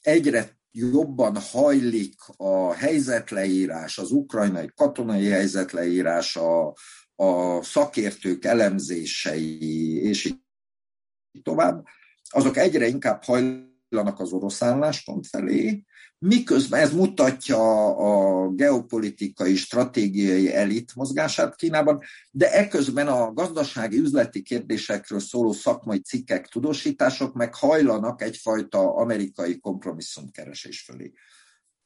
egyre 0.00 0.58
jobban 0.70 1.36
hajlik 1.36 2.14
a 2.36 2.72
helyzetleírás, 2.72 3.98
az 3.98 4.10
ukrajnai 4.10 4.70
katonai 4.74 5.26
helyzetleírás, 5.26 6.36
a, 6.36 6.74
a 7.14 7.62
szakértők 7.62 8.44
elemzései, 8.44 10.02
és 10.02 10.24
így 10.24 11.42
tovább, 11.42 11.84
azok 12.30 12.56
egyre 12.56 12.86
inkább 12.86 13.24
hajlanak 13.24 14.20
az 14.20 14.32
orosz 14.32 14.62
álláspont 14.62 15.26
felé, 15.26 15.84
miközben 16.26 16.80
ez 16.80 16.92
mutatja 16.92 17.86
a 17.86 18.48
geopolitikai, 18.48 19.54
stratégiai 19.54 20.54
elit 20.54 20.94
mozgását 20.94 21.56
Kínában, 21.56 22.00
de 22.30 22.52
eközben 22.52 23.06
a 23.06 23.32
gazdasági, 23.32 23.98
üzleti 23.98 24.42
kérdésekről 24.42 25.20
szóló 25.20 25.52
szakmai 25.52 26.00
cikkek, 26.00 26.46
tudósítások 26.46 27.34
meg 27.34 27.54
hajlanak 27.54 28.22
egyfajta 28.22 28.94
amerikai 28.94 29.58
kompromisszumkeresés 29.58 30.80
fölé. 30.80 31.12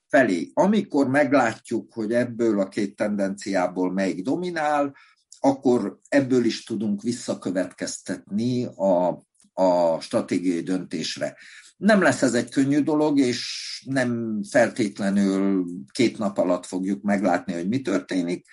Felé. 0.09 0.51
Amikor 0.55 1.09
meglátjuk, 1.09 1.93
hogy 1.93 2.13
ebből 2.13 2.61
a 2.61 2.69
két 2.69 2.97
tendenciából 2.97 3.93
melyik 3.93 4.23
dominál, 4.23 4.97
akkor 5.41 5.99
ebből 6.09 6.45
is 6.45 6.65
tudunk 6.65 7.03
visszakövetkeztetni 7.03 8.65
a, 8.65 9.09
a 9.53 10.01
stratégiai 10.01 10.61
döntésre. 10.61 11.37
Nem 11.81 12.03
lesz 12.03 12.23
ez 12.23 12.35
egy 12.35 12.49
könnyű 12.49 12.81
dolog, 12.81 13.19
és 13.19 13.83
nem 13.87 14.41
feltétlenül 14.51 15.67
két 15.93 16.19
nap 16.19 16.39
alatt 16.39 16.67
fogjuk 16.67 17.03
meglátni, 17.03 17.53
hogy 17.53 17.69
mi 17.69 17.81
történik, 17.81 18.47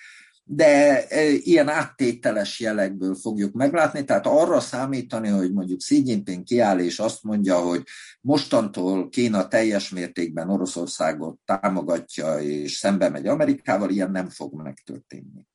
de 0.44 1.08
e, 1.08 1.30
ilyen 1.30 1.70
áttételes 1.70 2.60
jelekből 2.60 3.16
fogjuk 3.16 3.54
meglátni, 3.54 4.04
tehát 4.04 4.28
arra 4.28 4.60
számítani, 4.60 5.28
hogy 5.28 5.54
mondjuk 5.54 5.80
Xi 5.80 6.02
Jinping 6.06 6.44
kiáll 6.44 6.80
és 6.80 7.00
azt 7.00 7.24
mondja, 7.24 7.60
hogy 7.60 7.84
mostantól 8.22 9.10
Kína 9.10 9.48
teljes 9.48 9.90
mértékben 9.90 10.50
Oroszországot 10.50 11.40
támogatja 11.46 12.40
és 12.40 12.72
szembe 12.72 13.10
megy 13.10 13.28
Amerikával, 13.28 13.90
ilyen 13.90 14.12
nem 14.12 14.30
fog 14.30 14.54
megtörténni. 14.54 15.48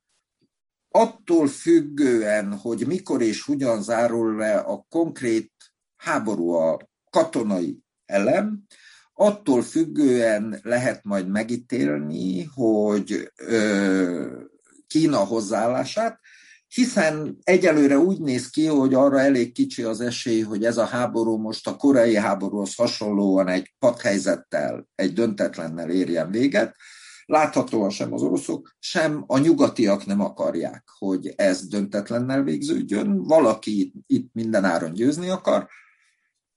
Attól 0.89 1.47
függően, 1.47 2.55
hogy 2.55 2.87
mikor 2.87 3.23
és 3.23 3.43
hogyan 3.43 3.83
zárul 3.83 4.37
le 4.37 4.57
a 4.57 4.87
konkrét 4.89 5.53
háború 5.97 6.51
a 6.51 6.91
katonai 7.13 7.79
elem, 8.07 8.63
attól 9.15 9.63
függően 9.63 10.61
lehet 10.63 11.05
majd 11.05 11.29
megítélni, 11.29 12.43
hogy 12.55 13.33
Kína 14.87 15.19
hozzáállását, 15.19 16.21
hiszen 16.69 17.39
egyelőre 17.43 17.99
úgy 17.99 18.21
néz 18.21 18.51
ki, 18.51 18.67
hogy 18.67 18.95
arra 18.95 19.21
elég 19.21 19.53
kicsi 19.53 19.83
az 19.83 20.01
esély, 20.01 20.41
hogy 20.41 20.65
ez 20.65 20.77
a 20.77 20.85
háború 20.85 21.37
most 21.37 21.69
a 21.69 21.77
koreai 21.77 22.17
háborúhoz 22.17 22.75
hasonlóan 22.75 23.49
egy 23.49 23.75
padhelyzettel, 23.79 24.89
egy 24.95 25.13
döntetlennel 25.13 25.91
érjen 25.91 26.31
véget. 26.31 26.77
Láthatóan 27.25 27.91
sem 27.91 28.13
az 28.13 28.23
oroszok, 28.23 28.77
sem 28.79 29.25
a 29.27 29.39
nyugatiak 29.39 30.07
nem 30.07 30.21
akarják, 30.21 30.85
hogy 30.99 31.33
ez 31.37 31.67
döntetlennel 31.67 32.43
végződjön. 32.43 33.23
Valaki 33.23 33.93
itt 34.07 34.31
minden 34.33 34.65
áron 34.65 34.93
győzni 34.93 35.29
akar, 35.29 35.69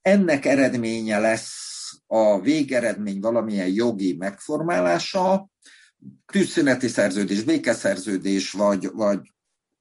ennek 0.06 0.45
eredménye 0.45 1.20
lesz 1.20 1.91
a 2.08 2.41
végeredmény 2.41 3.20
valamilyen 3.20 3.68
jogi 3.68 4.16
megformálása, 4.16 5.49
tűzszüneti 6.32 6.88
szerződés, 6.88 7.43
békeszerződés, 7.43 8.51
vagy, 8.51 8.89
vagy 8.93 9.20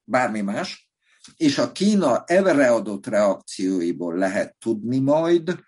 bármi 0.04 0.40
más, 0.40 0.90
és 1.36 1.58
a 1.58 1.72
Kína 1.72 2.24
erre 2.26 2.70
adott 2.70 3.06
reakcióiból 3.06 4.14
lehet 4.14 4.56
tudni 4.58 4.98
majd, 4.98 5.58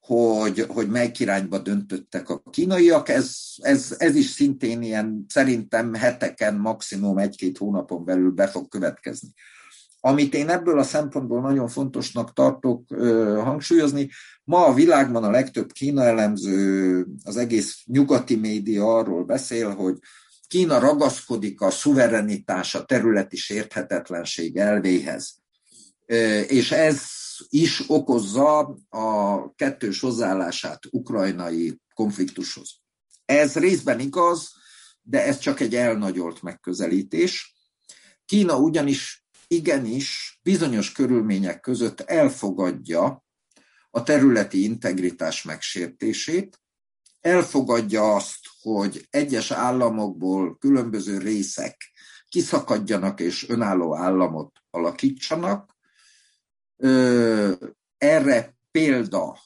hogy, 0.00 0.64
hogy 0.68 0.88
melyik 0.88 1.18
irányba 1.18 1.58
döntöttek 1.58 2.28
a 2.28 2.42
kínaiak. 2.50 3.08
Ez, 3.08 3.36
ez, 3.56 3.94
ez 3.98 4.14
is 4.14 4.26
szintén 4.26 4.82
ilyen 4.82 5.24
szerintem 5.28 5.94
heteken, 5.94 6.54
maximum 6.54 7.18
egy-két 7.18 7.58
hónapon 7.58 8.04
belül 8.04 8.30
be 8.30 8.46
fog 8.46 8.68
következni. 8.68 9.28
Amit 10.00 10.34
én 10.34 10.48
ebből 10.48 10.78
a 10.78 10.82
szempontból 10.82 11.40
nagyon 11.40 11.68
fontosnak 11.68 12.32
tartok 12.32 12.84
hangsúlyozni, 13.42 14.10
ma 14.44 14.64
a 14.64 14.74
világban 14.74 15.24
a 15.24 15.30
legtöbb 15.30 15.72
Kína 15.72 16.04
elemző, 16.04 17.06
az 17.24 17.36
egész 17.36 17.82
nyugati 17.84 18.36
média 18.36 18.96
arról 18.96 19.24
beszél, 19.24 19.74
hogy 19.74 19.98
Kína 20.46 20.78
ragaszkodik 20.78 21.60
a 21.60 21.70
szuverenitás, 21.70 22.74
a 22.74 22.84
területi 22.84 23.36
sérthetetlenség 23.36 24.56
elvéhez. 24.56 25.34
És 26.46 26.72
ez 26.72 27.02
is 27.48 27.84
okozza 27.86 28.58
a 28.88 29.54
kettős 29.54 30.00
hozzáállását 30.00 30.80
ukrajnai 30.90 31.80
konfliktushoz. 31.94 32.80
Ez 33.24 33.56
részben 33.56 34.00
igaz, 34.00 34.52
de 35.02 35.24
ez 35.24 35.38
csak 35.38 35.60
egy 35.60 35.74
elnagyolt 35.74 36.42
megközelítés. 36.42 37.56
Kína 38.24 38.58
ugyanis 38.58 39.26
igenis 39.48 40.38
bizonyos 40.42 40.92
körülmények 40.92 41.60
között 41.60 42.00
elfogadja 42.00 43.24
a 43.90 44.02
területi 44.02 44.62
integritás 44.62 45.42
megsértését, 45.42 46.60
elfogadja 47.20 48.14
azt, 48.14 48.38
hogy 48.62 49.06
egyes 49.10 49.50
államokból 49.50 50.58
különböző 50.58 51.18
részek 51.18 51.92
kiszakadjanak 52.28 53.20
és 53.20 53.48
önálló 53.48 53.96
államot 53.96 54.58
alakítsanak. 54.70 55.76
Erre 57.98 58.56
példa 58.70 59.38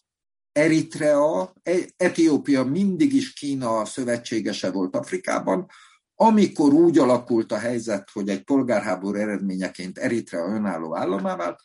Eritrea, 0.52 1.54
Etiópia 1.96 2.64
mindig 2.64 3.12
is 3.12 3.32
Kína 3.32 3.84
szövetségese 3.84 4.70
volt 4.70 4.96
Afrikában, 4.96 5.66
amikor 6.22 6.72
úgy 6.72 6.98
alakult 6.98 7.52
a 7.52 7.58
helyzet, 7.58 8.10
hogy 8.12 8.28
egy 8.28 8.44
polgárháború 8.44 9.18
eredményeként 9.18 9.98
Eritrea 9.98 10.46
önálló 10.46 10.96
államá 10.96 11.36
vált, 11.36 11.60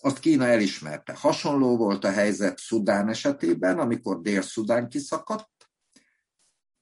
azt 0.00 0.18
Kína 0.18 0.46
elismerte. 0.46 1.14
Hasonló 1.16 1.76
volt 1.76 2.04
a 2.04 2.10
helyzet 2.10 2.58
Szudán 2.58 3.08
esetében, 3.08 3.78
amikor 3.78 4.20
Dél-Szudán 4.20 4.88
kiszakadt. 4.88 5.50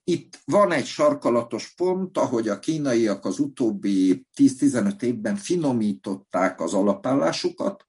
Itt 0.05 0.39
van 0.45 0.73
egy 0.73 0.87
sarkalatos 0.87 1.75
pont, 1.75 2.19
ahogy 2.19 2.49
a 2.49 2.59
kínaiak 2.59 3.25
az 3.25 3.39
utóbbi 3.39 4.27
10-15 4.37 5.03
évben 5.03 5.37
finomították 5.37 6.61
az 6.61 6.75
alapállásukat. 6.75 7.87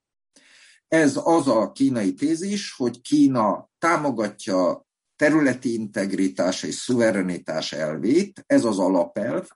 Ez 0.88 1.20
az 1.24 1.48
a 1.48 1.72
kínai 1.72 2.14
tézis, 2.14 2.74
hogy 2.74 3.02
Kína 3.02 3.70
támogatja 3.80 4.87
területi 5.18 5.74
integritás 5.74 6.64
és 6.64 6.76
szuverenitás 6.76 7.74
elvét, 7.74 8.44
ez 8.48 8.64
az 8.64 8.80
alapelv, 8.80 9.48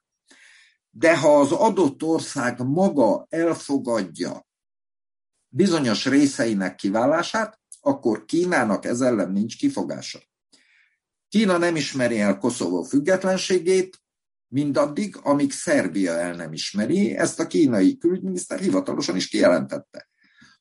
de 0.90 1.18
ha 1.18 1.40
az 1.40 1.52
adott 1.52 2.04
ország 2.04 2.60
maga 2.60 3.26
elfogadja 3.30 4.50
bizonyos 5.54 6.06
részeinek 6.06 6.76
kiválását, 6.76 7.60
akkor 7.80 8.26
Kínának 8.26 8.86
ez 8.86 9.02
ellen 9.02 9.32
nincs 9.32 9.58
kifogása. 9.58 10.20
Kína 11.28 11.58
nem 11.58 11.76
ismeri 11.76 12.20
el 12.20 12.38
Koszovó 12.38 12.84
függetlenségét, 12.84 14.02
mindaddig, 14.48 15.18
amíg 15.24 15.52
Szerbia 15.52 16.18
el 16.18 16.36
nem 16.36 16.54
ismeri, 16.54 17.16
ezt 17.16 17.40
a 17.40 17.48
kínai 17.48 17.98
külügyminiszter 17.98 18.60
hivatalosan 18.60 19.16
is 19.16 19.28
kijelentette. 19.28 20.10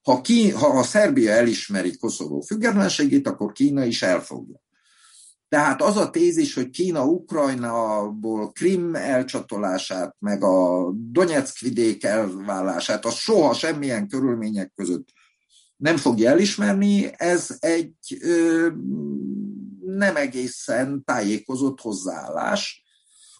Ha, 0.03 0.20
ki, 0.20 0.51
ha 0.51 0.66
a 0.66 0.82
Szerbia 0.82 1.32
elismeri 1.32 1.96
Koszovó 1.96 2.40
függetlenségét, 2.40 3.26
akkor 3.26 3.53
Kína 3.53 3.84
is 3.84 4.03
elfogja. 4.03 4.61
Tehát 5.51 5.82
az 5.82 5.96
a 5.96 6.11
tézis, 6.11 6.55
hogy 6.55 6.70
Kína 6.70 7.05
Ukrajnából 7.05 8.53
Krim 8.53 8.94
elcsatolását, 8.94 10.16
meg 10.18 10.42
a 10.42 10.90
Donetsk 10.92 11.59
vidék 11.59 12.05
elvállását, 12.05 13.05
az 13.05 13.14
soha 13.14 13.55
semmilyen 13.55 14.09
körülmények 14.09 14.72
között 14.74 15.09
nem 15.76 15.96
fogja 15.96 16.30
elismerni, 16.30 17.11
ez 17.16 17.57
egy 17.59 18.18
ö, 18.20 18.68
nem 19.86 20.16
egészen 20.16 21.05
tájékozott 21.05 21.80
hozzáállás, 21.80 22.84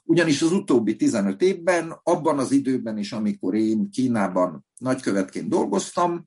ugyanis 0.05 0.43
az 0.43 0.53
utóbbi 0.53 0.97
15 0.97 1.43
évben, 1.43 2.01
abban 2.03 2.39
az 2.39 2.51
időben 2.51 2.99
is, 2.99 3.13
amikor 3.13 3.55
én 3.55 3.91
Kínában 3.91 4.67
nagykövetként 4.77 5.49
dolgoztam, 5.49 6.27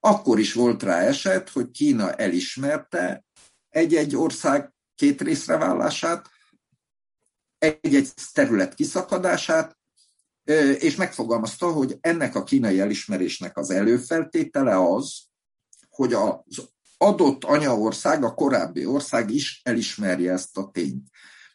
akkor 0.00 0.38
is 0.38 0.52
volt 0.52 0.82
rá 0.82 1.00
eset, 1.00 1.48
hogy 1.48 1.70
Kína 1.70 2.12
elismerte 2.12 3.24
egy-egy 3.68 4.16
ország 4.16 4.71
két 4.94 5.20
részre 5.20 5.56
válását, 5.56 6.30
egy-egy 7.58 8.08
terület 8.32 8.74
kiszakadását, 8.74 9.76
és 10.78 10.96
megfogalmazta, 10.96 11.72
hogy 11.72 11.98
ennek 12.00 12.34
a 12.34 12.44
kínai 12.44 12.80
elismerésnek 12.80 13.56
az 13.56 13.70
előfeltétele 13.70 14.92
az, 14.92 15.22
hogy 15.88 16.12
az 16.12 16.70
adott 16.96 17.44
anyaország, 17.44 18.24
a 18.24 18.34
korábbi 18.34 18.86
ország 18.86 19.30
is 19.30 19.60
elismerje 19.64 20.32
ezt 20.32 20.56
a 20.56 20.70
tényt. 20.70 21.06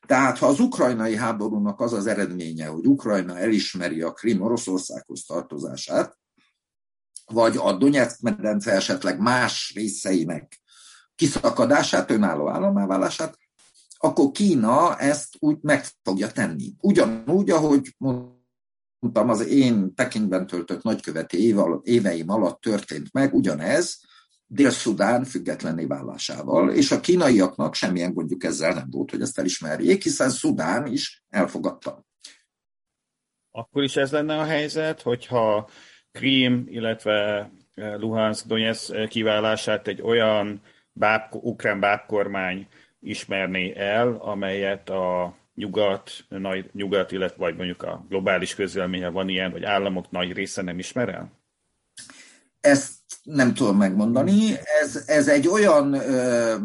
Tehát 0.06 0.38
ha 0.38 0.48
az 0.48 0.60
ukrajnai 0.60 1.16
háborúnak 1.16 1.80
az 1.80 1.94
az 1.94 2.08
eredménye, 2.08 2.66
hogy 2.66 2.86
Ukrajna 2.86 3.38
elismeri 3.38 4.02
a 4.02 4.12
Krim 4.12 4.42
Oroszországhoz 4.42 5.24
tartozását, 5.26 6.18
vagy 7.26 7.58
a 7.58 7.78
Donetsk 7.78 8.20
medence 8.20 8.72
esetleg 8.72 9.20
más 9.20 9.72
részeinek 9.76 10.62
kiszakadását, 11.18 12.12
önálló 12.12 12.50
államáválását, 12.50 13.38
akkor 13.98 14.32
Kína 14.32 14.98
ezt 14.98 15.36
úgy 15.40 15.58
meg 15.62 15.86
fogja 16.04 16.32
tenni. 16.32 16.74
Ugyanúgy, 16.80 17.50
ahogy 17.50 17.96
mondtam, 17.98 19.30
az 19.30 19.46
én 19.48 19.94
Pekingben 19.94 20.48
töltött 20.48 20.84
nagyköveti 20.84 21.56
éveim 21.84 22.30
alatt 22.30 22.62
történt 22.62 23.14
meg, 23.14 23.34
ugyanez 23.34 24.06
Dél-Szudán 24.46 25.24
függetlenné 25.24 25.86
válásával, 25.86 26.70
és 26.70 26.92
a 26.92 27.00
kínaiaknak 27.00 27.74
semmilyen 27.74 28.14
gondjuk 28.14 28.44
ezzel 28.44 28.74
nem 28.74 28.88
volt, 28.90 29.12
hogy 29.12 29.22
ezt 29.22 29.40
elismerjék, 29.40 30.04
hiszen 30.04 30.30
Szudán 30.30 30.86
is 30.86 31.24
elfogadta. 31.30 32.06
Akkor 33.52 33.84
is 33.84 33.96
ez 33.96 34.12
lenne 34.12 34.40
a 34.40 34.44
helyzet, 34.44 35.02
hogyha 35.02 35.70
Krím, 36.12 36.66
illetve 36.68 37.50
Luhansk, 37.76 38.46
Donetsk 38.46 39.08
kiválását 39.08 39.88
egy 39.88 40.02
olyan 40.02 40.62
báb, 40.98 41.22
ukrán 41.32 41.80
bábkormány 41.80 42.68
ismerné 43.00 43.74
el, 43.76 44.18
amelyet 44.22 44.90
a 44.90 45.36
nyugat, 45.56 46.12
nagy, 46.30 46.70
nyugat, 46.74 47.12
illetve 47.12 47.38
vagy 47.38 47.56
mondjuk 47.56 47.84
a 47.84 48.06
globális 48.10 48.56
közvéleménye 48.56 49.10
van 49.10 49.30
ilyen, 49.30 49.52
hogy 49.52 49.64
államok 49.64 50.12
nagy 50.12 50.34
része 50.34 50.62
nem 50.62 50.80
ismer 50.80 51.10
el? 51.10 51.32
Ezt 52.60 53.00
nem 53.24 53.54
tudom 53.54 53.78
megmondani. 53.78 54.52
Ez, 54.82 55.04
ez 55.08 55.28
egy 55.28 55.48
olyan 55.48 55.94
ö, 55.94 56.56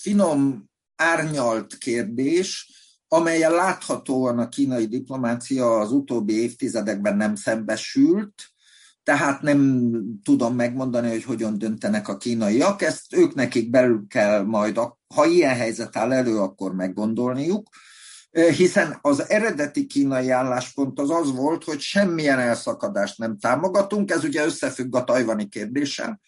finom, 0.00 0.66
árnyalt 0.96 1.78
kérdés, 1.78 2.72
amelyen 3.08 3.52
láthatóan 3.52 4.38
a 4.38 4.48
kínai 4.48 4.86
diplomácia 4.86 5.78
az 5.78 5.92
utóbbi 5.92 6.42
évtizedekben 6.42 7.16
nem 7.16 7.34
szembesült, 7.34 8.34
tehát 9.08 9.42
nem 9.42 9.90
tudom 10.24 10.54
megmondani, 10.54 11.08
hogy 11.08 11.24
hogyan 11.24 11.58
döntenek 11.58 12.08
a 12.08 12.16
kínaiak. 12.16 12.82
Ezt 12.82 13.14
ők 13.14 13.34
nekik 13.34 13.70
belül 13.70 14.06
kell 14.08 14.42
majd, 14.42 14.80
ha 15.14 15.26
ilyen 15.26 15.54
helyzet 15.54 15.96
áll 15.96 16.12
elő, 16.12 16.38
akkor 16.38 16.74
meggondolniuk, 16.74 17.68
hiszen 18.30 18.98
az 19.00 19.28
eredeti 19.28 19.86
kínai 19.86 20.30
álláspont 20.30 21.00
az 21.00 21.10
az 21.10 21.32
volt, 21.32 21.64
hogy 21.64 21.80
semmilyen 21.80 22.38
elszakadást 22.38 23.18
nem 23.18 23.38
támogatunk, 23.38 24.10
ez 24.10 24.24
ugye 24.24 24.44
összefügg 24.44 24.94
a 24.94 25.04
tajvani 25.04 25.48
kérdéssel, 25.48 26.20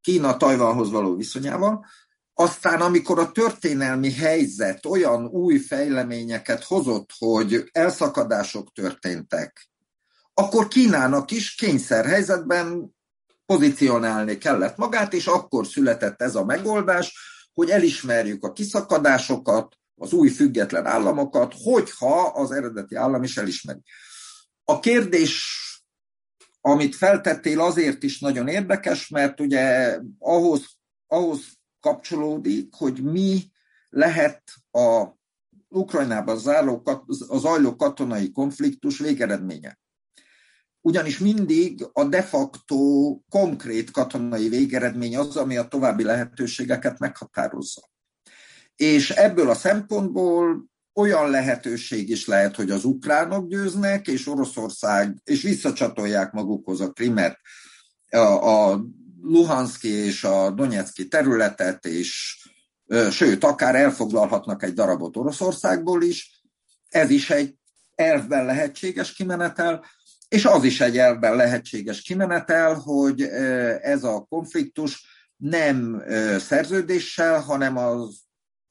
Kína 0.00 0.36
Tajvanhoz 0.36 0.90
való 0.90 1.16
viszonyával. 1.16 1.86
Aztán, 2.34 2.80
amikor 2.80 3.18
a 3.18 3.32
történelmi 3.32 4.12
helyzet 4.12 4.86
olyan 4.86 5.26
új 5.26 5.58
fejleményeket 5.58 6.64
hozott, 6.64 7.10
hogy 7.18 7.68
elszakadások 7.72 8.72
történtek, 8.72 9.70
akkor 10.38 10.68
Kínának 10.68 11.30
is 11.30 11.54
kényszerhelyzetben 11.54 12.94
pozícionálni 13.46 14.38
kellett 14.38 14.76
magát, 14.76 15.12
és 15.12 15.26
akkor 15.26 15.66
született 15.66 16.22
ez 16.22 16.34
a 16.34 16.44
megoldás, 16.44 17.14
hogy 17.54 17.70
elismerjük 17.70 18.44
a 18.44 18.52
kiszakadásokat, 18.52 19.76
az 19.94 20.12
új 20.12 20.28
független 20.28 20.86
államokat, 20.86 21.54
hogyha 21.62 22.22
az 22.22 22.50
eredeti 22.50 22.94
állam 22.94 23.22
is 23.22 23.36
elismeri. 23.36 23.80
A 24.64 24.80
kérdés, 24.80 25.60
amit 26.60 26.94
feltettél, 26.94 27.60
azért 27.60 28.02
is 28.02 28.20
nagyon 28.20 28.48
érdekes, 28.48 29.08
mert 29.08 29.40
ugye 29.40 29.96
ahhoz, 30.18 30.66
ahhoz 31.06 31.40
kapcsolódik, 31.80 32.74
hogy 32.74 33.02
mi 33.02 33.50
lehet 33.88 34.42
a 34.70 35.04
Ukrajnában 35.68 36.38
zajló 37.38 37.76
katonai 37.76 38.32
konfliktus 38.32 38.98
végeredménye 38.98 39.78
ugyanis 40.86 41.18
mindig 41.18 41.88
a 41.92 42.04
de 42.04 42.22
facto 42.22 42.76
konkrét 43.28 43.90
katonai 43.90 44.48
végeredmény 44.48 45.16
az, 45.16 45.36
ami 45.36 45.56
a 45.56 45.68
további 45.68 46.02
lehetőségeket 46.02 46.98
meghatározza. 46.98 47.90
És 48.76 49.10
ebből 49.10 49.50
a 49.50 49.54
szempontból 49.54 50.68
olyan 50.94 51.30
lehetőség 51.30 52.08
is 52.08 52.26
lehet, 52.26 52.56
hogy 52.56 52.70
az 52.70 52.84
ukránok 52.84 53.48
győznek, 53.48 54.06
és 54.06 54.26
Oroszország, 54.26 55.20
és 55.24 55.42
visszacsatolják 55.42 56.32
magukhoz 56.32 56.80
a 56.80 56.90
Krimet, 56.90 57.38
a, 58.10 58.18
a 58.18 58.84
Luhanszki 59.22 59.88
és 59.88 60.24
a 60.24 60.50
Donetszki 60.50 61.08
területet, 61.08 61.86
és 61.86 62.38
sőt, 63.10 63.44
akár 63.44 63.74
elfoglalhatnak 63.74 64.62
egy 64.62 64.72
darabot 64.72 65.16
Oroszországból 65.16 66.02
is. 66.02 66.42
Ez 66.88 67.10
is 67.10 67.30
egy 67.30 67.54
elvben 67.94 68.44
lehetséges 68.44 69.12
kimenetel, 69.12 69.84
és 70.36 70.44
az 70.44 70.64
is 70.64 70.80
egy 70.80 70.98
elvben 70.98 71.36
lehetséges 71.36 72.02
kimenetel, 72.02 72.74
hogy 72.74 73.22
ez 73.80 74.04
a 74.04 74.26
konfliktus 74.28 75.06
nem 75.36 76.02
szerződéssel, 76.38 77.40
hanem 77.40 77.76
az 77.76 78.18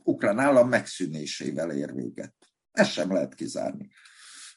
ukrán 0.04 0.40
állam 0.40 0.70
megszűnésével 0.70 1.72
ér 1.72 1.94
véget. 1.94 2.34
Ezt 2.72 2.92
sem 2.92 3.14
lehet 3.14 3.36
kizárni. 3.36 3.90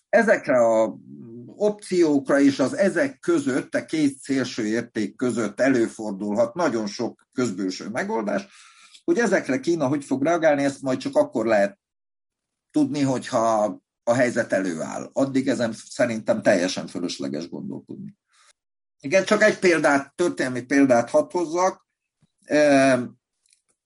Ezekre 0.08 0.58
a 0.58 0.98
opciókra 1.46 2.40
és 2.40 2.58
az 2.58 2.76
ezek 2.76 3.18
között, 3.18 3.74
a 3.74 3.84
két 3.84 4.18
szélső 4.18 4.66
érték 4.66 5.16
között 5.16 5.60
előfordulhat 5.60 6.54
nagyon 6.54 6.86
sok 6.86 7.26
közbőső 7.32 7.88
megoldás, 7.88 8.46
hogy 9.04 9.18
ezekre 9.18 9.60
Kína 9.60 9.86
hogy 9.86 10.04
fog 10.04 10.22
reagálni, 10.22 10.64
ezt 10.64 10.82
majd 10.82 10.98
csak 10.98 11.16
akkor 11.16 11.46
lehet 11.46 11.78
tudni, 12.70 13.00
hogyha 13.00 13.78
a 14.08 14.14
helyzet 14.14 14.52
előáll. 14.52 15.10
Addig 15.12 15.48
ezen 15.48 15.72
szerintem 15.72 16.42
teljesen 16.42 16.86
fölösleges 16.86 17.48
gondolkodni. 17.48 18.16
Igen, 19.00 19.24
csak 19.24 19.42
egy 19.42 19.58
példát, 19.58 20.14
történelmi 20.14 20.62
példát 20.62 21.10
hadd 21.10 21.30
hozzak. 21.30 21.86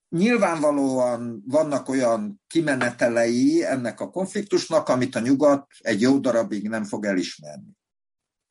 Nyilvánvalóan 0.08 1.42
vannak 1.46 1.88
olyan 1.88 2.42
kimenetelei 2.46 3.64
ennek 3.64 4.00
a 4.00 4.10
konfliktusnak, 4.10 4.88
amit 4.88 5.14
a 5.14 5.20
nyugat 5.20 5.66
egy 5.78 6.00
jó 6.00 6.18
darabig 6.18 6.68
nem 6.68 6.84
fog 6.84 7.04
elismerni. 7.04 7.70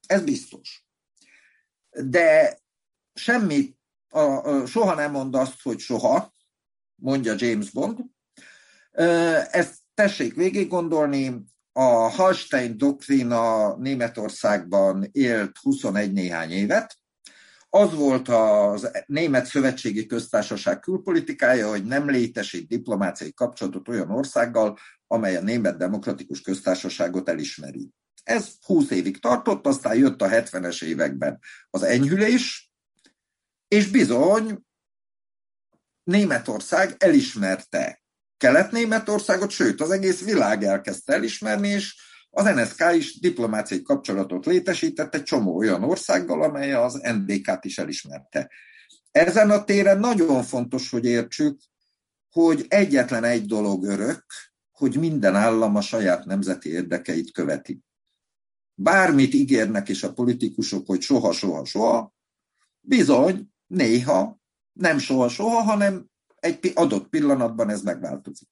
Ez 0.08 0.24
biztos. 0.24 0.86
De 1.90 2.60
semmit, 3.14 3.80
a, 4.10 4.20
a, 4.20 4.66
soha 4.66 4.96
nem 4.96 5.12
mond 5.12 5.36
azt, 5.36 5.62
hogy 5.62 5.80
soha, 5.80 6.34
mondja 6.96 7.34
James 7.38 7.70
Bond. 7.70 8.00
Ezt 9.52 9.80
tessék 9.94 10.36
végig 10.36 10.68
gondolni, 10.68 11.46
a 11.74 12.10
Hallstein 12.10 12.78
doktrína 12.78 13.76
Németországban 13.78 15.08
élt 15.12 15.58
21 15.58 16.14
néhány 16.14 16.52
évet, 16.52 17.00
az 17.70 17.96
volt 17.96 18.28
az 18.28 18.92
Német 19.06 19.46
Szövetségi 19.46 20.06
Köztársaság 20.06 20.80
külpolitikája, 20.80 21.70
hogy 21.70 21.86
nem 21.86 22.10
létesít 22.10 22.68
diplomáciai 22.68 23.34
kapcsolatot 23.34 23.88
olyan 23.88 24.12
országgal, 24.12 24.78
amely 25.08 25.36
a 25.36 25.42
Német 25.42 25.78
Demokratikus 25.78 26.42
Köztársaságot 26.42 27.30
elismeri. 27.30 27.90
Ez 28.24 28.52
20 28.66 28.90
évig 28.90 29.20
tartott, 29.20 29.66
aztán 29.66 29.96
jött 29.96 30.22
a 30.22 30.28
70-es 30.28 30.84
években 30.84 31.40
az 31.70 31.84
enyhülés, 31.84 32.72
és 33.68 33.88
bizony 33.92 34.60
Németország 36.04 36.96
elismerte 36.98 38.01
Kelet-Németországot, 38.42 39.50
sőt, 39.50 39.82
az 39.82 39.92
egész 39.92 40.24
világ 40.24 40.64
elkezdte 40.64 41.14
elismerni, 41.14 41.68
és 41.68 41.96
az 42.30 42.46
NSK 42.56 42.96
is 42.96 43.20
diplomáciai 43.20 43.82
kapcsolatot 43.82 44.46
létesített 44.46 45.16
egy 45.16 45.24
csomó 45.24 45.56
olyan 45.56 45.84
országgal, 45.84 46.44
amely 46.44 46.74
az 46.74 46.94
NDK-t 46.94 47.66
is 47.66 47.78
elismerte. 47.78 48.52
Ezen 49.12 49.50
a 49.52 49.64
téren 49.64 50.00
nagyon 50.00 50.44
fontos, 50.44 50.90
hogy 50.90 51.06
értsük, 51.06 51.60
hogy 52.32 52.66
egyetlen 52.68 53.24
egy 53.24 53.46
dolog 53.46 53.84
örök, 53.84 54.26
hogy 54.72 55.00
minden 55.00 55.36
állam 55.36 55.76
a 55.76 55.82
saját 55.82 56.26
nemzeti 56.26 56.70
érdekeit 56.70 57.32
követi. 57.32 57.80
Bármit 58.74 59.34
ígérnek 59.34 59.90
is 59.90 60.04
a 60.04 60.14
politikusok, 60.14 60.88
hogy 60.88 61.02
soha, 61.02 61.32
soha, 61.32 61.66
soha, 61.66 62.14
bizony, 62.80 63.52
néha, 63.68 64.40
nem 64.74 64.98
soha, 64.98 65.30
soha, 65.30 65.62
hanem 65.62 66.11
egy 66.42 66.72
adott 66.74 67.08
pillanatban 67.08 67.70
ez 67.70 67.82
megváltozik. 67.82 68.50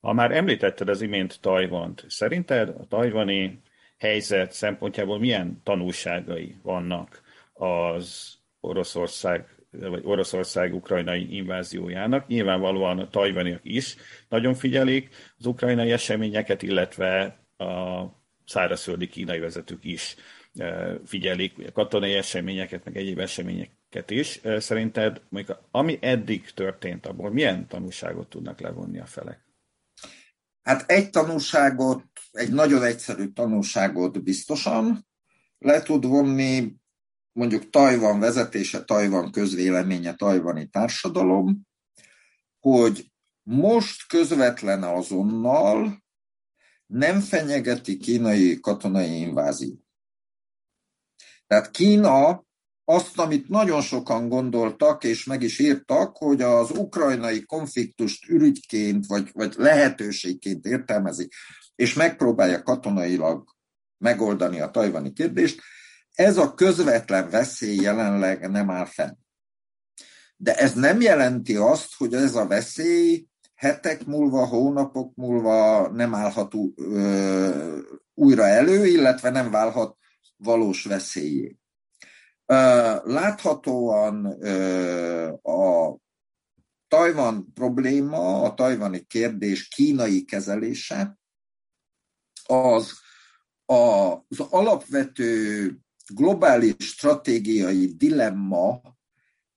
Ha 0.00 0.12
már 0.12 0.30
említetted 0.30 0.88
az 0.88 1.00
imént 1.00 1.40
Tajvant, 1.40 2.04
szerinted 2.08 2.68
a 2.68 2.86
tajvani 2.86 3.62
helyzet 3.98 4.52
szempontjából 4.52 5.18
milyen 5.18 5.60
tanulságai 5.62 6.56
vannak 6.62 7.22
az 7.52 8.34
Oroszország 8.60 9.60
vagy 9.70 10.02
Oroszország 10.04 10.74
ukrajnai 10.74 11.36
inváziójának. 11.36 12.26
Nyilvánvalóan 12.26 12.98
a 12.98 13.08
tajvaniak 13.08 13.60
is 13.62 13.96
nagyon 14.28 14.54
figyelik 14.54 15.14
az 15.38 15.46
ukrajnai 15.46 15.92
eseményeket, 15.92 16.62
illetve 16.62 17.38
a 17.56 18.04
szárazföldi 18.44 19.08
kínai 19.08 19.38
vezetők 19.38 19.84
is 19.84 20.16
e, 20.54 20.98
figyelik 21.04 21.54
a 21.66 21.72
katonai 21.72 22.14
eseményeket, 22.14 22.84
meg 22.84 22.96
egyéb 22.96 23.18
eseményeket 23.90 24.10
is. 24.10 24.40
Szerinted, 24.64 25.22
mondjuk, 25.28 25.58
ami 25.70 25.98
eddig 26.00 26.50
történt, 26.50 27.06
abból 27.06 27.30
milyen 27.30 27.68
tanulságot 27.68 28.28
tudnak 28.28 28.60
levonni 28.60 28.98
a 28.98 29.06
felek? 29.06 29.44
Hát 30.62 30.90
egy 30.90 31.10
tanulságot, 31.10 32.04
egy 32.30 32.52
nagyon 32.52 32.82
egyszerű 32.82 33.28
tanulságot 33.28 34.22
biztosan 34.22 35.08
le 35.58 35.82
tud 35.82 36.04
vonni 36.04 36.74
mondjuk 37.32 37.70
Tajvan 37.70 38.20
vezetése, 38.20 38.84
Tajvan 38.84 39.30
közvéleménye, 39.30 40.14
tajvani 40.14 40.68
társadalom, 40.68 41.66
hogy 42.58 43.12
most 43.42 44.06
közvetlen 44.08 44.82
azonnal 44.82 46.02
nem 46.86 47.20
fenyegeti 47.20 47.96
kínai 47.96 48.60
katonai 48.60 49.20
invázió. 49.20 49.84
Tehát 51.46 51.70
Kína 51.70 52.44
azt, 52.90 53.18
amit 53.18 53.48
nagyon 53.48 53.80
sokan 53.80 54.28
gondoltak, 54.28 55.04
és 55.04 55.24
meg 55.24 55.42
is 55.42 55.58
írtak, 55.58 56.16
hogy 56.16 56.42
az 56.42 56.70
ukrajnai 56.70 57.42
konfliktust 57.42 58.28
ürügyként, 58.28 59.06
vagy, 59.06 59.30
vagy 59.32 59.54
lehetőségként 59.56 60.66
értelmezi, 60.66 61.28
és 61.74 61.94
megpróbálja 61.94 62.62
katonailag 62.62 63.44
megoldani 63.98 64.60
a 64.60 64.70
tajvani 64.70 65.12
kérdést, 65.12 65.60
ez 66.14 66.36
a 66.36 66.54
közvetlen 66.54 67.30
veszély 67.30 67.76
jelenleg 67.80 68.50
nem 68.50 68.70
áll 68.70 68.86
fenn. 68.86 69.14
De 70.36 70.54
ez 70.54 70.74
nem 70.74 71.00
jelenti 71.00 71.56
azt, 71.56 71.94
hogy 71.96 72.14
ez 72.14 72.34
a 72.34 72.46
veszély 72.46 73.26
hetek 73.54 74.06
múlva, 74.06 74.46
hónapok 74.46 75.14
múlva 75.14 75.88
nem 75.88 76.14
állhat 76.14 76.54
újra 78.14 78.46
elő, 78.46 78.86
illetve 78.86 79.30
nem 79.30 79.50
válhat 79.50 79.96
valós 80.36 80.84
veszélyé. 80.84 81.59
Láthatóan 83.04 84.24
a 85.42 85.96
Tajvan 86.88 87.52
probléma, 87.52 88.42
a 88.42 88.54
tajvani 88.54 89.00
kérdés 89.06 89.68
kínai 89.68 90.24
kezelése 90.24 91.18
az 92.46 92.92
az 93.64 94.40
alapvető 94.40 95.76
globális 96.14 96.74
stratégiai 96.78 97.86
dilemma 97.86 98.80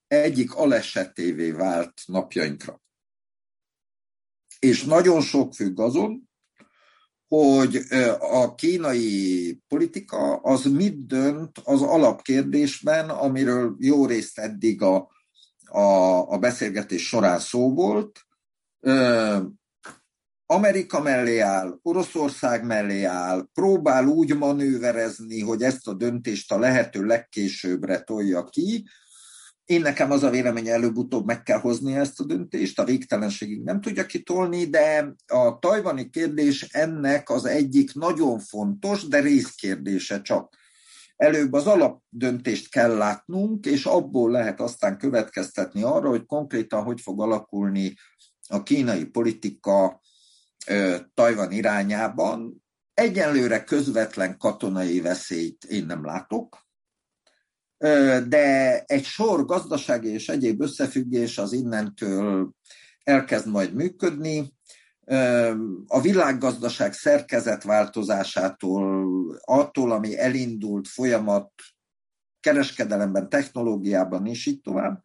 egyik 0.08 0.56
alesetévé 0.56 1.52
vált 1.52 2.02
napjainkra. 2.06 2.82
És 4.60 4.84
nagyon 4.84 5.22
sok 5.22 5.54
függ 5.54 5.80
azon, 5.80 6.30
hogy 7.28 7.80
a 8.20 8.56
kínai 8.56 9.60
politika 9.68 10.36
az 10.36 10.64
mit 10.66 11.06
dönt 11.06 11.58
az 11.64 11.82
alapkérdésben, 11.82 13.10
amiről 13.10 13.76
jó 13.80 14.06
részt 14.06 14.40
eddig 14.40 14.82
a, 14.82 15.10
a, 15.66 15.82
a 16.32 16.38
beszélgetés 16.38 17.08
során 17.08 17.40
szó 17.40 17.74
volt. 17.74 18.20
Amerika 20.46 21.02
mellé 21.02 21.40
áll, 21.40 21.80
Oroszország 21.82 22.66
mellé 22.66 23.04
áll, 23.04 23.48
próbál 23.54 24.06
úgy 24.08 24.38
manőverezni, 24.38 25.42
hogy 25.42 25.62
ezt 25.62 25.88
a 25.88 25.94
döntést 25.94 26.52
a 26.52 26.60
lehető 26.60 27.06
legkésőbbre 27.06 28.00
tolja 28.00 28.44
ki, 28.44 28.86
én 29.74 29.82
nekem 29.82 30.12
az 30.12 30.24
a 30.24 30.30
vélemény, 30.30 30.68
előbb-utóbb 30.68 31.26
meg 31.26 31.44
kell 31.44 31.60
hozni 31.60 31.96
ezt 31.96 32.20
a 32.20 32.24
döntést, 32.24 32.80
a 32.80 32.84
végtelenségig 32.84 33.64
nem 33.64 33.82
tudja 33.82 34.06
kitolni, 34.06 34.66
de 34.66 35.16
a 35.28 35.60
tajvani 35.60 36.10
kérdés 36.10 36.62
ennek 36.62 37.30
az 37.30 37.46
egyik 37.46 37.94
nagyon 37.94 38.40
fontos, 38.40 39.08
de 39.08 39.20
részkérdése 39.20 40.22
csak. 40.22 40.56
Előbb 41.16 41.54
az 41.54 41.68
alapdöntést 41.68 42.70
kell 42.70 42.96
látnunk, 42.96 43.66
és 43.66 43.86
abból 43.86 44.32
lehet 44.32 44.62
aztán 44.62 44.98
következtetni 44.98 45.84
arra, 45.84 46.10
hogy 46.10 46.26
konkrétan 46.26 46.84
hogy 46.84 47.02
fog 47.02 47.22
alakulni 47.22 47.94
a 48.48 48.64
kínai 48.64 49.06
politika 49.06 50.02
Tajvan 51.14 51.52
irányában. 51.52 52.64
Egyenlőre 52.94 53.64
közvetlen 53.64 54.38
katonai 54.38 55.02
veszélyt 55.02 55.64
én 55.64 55.86
nem 55.86 56.06
látok, 56.06 56.58
de 58.28 58.80
egy 58.86 59.04
sor 59.04 59.46
gazdasági 59.46 60.10
és 60.10 60.30
egyéb 60.30 60.62
összefüggés 60.62 61.38
az 61.38 61.54
innentől 61.54 62.54
elkezd 63.04 63.48
majd 63.48 63.74
működni. 63.74 64.54
a 65.88 66.02
világgazdaság 66.02 66.94
szerkezetváltozásától, 66.94 69.06
attól, 69.42 69.92
ami 69.92 70.18
elindult 70.18 70.88
folyamat 70.88 71.52
kereskedelemben, 72.40 73.30
technológiában 73.30 74.26
és 74.26 74.46
így 74.46 74.62
tovább, 74.62 75.04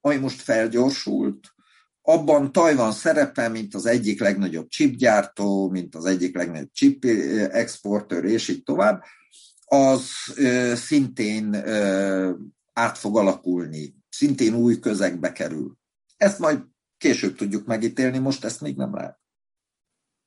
ami 0.00 0.16
most 0.16 0.40
felgyorsult, 0.40 1.54
abban 2.02 2.52
Tajvan 2.52 2.92
szerepel, 2.92 3.50
mint 3.50 3.74
az 3.74 3.86
egyik 3.86 4.20
legnagyobb 4.20 4.68
chipgyártó, 4.68 5.70
mint 5.70 5.94
az 5.94 6.04
egyik 6.04 6.36
legnagyobb 6.36 6.72
chip 6.72 7.04
exportőr, 7.50 8.24
és 8.24 8.48
így 8.48 8.62
tovább, 8.62 9.02
az 9.72 10.34
szintén 10.74 11.54
át 12.72 12.98
fog 12.98 13.16
alakulni, 13.16 13.94
szintén 14.08 14.54
új 14.54 14.78
közegbe 14.78 15.32
kerül. 15.32 15.76
Ezt 16.16 16.38
majd 16.38 16.62
később 16.98 17.36
tudjuk 17.36 17.66
megítélni, 17.66 18.18
most 18.18 18.44
ezt 18.44 18.60
még 18.60 18.76
nem 18.76 18.94
lehet. 18.94 19.20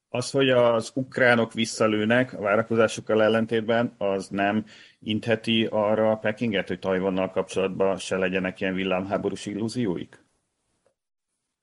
Az, 0.09 0.31
hogy 0.31 0.49
az 0.49 0.91
ukránok 0.93 1.53
visszalőnek 1.53 2.33
a 2.33 2.41
várakozásokkal 2.41 3.23
ellentétben, 3.23 3.95
az 3.97 4.27
nem 4.27 4.65
intheti 4.99 5.67
arra 5.71 6.11
a 6.11 6.17
Pekinget, 6.17 6.67
hogy 6.67 6.79
Tajvannal 6.79 7.31
kapcsolatban 7.31 7.97
se 7.97 8.17
legyenek 8.17 8.61
ilyen 8.61 8.73
villámháborús 8.73 9.45
illúzióik? 9.45 10.25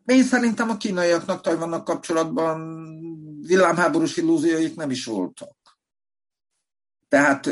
Én 0.05 0.23
szerintem 0.23 0.71
a 0.71 0.77
kínaiaknak 0.77 1.41
Tajvannak 1.41 1.85
kapcsolatban 1.85 2.59
villámháborús 3.47 4.17
illúzióik 4.17 4.77
nem 4.77 4.91
is 4.91 5.05
voltak. 5.05 5.62
Tehát 7.13 7.47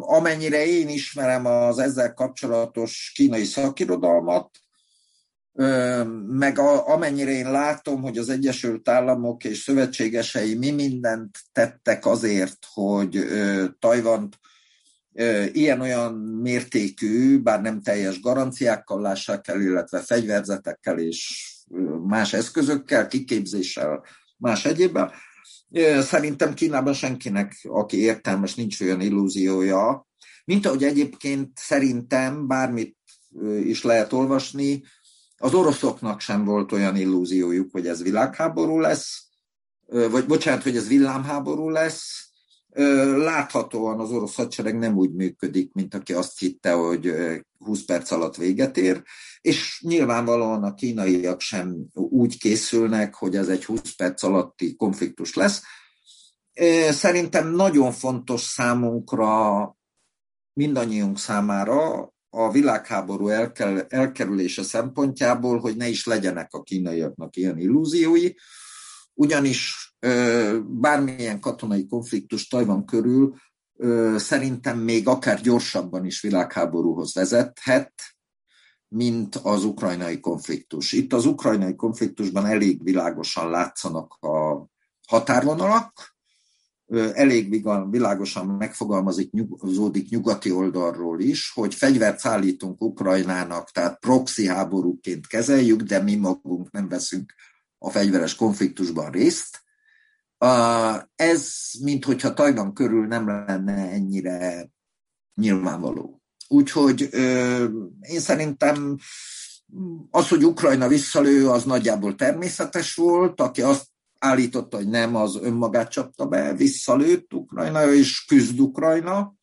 amennyire 0.00 0.66
én 0.66 0.88
ismerem 0.88 1.46
az 1.46 1.78
ezzel 1.78 2.14
kapcsolatos 2.14 3.12
kínai 3.14 3.44
szakirodalmat, 3.44 4.50
meg 6.26 6.58
amennyire 6.84 7.30
én 7.30 7.50
látom, 7.50 8.02
hogy 8.02 8.18
az 8.18 8.28
Egyesült 8.28 8.88
Államok 8.88 9.44
és 9.44 9.58
szövetségesei 9.58 10.54
mi 10.54 10.70
mindent 10.70 11.38
tettek 11.52 12.06
azért, 12.06 12.66
hogy 12.72 13.24
Tajvant 13.78 14.38
ilyen-olyan 15.52 16.14
mértékű, 16.14 17.42
bár 17.42 17.60
nem 17.60 17.82
teljes 17.82 18.20
garanciákkal 18.20 19.00
lássák 19.00 19.48
el, 19.48 19.60
illetve 19.60 20.00
fegyverzetekkel 20.00 20.98
és 20.98 21.48
más 22.06 22.32
eszközökkel, 22.32 23.06
kiképzéssel, 23.06 24.04
más 24.36 24.64
egyébben. 24.64 25.10
Szerintem 26.00 26.54
Kínában 26.54 26.92
senkinek, 26.92 27.60
aki 27.62 27.96
értelmes, 27.96 28.54
nincs 28.54 28.80
olyan 28.80 29.00
illúziója, 29.00 30.06
mint 30.44 30.66
ahogy 30.66 30.84
egyébként 30.84 31.50
szerintem 31.58 32.46
bármit 32.46 32.96
is 33.64 33.82
lehet 33.82 34.12
olvasni, 34.12 34.82
az 35.36 35.54
oroszoknak 35.54 36.20
sem 36.20 36.44
volt 36.44 36.72
olyan 36.72 36.96
illúziójuk, 36.96 37.72
hogy 37.72 37.86
ez 37.86 38.02
világháború 38.02 38.78
lesz, 38.78 39.22
vagy 39.86 40.26
bocsánat, 40.26 40.62
hogy 40.62 40.76
ez 40.76 40.88
villámháború 40.88 41.68
lesz. 41.68 42.29
Láthatóan 43.16 44.00
az 44.00 44.10
orosz 44.10 44.34
hadsereg 44.34 44.78
nem 44.78 44.96
úgy 44.96 45.12
működik, 45.12 45.72
mint 45.72 45.94
aki 45.94 46.12
azt 46.12 46.38
hitte, 46.38 46.72
hogy 46.72 47.14
20 47.58 47.84
perc 47.84 48.10
alatt 48.10 48.36
véget 48.36 48.76
ér, 48.76 49.02
és 49.40 49.82
nyilvánvalóan 49.86 50.62
a 50.62 50.74
kínaiak 50.74 51.40
sem 51.40 51.76
úgy 51.94 52.38
készülnek, 52.38 53.14
hogy 53.14 53.36
ez 53.36 53.48
egy 53.48 53.64
20 53.64 53.94
perc 53.96 54.22
alatti 54.22 54.76
konfliktus 54.76 55.34
lesz. 55.34 55.62
Szerintem 56.90 57.48
nagyon 57.54 57.92
fontos 57.92 58.40
számunkra, 58.40 59.76
mindannyiunk 60.52 61.18
számára 61.18 62.12
a 62.30 62.50
világháború 62.50 63.28
elkel, 63.28 63.86
elkerülése 63.88 64.62
szempontjából, 64.62 65.58
hogy 65.58 65.76
ne 65.76 65.88
is 65.88 66.06
legyenek 66.06 66.52
a 66.52 66.62
kínaiaknak 66.62 67.36
ilyen 67.36 67.58
illúziói, 67.58 68.34
ugyanis 69.14 69.89
bármilyen 70.66 71.40
katonai 71.40 71.86
konfliktus 71.86 72.48
Tajvan 72.48 72.84
körül 72.84 73.34
szerintem 74.16 74.78
még 74.78 75.08
akár 75.08 75.40
gyorsabban 75.40 76.04
is 76.04 76.20
világháborúhoz 76.20 77.14
vezethet, 77.14 77.92
mint 78.88 79.36
az 79.36 79.64
ukrajnai 79.64 80.20
konfliktus. 80.20 80.92
Itt 80.92 81.12
az 81.12 81.26
ukrajnai 81.26 81.74
konfliktusban 81.74 82.46
elég 82.46 82.82
világosan 82.82 83.50
látszanak 83.50 84.14
a 84.20 84.66
határvonalak, 85.06 86.16
elég 87.12 87.66
világosan 87.90 88.46
megfogalmazik 88.46 89.30
nyugzódik 89.30 90.08
nyugati 90.08 90.50
oldalról 90.50 91.20
is, 91.20 91.50
hogy 91.54 91.74
fegyvert 91.74 92.18
szállítunk 92.18 92.82
Ukrajnának, 92.82 93.70
tehát 93.70 93.98
proxy 93.98 94.46
háborúként 94.46 95.26
kezeljük, 95.26 95.82
de 95.82 96.02
mi 96.02 96.14
magunk 96.14 96.70
nem 96.70 96.88
veszünk 96.88 97.34
a 97.78 97.90
fegyveres 97.90 98.34
konfliktusban 98.34 99.10
részt. 99.10 99.60
Ez, 101.14 101.70
minthogyha 101.82 102.34
Tajvan 102.34 102.74
körül 102.74 103.06
nem 103.06 103.26
lenne 103.26 103.90
ennyire 103.90 104.70
nyilvánvaló. 105.34 106.22
Úgyhogy 106.48 107.08
én 108.00 108.20
szerintem 108.20 108.96
az, 110.10 110.28
hogy 110.28 110.44
Ukrajna 110.44 110.88
visszalő, 110.88 111.48
az 111.48 111.64
nagyjából 111.64 112.14
természetes 112.14 112.94
volt. 112.94 113.40
Aki 113.40 113.62
azt 113.62 113.86
állította, 114.18 114.76
hogy 114.76 114.88
nem, 114.88 115.16
az 115.16 115.38
önmagát 115.42 115.90
csapta 115.90 116.26
be, 116.26 116.54
visszalőtt 116.54 117.34
Ukrajna, 117.34 117.92
és 117.92 118.24
küzd 118.24 118.60
Ukrajna, 118.60 119.34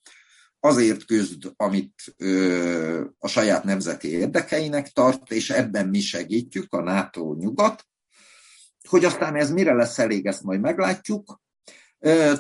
azért 0.59 1.05
küzd, 1.05 1.51
amit 1.55 1.93
ö, 2.17 3.05
a 3.19 3.27
saját 3.27 3.63
nemzeti 3.63 4.07
érdekeinek 4.07 4.87
tart, 4.87 5.31
és 5.31 5.49
ebben 5.49 5.87
mi 5.87 5.99
segítjük, 5.99 6.73
a 6.73 6.81
NATO 6.81 7.35
nyugat, 7.39 7.87
hogy 8.87 9.05
aztán 9.05 9.35
ez 9.35 9.51
mire 9.51 9.73
lesz 9.73 9.99
elég, 9.99 10.25
ezt 10.25 10.43
majd 10.43 10.59
meglátjuk. 10.59 11.41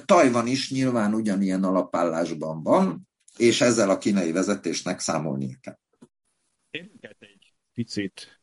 Tajvan 0.05 0.47
is 0.47 0.71
nyilván 0.71 1.13
ugyanilyen 1.13 1.63
alapállásban 1.63 2.63
van, 2.63 3.07
és 3.37 3.61
ezzel 3.61 3.89
a 3.89 3.97
kínai 3.97 4.31
vezetésnek 4.31 4.99
számolnia 4.99 5.55
kell. 5.61 5.77
Érdekel 6.69 7.15
egy 7.19 7.53
picit 7.73 8.41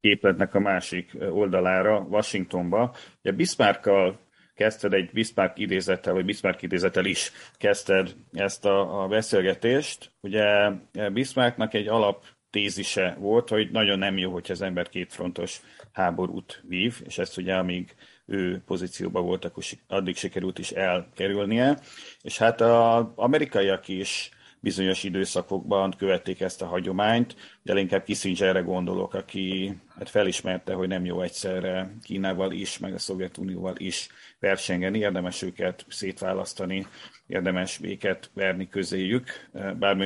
képletnek 0.00 0.54
a 0.54 0.60
másik 0.60 1.16
oldalára, 1.30 1.98
Washingtonba. 2.00 2.94
Ugye 3.22 3.32
Bismarckkal 3.32 4.20
kezdted 4.54 4.92
egy 4.92 5.10
Bismarck 5.12 5.58
idézettel, 5.58 6.12
vagy 6.12 6.24
Bismarck 6.24 6.62
idézettel 6.62 7.04
is 7.04 7.32
kezdted 7.56 8.16
ezt 8.32 8.64
a, 8.64 9.02
a 9.02 9.08
beszélgetést. 9.08 10.12
Ugye 10.20 10.70
Bismarcknak 11.12 11.74
egy 11.74 11.88
alap 11.88 12.24
tézise 12.54 13.16
volt, 13.18 13.48
hogy 13.48 13.70
nagyon 13.70 13.98
nem 13.98 14.18
jó, 14.18 14.32
hogyha 14.32 14.52
az 14.52 14.62
ember 14.62 14.88
kétfrontos 14.88 15.60
háborút 15.92 16.62
vív, 16.68 17.02
és 17.06 17.18
ezt 17.18 17.36
ugye 17.36 17.54
amíg 17.54 17.94
ő 18.26 18.62
pozícióban 18.66 19.24
volt, 19.24 19.44
akkor 19.44 19.62
addig 19.88 20.16
sikerült 20.16 20.58
is 20.58 20.70
elkerülnie. 20.70 21.78
És 22.22 22.38
hát 22.38 22.60
az 22.60 23.04
amerikaiak 23.14 23.88
is 23.88 24.30
bizonyos 24.60 25.02
időszakokban 25.02 25.94
követték 25.98 26.40
ezt 26.40 26.62
a 26.62 26.66
hagyományt, 26.66 27.36
de 27.62 27.78
inkább 27.80 28.04
Kissingerre 28.04 28.60
gondolok, 28.60 29.14
aki 29.14 29.76
hát 29.98 30.08
felismerte, 30.08 30.72
hogy 30.72 30.88
nem 30.88 31.04
jó 31.04 31.20
egyszerre 31.20 31.94
Kínával 32.02 32.52
is, 32.52 32.78
meg 32.78 32.94
a 32.94 32.98
Szovjetunióval 32.98 33.74
is 33.76 34.08
versengeni, 34.38 34.98
érdemes 34.98 35.42
őket 35.42 35.84
szétválasztani, 35.88 36.86
érdemes 37.26 37.78
béket 37.78 38.30
verni 38.34 38.68
közéjük, 38.68 39.50
bár 39.78 39.96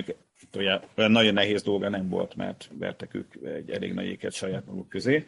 olyan 0.56 0.82
nagyon 0.94 1.34
nehéz 1.34 1.62
dolga 1.62 1.88
nem 1.88 2.08
volt, 2.08 2.36
mert 2.36 2.70
vertek 2.78 3.14
ők 3.14 3.34
egy 3.54 3.70
elég 3.70 3.92
nagy 3.92 4.06
éket 4.06 4.32
saját 4.32 4.66
maguk 4.66 4.88
közé. 4.88 5.24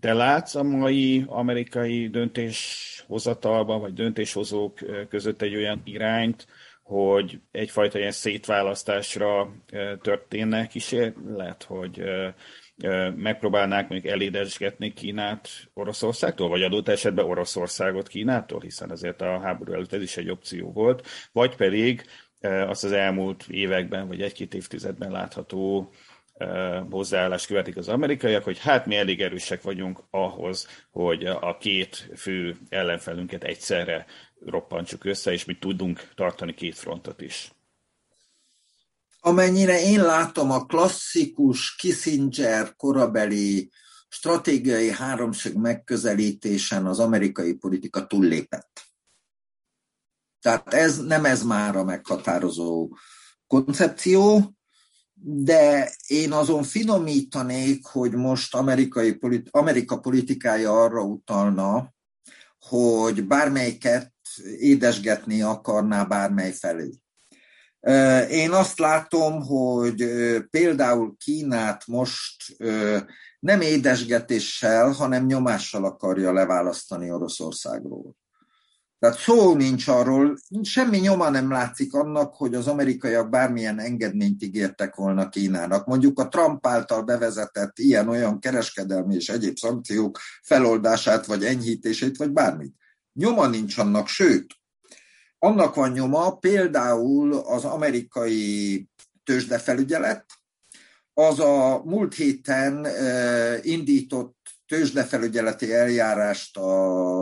Te 0.00 0.12
látsz 0.12 0.54
a 0.54 0.62
mai 0.62 1.24
amerikai 1.26 2.08
döntéshozatalban, 2.08 3.80
vagy 3.80 3.92
döntéshozók 3.92 4.78
között 5.08 5.42
egy 5.42 5.54
olyan 5.56 5.82
irányt, 5.84 6.46
hogy 6.82 7.40
egyfajta 7.50 7.98
ilyen 7.98 8.10
szétválasztásra 8.10 9.54
történne 10.02 10.66
kísérlet, 10.66 11.62
hogy 11.62 12.02
megpróbálnák 13.16 13.88
mondjuk 13.88 14.12
elédesgetni 14.12 14.92
Kínát 14.92 15.48
Oroszországtól, 15.74 16.48
vagy 16.48 16.62
adott 16.62 16.88
esetben 16.88 17.24
Oroszországot 17.24 18.08
Kínától, 18.08 18.60
hiszen 18.60 18.90
azért 18.90 19.20
a 19.20 19.40
háború 19.40 19.72
előtt 19.72 19.92
ez 19.92 20.02
is 20.02 20.16
egy 20.16 20.30
opció 20.30 20.72
volt, 20.72 21.06
vagy 21.32 21.56
pedig 21.56 22.04
azt 22.40 22.84
az 22.84 22.92
elmúlt 22.92 23.44
években, 23.48 24.08
vagy 24.08 24.22
egy-két 24.22 24.54
évtizedben 24.54 25.10
látható 25.10 25.90
hozzáállást 26.90 27.46
követik 27.46 27.76
az 27.76 27.88
amerikaiak, 27.88 28.44
hogy 28.44 28.58
hát 28.58 28.86
mi 28.86 28.96
elég 28.96 29.20
erősek 29.22 29.62
vagyunk 29.62 30.02
ahhoz, 30.10 30.66
hogy 30.90 31.26
a 31.26 31.56
két 31.60 32.10
fő 32.16 32.56
ellenfelünket 32.68 33.44
egyszerre 33.44 34.06
roppantsuk 34.40 35.04
össze, 35.04 35.32
és 35.32 35.44
mi 35.44 35.58
tudunk 35.58 36.08
tartani 36.14 36.54
két 36.54 36.74
frontot 36.74 37.20
is. 37.20 37.50
Amennyire 39.20 39.80
én 39.80 40.02
látom, 40.02 40.50
a 40.50 40.64
klasszikus 40.64 41.76
Kissinger 41.76 42.76
korabeli 42.76 43.70
stratégiai 44.08 44.90
háromság 44.90 45.56
megközelítésen 45.56 46.86
az 46.86 46.98
amerikai 46.98 47.54
politika 47.54 48.06
túllépett. 48.06 48.85
Tehát 50.40 50.74
ez 50.74 51.04
nem 51.04 51.24
ez 51.24 51.42
már 51.42 51.76
a 51.76 51.84
meghatározó 51.84 52.96
koncepció, 53.46 54.54
de 55.18 55.92
én 56.06 56.32
azon 56.32 56.62
finomítanék, 56.62 57.86
hogy 57.86 58.12
most 58.12 58.54
amerikai 58.54 59.12
politi- 59.12 59.48
Amerika 59.52 60.00
politikája 60.00 60.82
arra 60.82 61.02
utalna, 61.02 61.94
hogy 62.58 63.26
bármelyiket 63.26 64.12
édesgetni 64.58 65.42
akarná 65.42 66.04
bármely 66.04 66.52
felé. 66.52 66.90
Én 68.30 68.50
azt 68.50 68.78
látom, 68.78 69.42
hogy 69.42 70.06
például 70.50 71.16
Kínát 71.16 71.86
most 71.86 72.56
nem 73.38 73.60
édesgetéssel, 73.60 74.90
hanem 74.90 75.26
nyomással 75.26 75.84
akarja 75.84 76.32
leválasztani 76.32 77.10
Oroszországról. 77.10 78.14
Tehát 79.06 79.20
szó 79.20 79.54
nincs 79.54 79.88
arról, 79.88 80.36
semmi 80.62 80.98
nyoma 80.98 81.30
nem 81.30 81.50
látszik 81.50 81.94
annak, 81.94 82.34
hogy 82.34 82.54
az 82.54 82.66
amerikaiak 82.66 83.30
bármilyen 83.30 83.78
engedményt 83.78 84.42
ígértek 84.42 84.94
volna 84.94 85.28
Kínának. 85.28 85.86
Mondjuk 85.86 86.18
a 86.18 86.28
Trump 86.28 86.66
által 86.66 87.02
bevezetett 87.02 87.78
ilyen-olyan 87.78 88.40
kereskedelmi 88.40 89.14
és 89.14 89.28
egyéb 89.28 89.56
szankciók 89.56 90.18
feloldását, 90.42 91.26
vagy 91.26 91.44
enyhítését, 91.44 92.16
vagy 92.16 92.30
bármit. 92.30 92.74
Nyoma 93.12 93.46
nincs 93.46 93.78
annak, 93.78 94.08
sőt, 94.08 94.46
annak 95.38 95.74
van 95.74 95.90
nyoma 95.90 96.36
például 96.36 97.32
az 97.32 97.64
amerikai 97.64 98.88
tőzsdefelügyelet, 99.24 100.24
az 101.14 101.40
a 101.40 101.82
múlt 101.84 102.14
héten 102.14 102.86
indított 103.62 104.35
tőzsdefelügyeleti 104.66 105.72
eljárást 105.72 106.56
a 106.56 106.70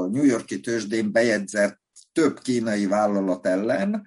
New 0.07 0.25
Yorki 0.25 0.61
tőzsdén 0.61 1.13
bejegyzett 1.13 1.81
több 2.13 2.41
kínai 2.41 2.87
vállalat 2.87 3.47
ellen, 3.47 4.07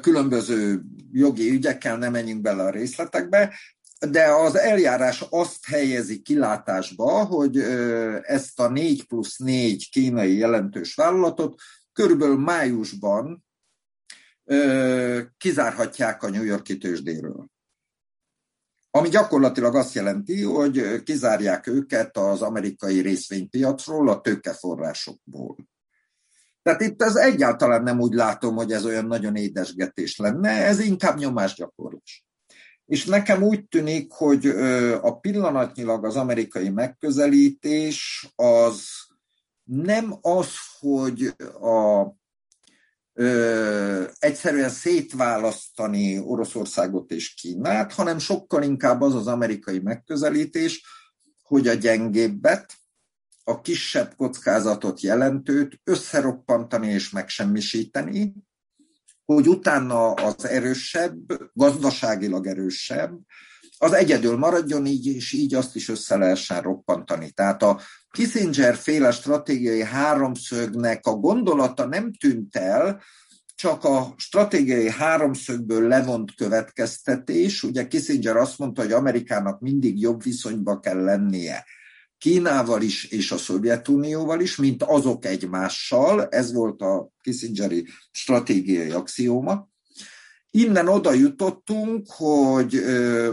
különböző 0.00 0.82
jogi 1.12 1.50
ügyekkel, 1.50 1.96
nem 1.96 2.12
menjünk 2.12 2.40
bele 2.40 2.62
a 2.62 2.70
részletekbe, 2.70 3.54
de 4.10 4.24
az 4.24 4.56
eljárás 4.56 5.24
azt 5.30 5.66
helyezi 5.66 6.22
kilátásba, 6.22 7.24
hogy 7.24 7.58
ezt 8.22 8.60
a 8.60 8.68
4 8.68 9.06
plusz 9.06 9.36
4 9.36 9.90
kínai 9.90 10.36
jelentős 10.36 10.94
vállalatot 10.94 11.60
körülbelül 11.92 12.38
májusban 12.38 13.44
kizárhatják 15.36 16.22
a 16.22 16.30
New 16.30 16.44
Yorki 16.44 16.78
tőzsdéről. 16.78 17.46
Ami 18.96 19.08
gyakorlatilag 19.08 19.74
azt 19.74 19.94
jelenti, 19.94 20.42
hogy 20.42 21.02
kizárják 21.02 21.66
őket 21.66 22.16
az 22.16 22.42
amerikai 22.42 23.00
részvénypiacról, 23.00 24.08
a 24.08 24.20
tőkeforrásokból. 24.20 25.56
Tehát 26.62 26.80
itt 26.80 27.02
ez 27.02 27.16
egyáltalán 27.16 27.82
nem 27.82 28.00
úgy 28.00 28.12
látom, 28.12 28.54
hogy 28.54 28.72
ez 28.72 28.84
olyan 28.84 29.06
nagyon 29.06 29.36
édesgetés 29.36 30.16
lenne, 30.16 30.50
ez 30.50 30.80
inkább 30.80 31.18
nyomásgyakorlás. 31.18 32.26
És 32.86 33.04
nekem 33.04 33.42
úgy 33.42 33.68
tűnik, 33.68 34.12
hogy 34.12 34.46
a 35.00 35.18
pillanatnyilag 35.18 36.04
az 36.04 36.16
amerikai 36.16 36.68
megközelítés 36.68 38.28
az 38.36 38.88
nem 39.64 40.14
az, 40.20 40.48
hogy 40.78 41.34
a 41.60 42.06
ö, 43.18 44.04
egyszerűen 44.18 44.68
szétválasztani 44.68 46.18
Oroszországot 46.18 47.10
és 47.10 47.34
Kínát, 47.34 47.92
hanem 47.92 48.18
sokkal 48.18 48.62
inkább 48.62 49.00
az 49.00 49.14
az 49.14 49.26
amerikai 49.26 49.78
megközelítés, 49.78 50.84
hogy 51.42 51.68
a 51.68 51.74
gyengébbet, 51.74 52.74
a 53.44 53.60
kisebb 53.60 54.14
kockázatot 54.16 55.00
jelentőt 55.00 55.80
összeroppantani 55.84 56.88
és 56.88 57.10
megsemmisíteni, 57.10 58.34
hogy 59.24 59.48
utána 59.48 60.12
az 60.12 60.46
erősebb, 60.46 61.18
gazdaságilag 61.52 62.46
erősebb, 62.46 63.18
az 63.78 63.92
egyedül 63.92 64.36
maradjon 64.36 64.86
így, 64.86 65.06
és 65.06 65.32
így 65.32 65.54
azt 65.54 65.76
is 65.76 65.88
össze 65.88 66.16
lehessen 66.16 66.62
roppantani. 66.62 67.30
Tehát 67.30 67.62
a 67.62 67.80
Kissinger 68.16 68.76
féle 68.76 69.10
stratégiai 69.10 69.82
háromszögnek 69.82 71.06
a 71.06 71.14
gondolata 71.14 71.86
nem 71.86 72.12
tűnt 72.12 72.56
el, 72.56 73.02
csak 73.54 73.84
a 73.84 74.14
stratégiai 74.16 74.90
háromszögből 74.90 75.88
levont 75.88 76.34
következtetés. 76.34 77.62
Ugye 77.62 77.86
Kissinger 77.86 78.36
azt 78.36 78.58
mondta, 78.58 78.82
hogy 78.82 78.92
Amerikának 78.92 79.60
mindig 79.60 80.00
jobb 80.00 80.22
viszonyba 80.22 80.80
kell 80.80 81.02
lennie 81.02 81.64
Kínával 82.18 82.82
is 82.82 83.04
és 83.04 83.30
a 83.30 83.36
Szovjetunióval 83.36 84.40
is, 84.40 84.56
mint 84.56 84.82
azok 84.82 85.24
egymással. 85.24 86.28
Ez 86.28 86.52
volt 86.52 86.80
a 86.80 87.10
Kissingeri 87.20 87.86
stratégiai 88.10 88.90
axióma. 88.90 89.68
Innen 90.56 90.88
oda 90.88 91.12
jutottunk, 91.12 92.06
hogy 92.10 92.80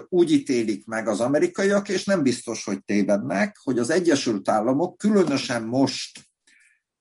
úgy 0.09 0.31
ítélik 0.31 0.85
meg 0.85 1.07
az 1.07 1.19
amerikaiak, 1.19 1.89
és 1.89 2.05
nem 2.05 2.23
biztos, 2.23 2.63
hogy 2.63 2.83
tévednek, 2.83 3.57
hogy 3.63 3.79
az 3.79 3.89
Egyesült 3.89 4.49
Államok 4.49 4.97
különösen 4.97 5.63
most, 5.63 6.19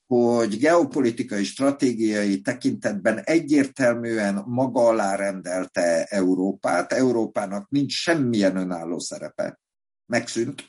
hogy 0.06 0.58
geopolitikai, 0.58 1.44
stratégiai 1.44 2.40
tekintetben 2.40 3.18
egyértelműen 3.18 4.42
maga 4.46 4.88
alá 4.88 5.16
rendelte 5.16 6.04
Európát, 6.04 6.92
Európának 6.92 7.68
nincs 7.68 7.92
semmilyen 7.92 8.56
önálló 8.56 8.98
szerepe, 8.98 9.60
megszűnt, 10.06 10.64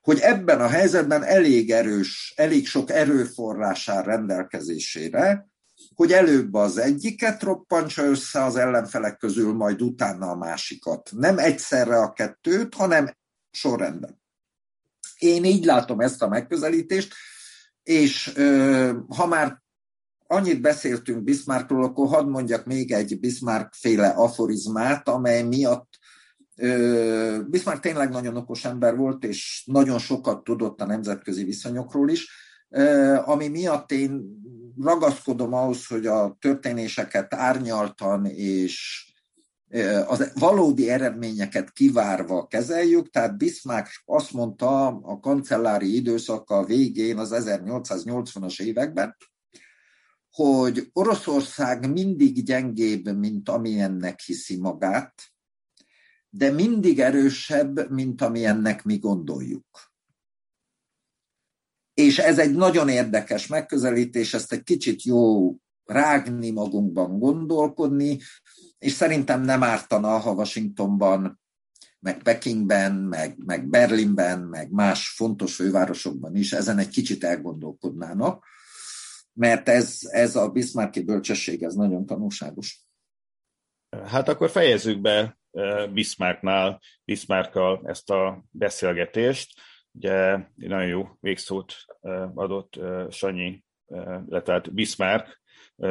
hogy 0.00 0.18
ebben 0.18 0.60
a 0.60 0.68
helyzetben 0.68 1.22
elég 1.24 1.70
erős, 1.70 2.32
elég 2.36 2.66
sok 2.66 2.90
erőforrásár 2.90 4.04
rendelkezésére, 4.04 5.49
hogy 5.94 6.12
előbb 6.12 6.54
az 6.54 6.78
egyiket 6.78 7.42
roppantsa 7.42 8.04
össze 8.04 8.44
az 8.44 8.56
ellenfelek 8.56 9.16
közül, 9.16 9.52
majd 9.52 9.82
utána 9.82 10.30
a 10.30 10.36
másikat. 10.36 11.10
Nem 11.12 11.38
egyszerre 11.38 11.96
a 11.96 12.12
kettőt, 12.12 12.74
hanem 12.74 13.10
sorrendben. 13.50 14.20
Én 15.18 15.44
így 15.44 15.64
látom 15.64 16.00
ezt 16.00 16.22
a 16.22 16.28
megközelítést, 16.28 17.14
és 17.82 18.32
ha 19.08 19.26
már 19.26 19.62
annyit 20.26 20.60
beszéltünk 20.60 21.22
Bismarckról, 21.22 21.84
akkor 21.84 22.08
hadd 22.08 22.26
mondjak 22.26 22.64
még 22.64 22.92
egy 22.92 23.20
Bismarck 23.20 23.74
féle 23.74 24.08
aforizmát, 24.08 25.08
amely 25.08 25.42
miatt 25.42 25.88
Bismarck 27.46 27.80
tényleg 27.80 28.10
nagyon 28.10 28.36
okos 28.36 28.64
ember 28.64 28.96
volt, 28.96 29.24
és 29.24 29.62
nagyon 29.66 29.98
sokat 29.98 30.44
tudott 30.44 30.80
a 30.80 30.86
nemzetközi 30.86 31.44
viszonyokról 31.44 32.10
is, 32.10 32.28
ami 33.24 33.48
miatt 33.48 33.92
én 33.92 34.39
ragaszkodom 34.82 35.52
ahhoz, 35.52 35.86
hogy 35.86 36.06
a 36.06 36.36
történéseket 36.40 37.34
árnyaltan 37.34 38.26
és 38.26 39.04
az 40.06 40.32
valódi 40.34 40.90
eredményeket 40.90 41.72
kivárva 41.72 42.46
kezeljük, 42.46 43.10
tehát 43.10 43.36
Bismarck 43.36 44.02
azt 44.04 44.32
mondta 44.32 44.86
a 44.86 45.20
kancellári 45.20 45.94
időszaka 45.94 46.64
végén, 46.64 47.18
az 47.18 47.30
1880-as 47.34 48.62
években, 48.62 49.16
hogy 50.30 50.90
Oroszország 50.92 51.90
mindig 51.90 52.44
gyengébb, 52.44 53.18
mint 53.18 53.48
amilyennek 53.48 54.20
hiszi 54.20 54.56
magát, 54.56 55.14
de 56.28 56.50
mindig 56.50 57.00
erősebb, 57.00 57.90
mint 57.90 58.22
amilyennek 58.22 58.82
mi 58.82 58.98
gondoljuk. 58.98 59.89
És 62.00 62.18
ez 62.18 62.38
egy 62.38 62.54
nagyon 62.54 62.88
érdekes 62.88 63.46
megközelítés, 63.46 64.34
ezt 64.34 64.52
egy 64.52 64.62
kicsit 64.62 65.02
jó 65.02 65.54
rágni 65.84 66.50
magunkban, 66.50 67.18
gondolkodni, 67.18 68.18
és 68.78 68.92
szerintem 68.92 69.42
nem 69.42 69.62
ártana, 69.62 70.18
ha 70.18 70.32
Washingtonban, 70.32 71.40
meg 71.98 72.22
Pekingben, 72.22 72.92
meg, 72.94 73.36
meg 73.44 73.68
Berlinben, 73.68 74.40
meg 74.40 74.70
más 74.70 75.08
fontos 75.08 75.54
fővárosokban 75.54 76.36
is 76.36 76.52
ezen 76.52 76.78
egy 76.78 76.88
kicsit 76.88 77.24
elgondolkodnának, 77.24 78.44
mert 79.32 79.68
ez, 79.68 79.98
ez 80.00 80.36
a 80.36 80.48
Bismarcki 80.48 81.02
bölcsesség, 81.02 81.62
ez 81.62 81.74
nagyon 81.74 82.06
tanulságos. 82.06 82.80
Hát 84.04 84.28
akkor 84.28 84.50
fejezzük 84.50 85.00
be 85.00 85.38
eh, 85.50 85.88
Bismarcknál, 85.88 86.80
Bismarckkal 87.04 87.82
ezt 87.84 88.10
a 88.10 88.44
beszélgetést. 88.50 89.60
Ugye 89.92 90.38
nagyon 90.54 90.86
jó 90.86 91.08
végszót 91.20 91.74
adott 92.34 92.80
Sanyi, 93.10 93.64
tehát 94.28 94.72
Bismarck 94.72 95.40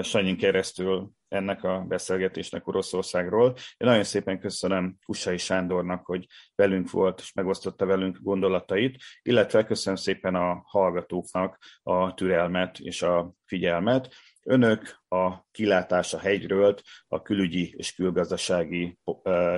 Sanyin 0.01 0.38
keresztül 0.38 1.11
ennek 1.27 1.63
a 1.63 1.85
beszélgetésnek 1.88 2.67
Oroszországról. 2.67 3.47
Én 3.77 3.88
nagyon 3.88 4.03
szépen 4.03 4.39
köszönöm 4.39 4.97
Kussai 5.05 5.38
Sándornak, 5.38 6.05
hogy 6.05 6.27
velünk 6.55 6.91
volt, 6.91 7.19
és 7.19 7.34
megosztotta 7.34 7.85
velünk 7.85 8.17
gondolatait, 8.21 8.97
illetve 9.21 9.65
köszönöm 9.65 9.99
szépen 9.99 10.35
a 10.35 10.61
hallgatóknak 10.65 11.57
a 11.84 12.13
türelmet 12.13 12.80
és 12.80 13.01
a 13.01 13.34
figyelmet. 13.45 14.13
Önök 14.44 14.99
a 15.07 15.45
Kilátás 15.52 16.14
a 16.14 16.20
hegyről, 16.20 16.76
a 17.07 17.22
Külügyi 17.22 17.74
és 17.78 17.94
Külgazdasági 17.94 18.99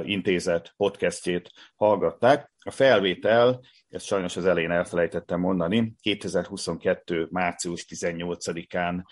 Intézet 0.03 0.73
podcastjét 0.77 1.51
hallgatták. 1.75 2.51
A 2.63 2.71
felvétel, 2.71 3.61
ezt 3.89 4.05
sajnos 4.05 4.37
az 4.37 4.45
elején 4.45 4.71
elfelejtettem 4.71 5.39
mondani, 5.39 5.93
2022. 6.01 7.27
március 7.31 7.85
18-án 7.89 9.03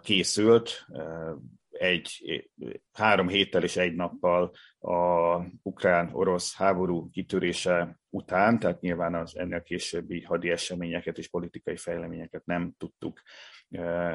készült, 0.00 0.86
egy, 1.70 2.10
három 2.92 3.28
héttel 3.28 3.62
és 3.62 3.76
egy 3.76 3.94
nappal 3.94 4.52
a 4.78 5.36
ukrán-orosz 5.62 6.56
háború 6.56 7.10
kitörése 7.10 7.98
után, 8.10 8.58
tehát 8.58 8.80
nyilván 8.80 9.14
az 9.14 9.36
ennél 9.36 9.62
későbbi 9.62 10.22
hadi 10.22 10.50
eseményeket 10.50 11.18
és 11.18 11.28
politikai 11.28 11.76
fejleményeket 11.76 12.44
nem 12.44 12.74
tudtuk 12.78 13.20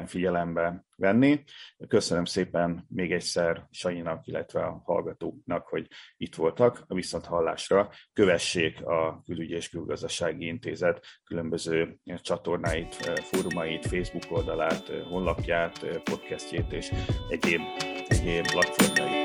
figyelembe 0.06 0.84
venni. 0.96 1.42
Köszönöm 1.88 2.24
szépen 2.24 2.86
még 2.88 3.12
egyszer 3.12 3.66
Sanyinak, 3.70 4.26
illetve 4.26 4.62
a 4.62 4.82
hallgatóknak, 4.84 5.66
hogy 5.66 5.86
itt 6.16 6.34
voltak. 6.34 6.84
A 6.86 6.94
viszont 6.94 7.26
hallásra 7.26 7.90
kövessék 8.12 8.86
a 8.86 9.22
Külügyi 9.24 9.54
és 9.54 9.68
Külgazdasági 9.68 10.46
Intézet 10.46 11.06
különböző 11.24 11.98
csatornáit, 12.04 12.94
fórumait, 13.22 13.86
Facebook 13.86 14.36
oldalát, 14.36 14.88
honlapját, 15.08 16.00
podcastjét 16.04 16.72
és 16.72 16.90
egyéb, 17.28 17.60
egyéb 18.08 18.46
platformjait. 18.46 19.19